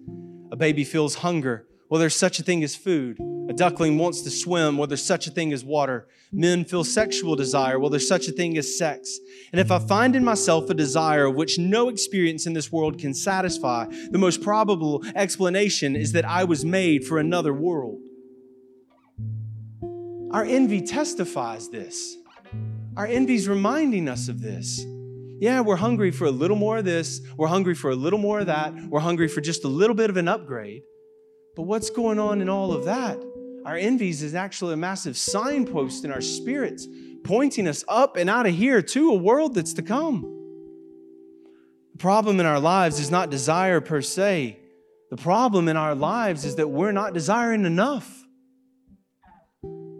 A 0.52 0.56
baby 0.56 0.84
feels 0.84 1.16
hunger. 1.16 1.66
Well, 1.88 1.98
there's 2.00 2.14
such 2.14 2.38
a 2.38 2.42
thing 2.42 2.62
as 2.62 2.76
food. 2.76 3.18
A 3.50 3.52
duckling 3.52 3.98
wants 3.98 4.22
to 4.22 4.30
swim, 4.30 4.78
well, 4.78 4.86
there's 4.86 5.04
such 5.04 5.26
a 5.26 5.30
thing 5.32 5.52
as 5.52 5.64
water. 5.64 6.06
Men 6.30 6.64
feel 6.64 6.84
sexual 6.84 7.34
desire, 7.34 7.80
well, 7.80 7.90
there's 7.90 8.06
such 8.06 8.28
a 8.28 8.32
thing 8.32 8.56
as 8.56 8.78
sex. 8.78 9.18
And 9.50 9.60
if 9.60 9.72
I 9.72 9.80
find 9.80 10.14
in 10.14 10.24
myself 10.24 10.70
a 10.70 10.74
desire 10.74 11.24
of 11.24 11.34
which 11.34 11.58
no 11.58 11.88
experience 11.88 12.46
in 12.46 12.52
this 12.52 12.70
world 12.70 13.00
can 13.00 13.12
satisfy, 13.12 13.86
the 14.12 14.18
most 14.18 14.40
probable 14.40 15.02
explanation 15.16 15.96
is 15.96 16.12
that 16.12 16.24
I 16.24 16.44
was 16.44 16.64
made 16.64 17.04
for 17.04 17.18
another 17.18 17.52
world. 17.52 17.98
Our 20.30 20.44
envy 20.44 20.80
testifies 20.80 21.70
this. 21.70 22.16
Our 22.96 23.06
envy 23.06 23.34
is 23.34 23.48
reminding 23.48 24.08
us 24.08 24.28
of 24.28 24.40
this. 24.40 24.86
Yeah, 25.40 25.60
we're 25.62 25.74
hungry 25.74 26.12
for 26.12 26.26
a 26.26 26.30
little 26.30 26.56
more 26.56 26.78
of 26.78 26.84
this. 26.84 27.20
We're 27.36 27.48
hungry 27.48 27.74
for 27.74 27.90
a 27.90 27.96
little 27.96 28.20
more 28.20 28.38
of 28.38 28.46
that. 28.46 28.72
We're 28.88 29.00
hungry 29.00 29.26
for 29.26 29.40
just 29.40 29.64
a 29.64 29.68
little 29.68 29.96
bit 29.96 30.08
of 30.08 30.16
an 30.16 30.28
upgrade. 30.28 30.82
But 31.56 31.62
what's 31.62 31.90
going 31.90 32.20
on 32.20 32.40
in 32.40 32.48
all 32.48 32.72
of 32.72 32.84
that? 32.84 33.20
Our 33.70 33.76
envies 33.76 34.24
is 34.24 34.34
actually 34.34 34.74
a 34.74 34.76
massive 34.76 35.16
signpost 35.16 36.04
in 36.04 36.10
our 36.10 36.20
spirits, 36.20 36.88
pointing 37.22 37.68
us 37.68 37.84
up 37.86 38.16
and 38.16 38.28
out 38.28 38.46
of 38.46 38.52
here 38.52 38.82
to 38.82 39.10
a 39.12 39.14
world 39.14 39.54
that's 39.54 39.74
to 39.74 39.82
come. 39.82 40.22
The 41.92 41.98
problem 41.98 42.40
in 42.40 42.46
our 42.46 42.58
lives 42.58 42.98
is 42.98 43.12
not 43.12 43.30
desire 43.30 43.80
per 43.80 44.02
se. 44.02 44.58
The 45.10 45.16
problem 45.16 45.68
in 45.68 45.76
our 45.76 45.94
lives 45.94 46.44
is 46.44 46.56
that 46.56 46.66
we're 46.66 46.90
not 46.90 47.14
desiring 47.14 47.64
enough. 47.64 48.24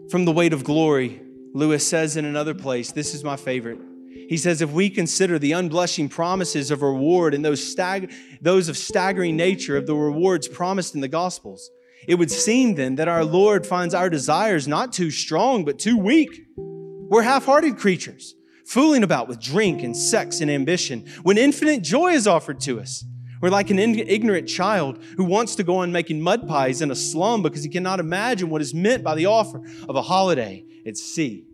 From 0.09 0.25
the 0.25 0.33
weight 0.33 0.51
of 0.51 0.65
glory, 0.65 1.21
Lewis 1.53 1.87
says 1.87 2.17
in 2.17 2.25
another 2.25 2.53
place, 2.53 2.91
this 2.91 3.15
is 3.15 3.23
my 3.23 3.37
favorite. 3.37 3.79
He 4.27 4.35
says, 4.35 4.61
if 4.61 4.71
we 4.71 4.89
consider 4.89 5.39
the 5.39 5.51
unblushing 5.51 6.09
promises 6.09 6.71
of 6.71 6.81
reward 6.81 7.33
and 7.33 7.45
those, 7.45 7.65
stag- 7.65 8.11
those 8.41 8.67
of 8.67 8.75
staggering 8.75 9.37
nature 9.37 9.77
of 9.77 9.87
the 9.87 9.95
rewards 9.95 10.49
promised 10.49 10.93
in 10.93 10.99
the 10.99 11.07
Gospels, 11.07 11.71
it 12.07 12.15
would 12.15 12.31
seem 12.31 12.75
then 12.75 12.95
that 12.95 13.07
our 13.07 13.23
Lord 13.23 13.65
finds 13.65 13.93
our 13.93 14.09
desires 14.09 14.67
not 14.67 14.93
too 14.93 15.11
strong, 15.11 15.65
but 15.65 15.79
too 15.79 15.97
weak. 15.97 16.45
We're 16.57 17.21
half 17.21 17.45
hearted 17.45 17.77
creatures, 17.77 18.35
fooling 18.65 19.03
about 19.03 19.27
with 19.27 19.39
drink 19.39 19.83
and 19.83 19.95
sex 19.95 20.41
and 20.41 20.49
ambition 20.49 21.05
when 21.23 21.37
infinite 21.37 21.83
joy 21.83 22.13
is 22.13 22.27
offered 22.27 22.59
to 22.61 22.79
us. 22.79 23.05
We're 23.41 23.49
like 23.49 23.71
an 23.71 23.79
ignorant 23.79 24.47
child 24.47 25.03
who 25.17 25.23
wants 25.23 25.55
to 25.55 25.63
go 25.63 25.77
on 25.77 25.91
making 25.91 26.21
mud 26.21 26.47
pies 26.47 26.81
in 26.81 26.91
a 26.91 26.95
slum 26.95 27.41
because 27.41 27.63
he 27.63 27.69
cannot 27.69 27.99
imagine 27.99 28.49
what 28.49 28.61
is 28.61 28.73
meant 28.73 29.03
by 29.03 29.15
the 29.15 29.25
offer 29.25 29.61
of 29.89 29.95
a 29.95 30.01
holiday 30.01 30.63
at 30.85 30.95
sea. 30.95 31.45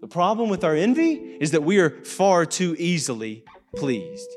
The 0.00 0.08
problem 0.08 0.48
with 0.48 0.64
our 0.64 0.74
envy 0.74 1.14
is 1.40 1.50
that 1.50 1.64
we 1.64 1.80
are 1.80 2.02
far 2.04 2.46
too 2.46 2.76
easily 2.78 3.44
pleased. 3.76 4.30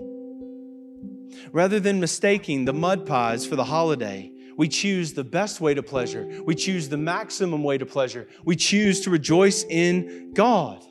Rather 1.51 1.79
than 1.79 1.99
mistaking 1.99 2.65
the 2.65 2.73
mud 2.73 3.05
pies 3.05 3.45
for 3.47 3.55
the 3.55 3.63
holiday, 3.63 4.31
we 4.59 4.67
choose 4.67 5.13
the 5.13 5.23
best 5.23 5.61
way 5.61 5.73
to 5.73 5.81
pleasure. 5.81 6.27
We 6.45 6.53
choose 6.53 6.89
the 6.89 6.97
maximum 6.97 7.63
way 7.63 7.77
to 7.77 7.85
pleasure. 7.85 8.27
We 8.43 8.57
choose 8.57 8.99
to 9.05 9.09
rejoice 9.09 9.63
in 9.63 10.33
God. 10.33 10.85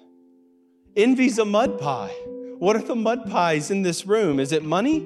Envy's 0.96 1.38
a 1.38 1.44
mud 1.44 1.78
pie. 1.78 2.14
What 2.58 2.76
are 2.76 2.82
the 2.82 2.96
mud 2.96 3.28
pies 3.28 3.70
in 3.70 3.82
this 3.82 4.06
room? 4.06 4.40
Is 4.40 4.52
it 4.52 4.64
money? 4.64 5.00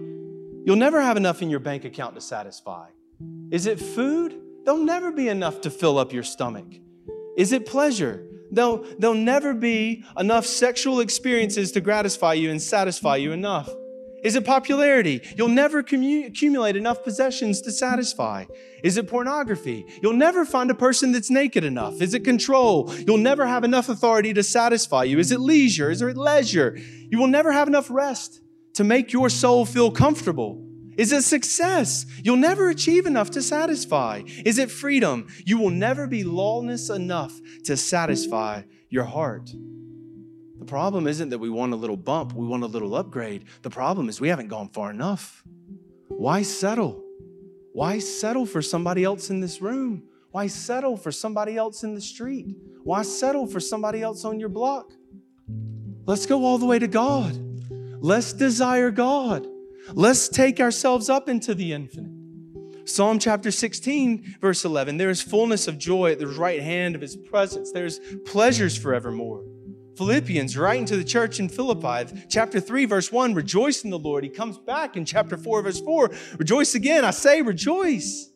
You'll 0.64 0.76
never 0.76 1.02
have 1.02 1.16
enough 1.16 1.42
in 1.42 1.50
your 1.50 1.58
bank 1.58 1.84
account 1.84 2.14
to 2.14 2.20
satisfy. 2.20 2.86
Is 3.50 3.66
it 3.66 3.80
food? 3.80 4.40
There'll 4.64 4.78
never 4.78 5.10
be 5.10 5.26
enough 5.26 5.62
to 5.62 5.70
fill 5.70 5.98
up 5.98 6.12
your 6.12 6.22
stomach. 6.22 6.72
Is 7.36 7.50
it 7.50 7.66
pleasure? 7.66 8.24
There'll, 8.52 8.86
there'll 8.96 9.16
never 9.16 9.54
be 9.54 10.04
enough 10.16 10.46
sexual 10.46 11.00
experiences 11.00 11.72
to 11.72 11.80
gratify 11.80 12.34
you 12.34 12.52
and 12.52 12.62
satisfy 12.62 13.16
you 13.16 13.32
enough. 13.32 13.68
Is 14.22 14.36
it 14.36 14.44
popularity? 14.44 15.20
You'll 15.36 15.48
never 15.48 15.80
accumulate 15.80 16.76
enough 16.76 17.02
possessions 17.02 17.60
to 17.62 17.72
satisfy. 17.72 18.44
Is 18.84 18.96
it 18.96 19.08
pornography? 19.08 19.84
You'll 20.00 20.12
never 20.12 20.44
find 20.44 20.70
a 20.70 20.74
person 20.74 21.12
that's 21.12 21.30
naked 21.30 21.64
enough. 21.64 22.00
Is 22.00 22.14
it 22.14 22.20
control? 22.20 22.92
You'll 23.06 23.18
never 23.18 23.46
have 23.46 23.64
enough 23.64 23.88
authority 23.88 24.32
to 24.34 24.42
satisfy 24.42 25.04
you. 25.04 25.18
Is 25.18 25.32
it 25.32 25.40
leisure? 25.40 25.90
Is 25.90 26.02
it 26.02 26.16
leisure? 26.16 26.78
You 27.10 27.18
will 27.18 27.26
never 27.26 27.52
have 27.52 27.68
enough 27.68 27.90
rest 27.90 28.40
to 28.74 28.84
make 28.84 29.12
your 29.12 29.28
soul 29.28 29.64
feel 29.64 29.90
comfortable. 29.90 30.64
Is 30.96 31.10
it 31.10 31.22
success? 31.22 32.06
You'll 32.22 32.36
never 32.36 32.68
achieve 32.68 33.06
enough 33.06 33.30
to 33.30 33.42
satisfy. 33.42 34.22
Is 34.44 34.58
it 34.58 34.70
freedom? 34.70 35.26
You 35.44 35.58
will 35.58 35.70
never 35.70 36.06
be 36.06 36.22
lawless 36.22 36.90
enough 36.90 37.40
to 37.64 37.76
satisfy 37.76 38.62
your 38.90 39.04
heart. 39.04 39.50
The 40.62 40.68
problem 40.68 41.08
isn't 41.08 41.30
that 41.30 41.40
we 41.40 41.50
want 41.50 41.72
a 41.72 41.76
little 41.76 41.96
bump, 41.96 42.34
we 42.34 42.46
want 42.46 42.62
a 42.62 42.68
little 42.68 42.94
upgrade. 42.94 43.46
The 43.62 43.68
problem 43.68 44.08
is 44.08 44.20
we 44.20 44.28
haven't 44.28 44.46
gone 44.46 44.68
far 44.68 44.92
enough. 44.92 45.42
Why 46.06 46.42
settle? 46.42 47.02
Why 47.72 47.98
settle 47.98 48.46
for 48.46 48.62
somebody 48.62 49.02
else 49.02 49.28
in 49.28 49.40
this 49.40 49.60
room? 49.60 50.04
Why 50.30 50.46
settle 50.46 50.96
for 50.96 51.10
somebody 51.10 51.56
else 51.56 51.82
in 51.82 51.96
the 51.96 52.00
street? 52.00 52.54
Why 52.84 53.02
settle 53.02 53.48
for 53.48 53.58
somebody 53.58 54.02
else 54.02 54.24
on 54.24 54.38
your 54.38 54.50
block? 54.50 54.92
Let's 56.06 56.26
go 56.26 56.44
all 56.44 56.58
the 56.58 56.66
way 56.66 56.78
to 56.78 56.86
God. 56.86 57.36
Let's 58.00 58.32
desire 58.32 58.92
God. 58.92 59.48
Let's 59.94 60.28
take 60.28 60.60
ourselves 60.60 61.10
up 61.10 61.28
into 61.28 61.56
the 61.56 61.72
infinite. 61.72 62.88
Psalm 62.88 63.18
chapter 63.18 63.50
16, 63.50 64.36
verse 64.40 64.64
11 64.64 64.96
there 64.96 65.10
is 65.10 65.22
fullness 65.22 65.66
of 65.66 65.76
joy 65.76 66.12
at 66.12 66.20
the 66.20 66.28
right 66.28 66.62
hand 66.62 66.94
of 66.94 67.00
his 67.00 67.16
presence, 67.16 67.72
there's 67.72 67.98
pleasures 68.24 68.78
forevermore. 68.78 69.42
Philippians, 69.96 70.56
writing 70.56 70.84
to 70.86 70.96
the 70.96 71.04
church 71.04 71.38
in 71.38 71.48
Philippi, 71.48 72.12
chapter 72.28 72.60
3, 72.60 72.86
verse 72.86 73.12
1, 73.12 73.34
rejoice 73.34 73.84
in 73.84 73.90
the 73.90 73.98
Lord. 73.98 74.24
He 74.24 74.30
comes 74.30 74.58
back 74.58 74.96
in 74.96 75.04
chapter 75.04 75.36
4, 75.36 75.62
verse 75.62 75.80
4, 75.80 76.10
rejoice 76.38 76.74
again. 76.74 77.04
I 77.04 77.10
say, 77.10 77.42
rejoice. 77.42 78.30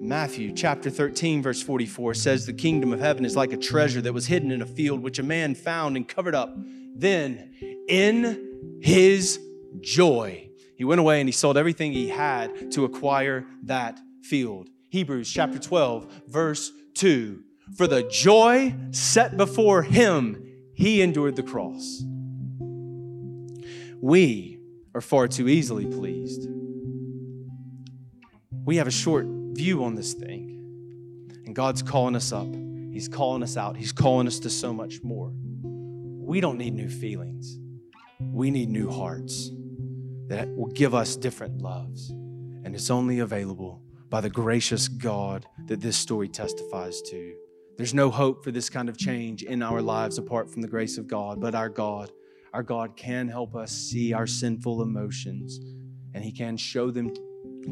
Matthew 0.00 0.52
chapter 0.52 0.90
13, 0.90 1.42
verse 1.42 1.62
44 1.62 2.14
says, 2.14 2.44
The 2.44 2.52
kingdom 2.52 2.92
of 2.92 3.00
heaven 3.00 3.24
is 3.24 3.36
like 3.36 3.52
a 3.52 3.56
treasure 3.56 4.00
that 4.00 4.12
was 4.12 4.26
hidden 4.26 4.50
in 4.50 4.60
a 4.60 4.66
field, 4.66 5.00
which 5.00 5.20
a 5.20 5.22
man 5.22 5.54
found 5.54 5.96
and 5.96 6.08
covered 6.08 6.34
up. 6.34 6.52
Then, 6.94 7.54
in 7.88 8.78
his 8.82 9.38
joy. 9.80 10.48
He 10.76 10.84
went 10.84 11.00
away 11.00 11.20
and 11.20 11.28
he 11.28 11.32
sold 11.32 11.56
everything 11.56 11.92
he 11.92 12.08
had 12.08 12.72
to 12.72 12.84
acquire 12.84 13.46
that 13.64 14.00
field. 14.22 14.68
Hebrews 14.90 15.30
chapter 15.30 15.58
12, 15.58 16.24
verse 16.26 16.72
2. 16.94 17.42
For 17.76 17.86
the 17.86 18.02
joy 18.02 18.74
set 18.90 19.36
before 19.36 19.82
him, 19.82 20.46
he 20.74 21.00
endured 21.00 21.36
the 21.36 21.42
cross. 21.42 22.02
We 24.00 24.58
are 24.94 25.00
far 25.00 25.28
too 25.28 25.48
easily 25.48 25.86
pleased. 25.86 26.48
We 28.64 28.76
have 28.76 28.86
a 28.86 28.92
short 28.92 29.26
view 29.26 29.84
on 29.84 29.94
this 29.94 30.12
thing. 30.12 30.48
And 31.46 31.54
God's 31.54 31.82
calling 31.82 32.14
us 32.14 32.32
up. 32.32 32.48
He's 32.92 33.08
calling 33.08 33.42
us 33.42 33.56
out. 33.56 33.76
He's 33.76 33.92
calling 33.92 34.26
us 34.26 34.38
to 34.40 34.50
so 34.50 34.72
much 34.72 35.02
more. 35.02 35.32
We 35.62 36.40
don't 36.40 36.58
need 36.58 36.74
new 36.74 36.90
feelings. 36.90 37.58
We 38.20 38.50
need 38.50 38.68
new 38.68 38.90
hearts 38.90 39.50
that 40.28 40.48
will 40.54 40.70
give 40.72 40.94
us 40.94 41.16
different 41.16 41.62
loves. 41.62 42.10
And 42.10 42.74
it's 42.74 42.90
only 42.90 43.20
available 43.20 43.82
by 44.08 44.20
the 44.20 44.30
gracious 44.30 44.88
God 44.88 45.46
that 45.66 45.80
this 45.80 45.96
story 45.96 46.28
testifies 46.28 47.00
to. 47.02 47.34
There's 47.76 47.94
no 47.94 48.10
hope 48.10 48.44
for 48.44 48.50
this 48.50 48.68
kind 48.68 48.88
of 48.88 48.98
change 48.98 49.42
in 49.42 49.62
our 49.62 49.80
lives 49.80 50.18
apart 50.18 50.50
from 50.50 50.62
the 50.62 50.68
grace 50.68 50.98
of 50.98 51.08
God, 51.08 51.40
but 51.40 51.54
our 51.54 51.68
God, 51.68 52.10
our 52.52 52.62
God 52.62 52.96
can 52.96 53.28
help 53.28 53.54
us 53.54 53.72
see 53.72 54.12
our 54.12 54.26
sinful 54.26 54.82
emotions 54.82 55.58
and 56.14 56.22
He 56.22 56.32
can 56.32 56.56
show 56.56 56.90
them 56.90 57.12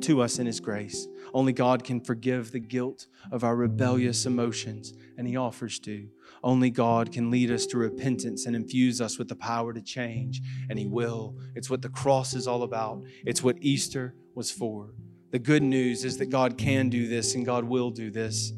to 0.01 0.23
us 0.23 0.39
in 0.39 0.47
His 0.47 0.61
grace. 0.61 1.07
Only 1.35 1.53
God 1.53 1.85
can 1.85 2.01
forgive 2.01 2.53
the 2.53 2.61
guilt 2.61 3.07
of 3.31 3.45
our 3.45 3.57
rebellious 3.57 4.25
emotions, 4.25 4.95
and 5.19 5.27
He 5.27 5.37
offers 5.37 5.79
to. 5.81 6.09
Only 6.43 6.71
God 6.71 7.13
can 7.13 7.31
lead 7.31 7.51
us 7.51 7.67
to 7.67 7.79
repentance 7.79 8.47
and 8.47 8.57
infuse 8.57 9.01
us 9.01 9.19
with 9.19 9.29
the 9.29 9.37
power 9.37 9.73
to 9.73 9.83
change, 9.83 10.41
and 10.69 10.79
He 10.79 10.87
will. 10.87 11.37
It's 11.55 11.69
what 11.69 11.83
the 11.83 11.89
cross 11.89 12.35
is 12.35 12.47
all 12.47 12.63
about, 12.63 13.03
it's 13.27 13.43
what 13.43 13.57
Easter 13.61 14.15
was 14.35 14.51
for. 14.51 14.95
The 15.31 15.39
good 15.39 15.63
news 15.63 16.05
is 16.05 16.19
that 16.19 16.27
God 16.27 16.59
can 16.59 16.89
do 16.89 17.07
this 17.07 17.35
and 17.37 17.47
God 17.47 17.65
will 17.65 17.91
do 17.91 18.11
this. 18.11 18.53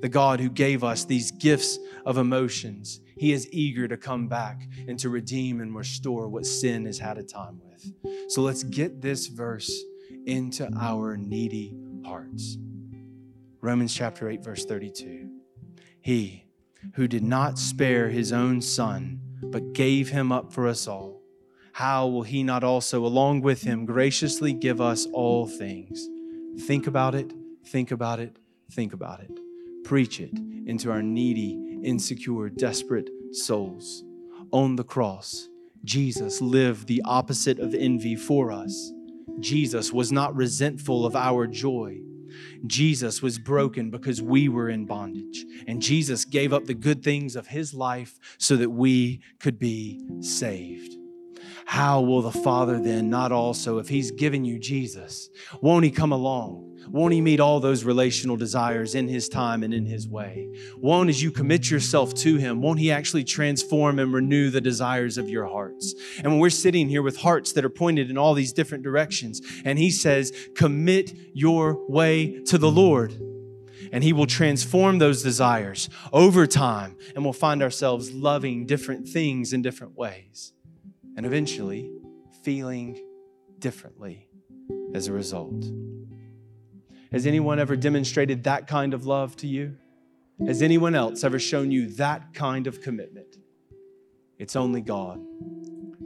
The 0.00 0.08
God 0.08 0.40
who 0.40 0.50
gave 0.50 0.84
us 0.84 1.04
these 1.04 1.30
gifts 1.30 1.78
of 2.06 2.18
emotions, 2.18 3.00
He 3.16 3.32
is 3.32 3.48
eager 3.52 3.88
to 3.88 3.96
come 3.96 4.28
back 4.28 4.68
and 4.86 4.98
to 5.00 5.08
redeem 5.08 5.60
and 5.60 5.74
restore 5.74 6.28
what 6.28 6.46
sin 6.46 6.86
has 6.86 6.98
had 6.98 7.18
a 7.18 7.22
time 7.22 7.60
with. 7.64 7.92
So 8.30 8.42
let's 8.42 8.62
get 8.62 9.00
this 9.00 9.26
verse 9.26 9.70
into 10.26 10.70
our 10.78 11.16
needy 11.16 11.74
hearts. 12.04 12.58
Romans 13.60 13.94
chapter 13.94 14.28
8, 14.28 14.44
verse 14.44 14.64
32. 14.64 15.30
He 16.00 16.44
who 16.94 17.08
did 17.08 17.24
not 17.24 17.58
spare 17.58 18.08
his 18.08 18.32
own 18.32 18.60
son, 18.60 19.20
but 19.42 19.72
gave 19.72 20.10
him 20.10 20.30
up 20.30 20.52
for 20.52 20.68
us 20.68 20.86
all, 20.86 21.20
how 21.72 22.08
will 22.08 22.22
he 22.22 22.42
not 22.42 22.64
also, 22.64 23.04
along 23.04 23.40
with 23.40 23.62
him, 23.62 23.84
graciously 23.84 24.52
give 24.52 24.80
us 24.80 25.06
all 25.12 25.46
things? 25.46 26.08
Think 26.66 26.86
about 26.86 27.14
it, 27.14 27.32
think 27.66 27.90
about 27.90 28.18
it, 28.20 28.36
think 28.72 28.92
about 28.92 29.20
it. 29.20 29.30
Preach 29.88 30.20
it 30.20 30.38
into 30.66 30.90
our 30.90 31.00
needy, 31.00 31.80
insecure, 31.82 32.50
desperate 32.50 33.08
souls. 33.32 34.04
On 34.52 34.76
the 34.76 34.84
cross, 34.84 35.48
Jesus 35.82 36.42
lived 36.42 36.86
the 36.86 37.00
opposite 37.06 37.58
of 37.58 37.74
envy 37.74 38.14
for 38.14 38.52
us. 38.52 38.92
Jesus 39.40 39.90
was 39.90 40.12
not 40.12 40.36
resentful 40.36 41.06
of 41.06 41.16
our 41.16 41.46
joy. 41.46 42.00
Jesus 42.66 43.22
was 43.22 43.38
broken 43.38 43.88
because 43.88 44.20
we 44.20 44.50
were 44.50 44.68
in 44.68 44.84
bondage. 44.84 45.46
And 45.66 45.80
Jesus 45.80 46.26
gave 46.26 46.52
up 46.52 46.66
the 46.66 46.74
good 46.74 47.02
things 47.02 47.34
of 47.34 47.46
his 47.46 47.72
life 47.72 48.18
so 48.36 48.56
that 48.56 48.68
we 48.68 49.22
could 49.40 49.58
be 49.58 50.02
saved. 50.20 50.96
How 51.64 52.02
will 52.02 52.20
the 52.20 52.30
Father 52.30 52.78
then 52.78 53.08
not 53.08 53.32
also, 53.32 53.78
if 53.78 53.88
he's 53.88 54.10
given 54.10 54.44
you 54.44 54.58
Jesus, 54.58 55.30
won't 55.62 55.86
he 55.86 55.90
come 55.90 56.12
along? 56.12 56.67
Won't 56.90 57.14
He 57.14 57.20
meet 57.20 57.40
all 57.40 57.60
those 57.60 57.84
relational 57.84 58.36
desires 58.36 58.94
in 58.94 59.08
His 59.08 59.28
time 59.28 59.62
and 59.62 59.74
in 59.74 59.86
His 59.86 60.08
way? 60.08 60.48
Won't, 60.76 61.10
as 61.10 61.22
you 61.22 61.30
commit 61.30 61.70
yourself 61.70 62.14
to 62.14 62.36
Him, 62.36 62.62
won't 62.62 62.80
He 62.80 62.90
actually 62.90 63.24
transform 63.24 63.98
and 63.98 64.12
renew 64.12 64.50
the 64.50 64.60
desires 64.60 65.18
of 65.18 65.28
your 65.28 65.46
hearts? 65.46 65.94
And 66.18 66.32
when 66.32 66.38
we're 66.38 66.50
sitting 66.50 66.88
here 66.88 67.02
with 67.02 67.18
hearts 67.18 67.52
that 67.52 67.64
are 67.64 67.70
pointed 67.70 68.10
in 68.10 68.18
all 68.18 68.34
these 68.34 68.52
different 68.52 68.84
directions, 68.84 69.40
and 69.64 69.78
He 69.78 69.90
says, 69.90 70.32
commit 70.56 71.12
your 71.34 71.86
way 71.88 72.42
to 72.44 72.58
the 72.58 72.70
Lord 72.70 73.12
and 73.92 74.04
He 74.04 74.12
will 74.12 74.26
transform 74.26 74.98
those 74.98 75.22
desires 75.22 75.88
over 76.12 76.46
time, 76.46 76.96
and 77.14 77.24
we'll 77.24 77.32
find 77.32 77.62
ourselves 77.62 78.12
loving 78.12 78.66
different 78.66 79.08
things 79.08 79.52
in 79.52 79.62
different 79.62 79.96
ways, 79.96 80.52
and 81.16 81.24
eventually 81.24 81.90
feeling 82.42 83.02
differently 83.58 84.28
as 84.94 85.08
a 85.08 85.12
result. 85.12 85.64
Has 87.10 87.26
anyone 87.26 87.58
ever 87.58 87.74
demonstrated 87.74 88.44
that 88.44 88.66
kind 88.66 88.92
of 88.92 89.06
love 89.06 89.34
to 89.36 89.46
you? 89.46 89.76
Has 90.46 90.60
anyone 90.60 90.94
else 90.94 91.24
ever 91.24 91.38
shown 91.38 91.70
you 91.70 91.88
that 91.94 92.34
kind 92.34 92.66
of 92.66 92.82
commitment? 92.82 93.36
It's 94.38 94.54
only 94.54 94.82
God. 94.82 95.20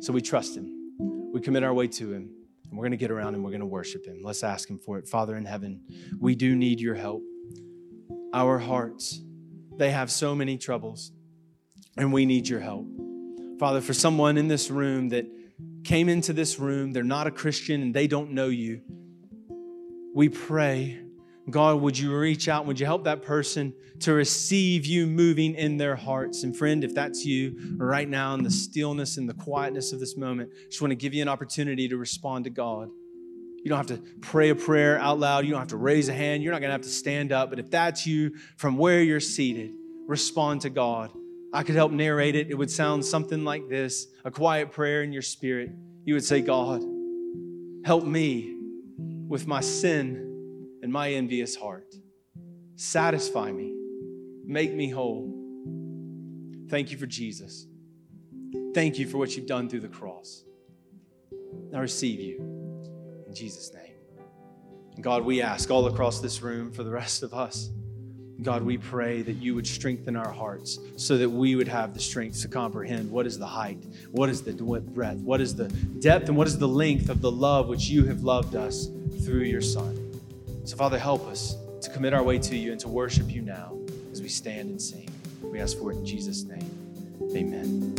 So 0.01 0.13
we 0.13 0.21
trust 0.21 0.57
Him. 0.57 1.31
We 1.35 1.41
commit 1.41 1.65
our 1.65 1.75
way 1.75 1.89
to 1.89 2.13
Him. 2.13 2.31
And 2.65 2.79
we're 2.79 2.85
going 2.85 2.93
to 2.93 2.97
get 2.97 3.11
around 3.11 3.35
and 3.35 3.43
we're 3.43 3.51
going 3.51 3.61
to 3.61 3.67
worship 3.67 4.07
Him. 4.07 4.21
Let's 4.23 4.45
ask 4.45 4.71
Him 4.71 4.79
for 4.79 4.97
it. 4.99 5.09
Father 5.09 5.37
in 5.37 5.45
heaven, 5.45 5.83
we 6.21 6.37
do 6.37 6.55
need 6.55 6.81
your 6.81 6.95
help. 6.95 7.23
Our 8.33 8.59
hearts, 8.59 9.21
they 9.77 9.91
have 9.91 10.11
so 10.11 10.35
many 10.35 10.57
troubles, 10.57 11.13
and 11.99 12.13
we 12.13 12.25
need 12.25 12.49
your 12.49 12.61
help. 12.61 12.87
Father, 13.59 13.81
for 13.81 13.93
someone 13.93 14.39
in 14.39 14.49
this 14.49 14.71
room 14.71 15.11
that 15.11 15.27
came 15.85 16.09
into 16.09 16.33
this 16.33 16.59
room, 16.59 16.93
they're 16.93 17.03
not 17.03 17.27
a 17.27 17.31
Christian 17.31 17.83
and 17.83 17.93
they 17.93 18.07
don't 18.07 18.31
know 18.31 18.49
you 18.49 18.81
we 20.15 20.29
pray, 20.29 21.01
God, 21.51 21.81
would 21.81 21.99
you 21.99 22.17
reach 22.17 22.49
out? 22.49 22.67
Would 22.67 22.79
you 22.79 22.87
help 22.87 23.05
that 23.05 23.23
person 23.23 23.75
to 24.01 24.13
receive 24.13 24.87
you 24.87 25.07
moving 25.07 25.55
in 25.55 25.77
their 25.77 25.97
hearts? 25.97 26.45
And 26.45 26.57
friend, 26.57 26.85
if 26.85 26.95
that's 26.95 27.25
you 27.25 27.57
right 27.77 28.09
now 28.09 28.35
in 28.35 28.43
the 28.43 28.51
stillness 28.51 29.17
and 29.17 29.29
the 29.29 29.35
quietness 29.35 29.93
of 29.93 30.01
this 30.01 30.17
moment, 30.17 30.51
I 30.53 30.69
just 30.69 30.81
want 30.81 30.93
to 30.93 30.97
give 30.97 31.15
you 31.15 31.23
an 31.23 31.29
opportunity 31.29 31.89
to 31.89 31.97
respond 31.97 32.45
to 32.45 32.51
God. 32.51 32.89
You 33.65 33.69
don't 33.69 33.79
have 33.79 33.99
to 33.99 34.03
pray 34.21 34.51
a 34.51 34.55
prayer 34.55 34.99
out 34.99 35.19
loud. 35.19 35.45
You 35.45 35.53
don't 35.53 35.61
have 35.61 35.69
to 35.69 35.77
raise 35.77 36.09
a 36.09 36.13
hand. 36.13 36.43
You're 36.43 36.53
not 36.53 36.61
going 36.61 36.71
to 36.71 36.75
have 36.75 36.83
to 36.83 36.89
stand 36.89 37.33
up. 37.33 37.51
But 37.51 37.59
if 37.59 37.71
that's 37.71 38.07
you 38.07 38.37
from 38.57 38.77
where 38.77 39.03
you're 39.03 39.21
seated, 39.21 39.73
respond 40.07 40.63
to 40.63 40.71
God. 40.71 41.11
I 41.53 41.63
could 41.63 41.75
help 41.75 41.93
narrate 41.93 42.35
it. 42.35 42.51
It 42.51 42.55
would 42.55 42.71
sound 42.71 43.05
something 43.05 43.45
like 43.45 43.69
this 43.69 44.07
a 44.25 44.31
quiet 44.31 44.73
prayer 44.73 45.03
in 45.03 45.13
your 45.13 45.23
spirit. 45.23 45.71
You 46.05 46.15
would 46.15 46.25
say, 46.25 46.41
God, 46.41 46.83
help 47.85 48.05
me 48.05 48.52
with 49.33 49.47
my 49.47 49.63
sin 49.63 50.69
and 50.83 50.93
my 50.93 51.11
envious 51.13 51.57
heart. 51.57 51.95
Satisfy 52.77 53.51
me, 53.51 53.75
make 54.45 54.75
me 54.75 54.91
whole. 54.91 55.33
Thank 56.69 56.91
you 56.91 56.99
for 56.99 57.07
Jesus. 57.07 57.67
Thank 58.75 58.99
you 58.99 59.09
for 59.09 59.17
what 59.17 59.35
you've 59.35 59.47
done 59.47 59.71
through 59.71 59.81
the 59.81 59.89
cross. 59.89 60.45
I 61.75 61.79
receive 61.79 62.21
you 62.21 62.41
in 63.27 63.35
Jesus' 63.35 63.73
name. 63.73 63.95
God, 65.01 65.25
we 65.25 65.41
ask 65.41 65.71
all 65.71 65.87
across 65.87 66.21
this 66.21 66.43
room 66.43 66.71
for 66.71 66.83
the 66.83 66.91
rest 66.91 67.23
of 67.23 67.33
us. 67.33 67.71
God, 68.43 68.63
we 68.63 68.79
pray 68.79 69.23
that 69.23 69.35
you 69.35 69.55
would 69.55 69.67
strengthen 69.67 70.17
our 70.17 70.31
hearts 70.31 70.79
so 70.97 71.17
that 71.19 71.29
we 71.29 71.55
would 71.55 71.69
have 71.69 71.95
the 71.95 72.01
strength 72.01 72.41
to 72.43 72.49
comprehend 72.49 73.11
what 73.11 73.27
is 73.27 73.39
the 73.39 73.47
height, 73.47 73.83
what 74.11 74.29
is 74.29 74.43
the 74.43 74.53
breadth, 74.53 75.19
what 75.21 75.41
is 75.41 75.55
the 75.55 75.69
depth, 76.01 76.29
and 76.29 76.37
what 76.37 76.47
is 76.47 76.59
the 76.59 76.69
length 76.69 77.09
of 77.09 77.21
the 77.21 77.31
love 77.31 77.69
which 77.69 77.89
you 77.89 78.05
have 78.05 78.23
loved 78.23 78.55
us 78.57 78.89
through 79.25 79.43
your 79.43 79.61
Son. 79.61 79.97
So, 80.65 80.77
Father, 80.77 80.99
help 80.99 81.27
us 81.27 81.57
to 81.81 81.91
commit 81.91 82.15
our 82.15 82.23
way 82.23 82.39
to 82.39 82.57
you 82.57 82.73
and 82.73 82.81
to 82.81 82.89
worship 82.89 83.31
you 83.31 83.43
now 83.43 83.79
as 84.11 84.23
we 84.23 84.29
stand 84.29 84.71
and 84.71 84.81
sing. 84.81 85.09
We 85.43 85.61
ask 85.61 85.77
for 85.79 85.93
it 85.93 85.97
in 85.97 86.07
Jesus' 86.07 86.45
name. 86.45 86.71
Amen. 87.37 87.93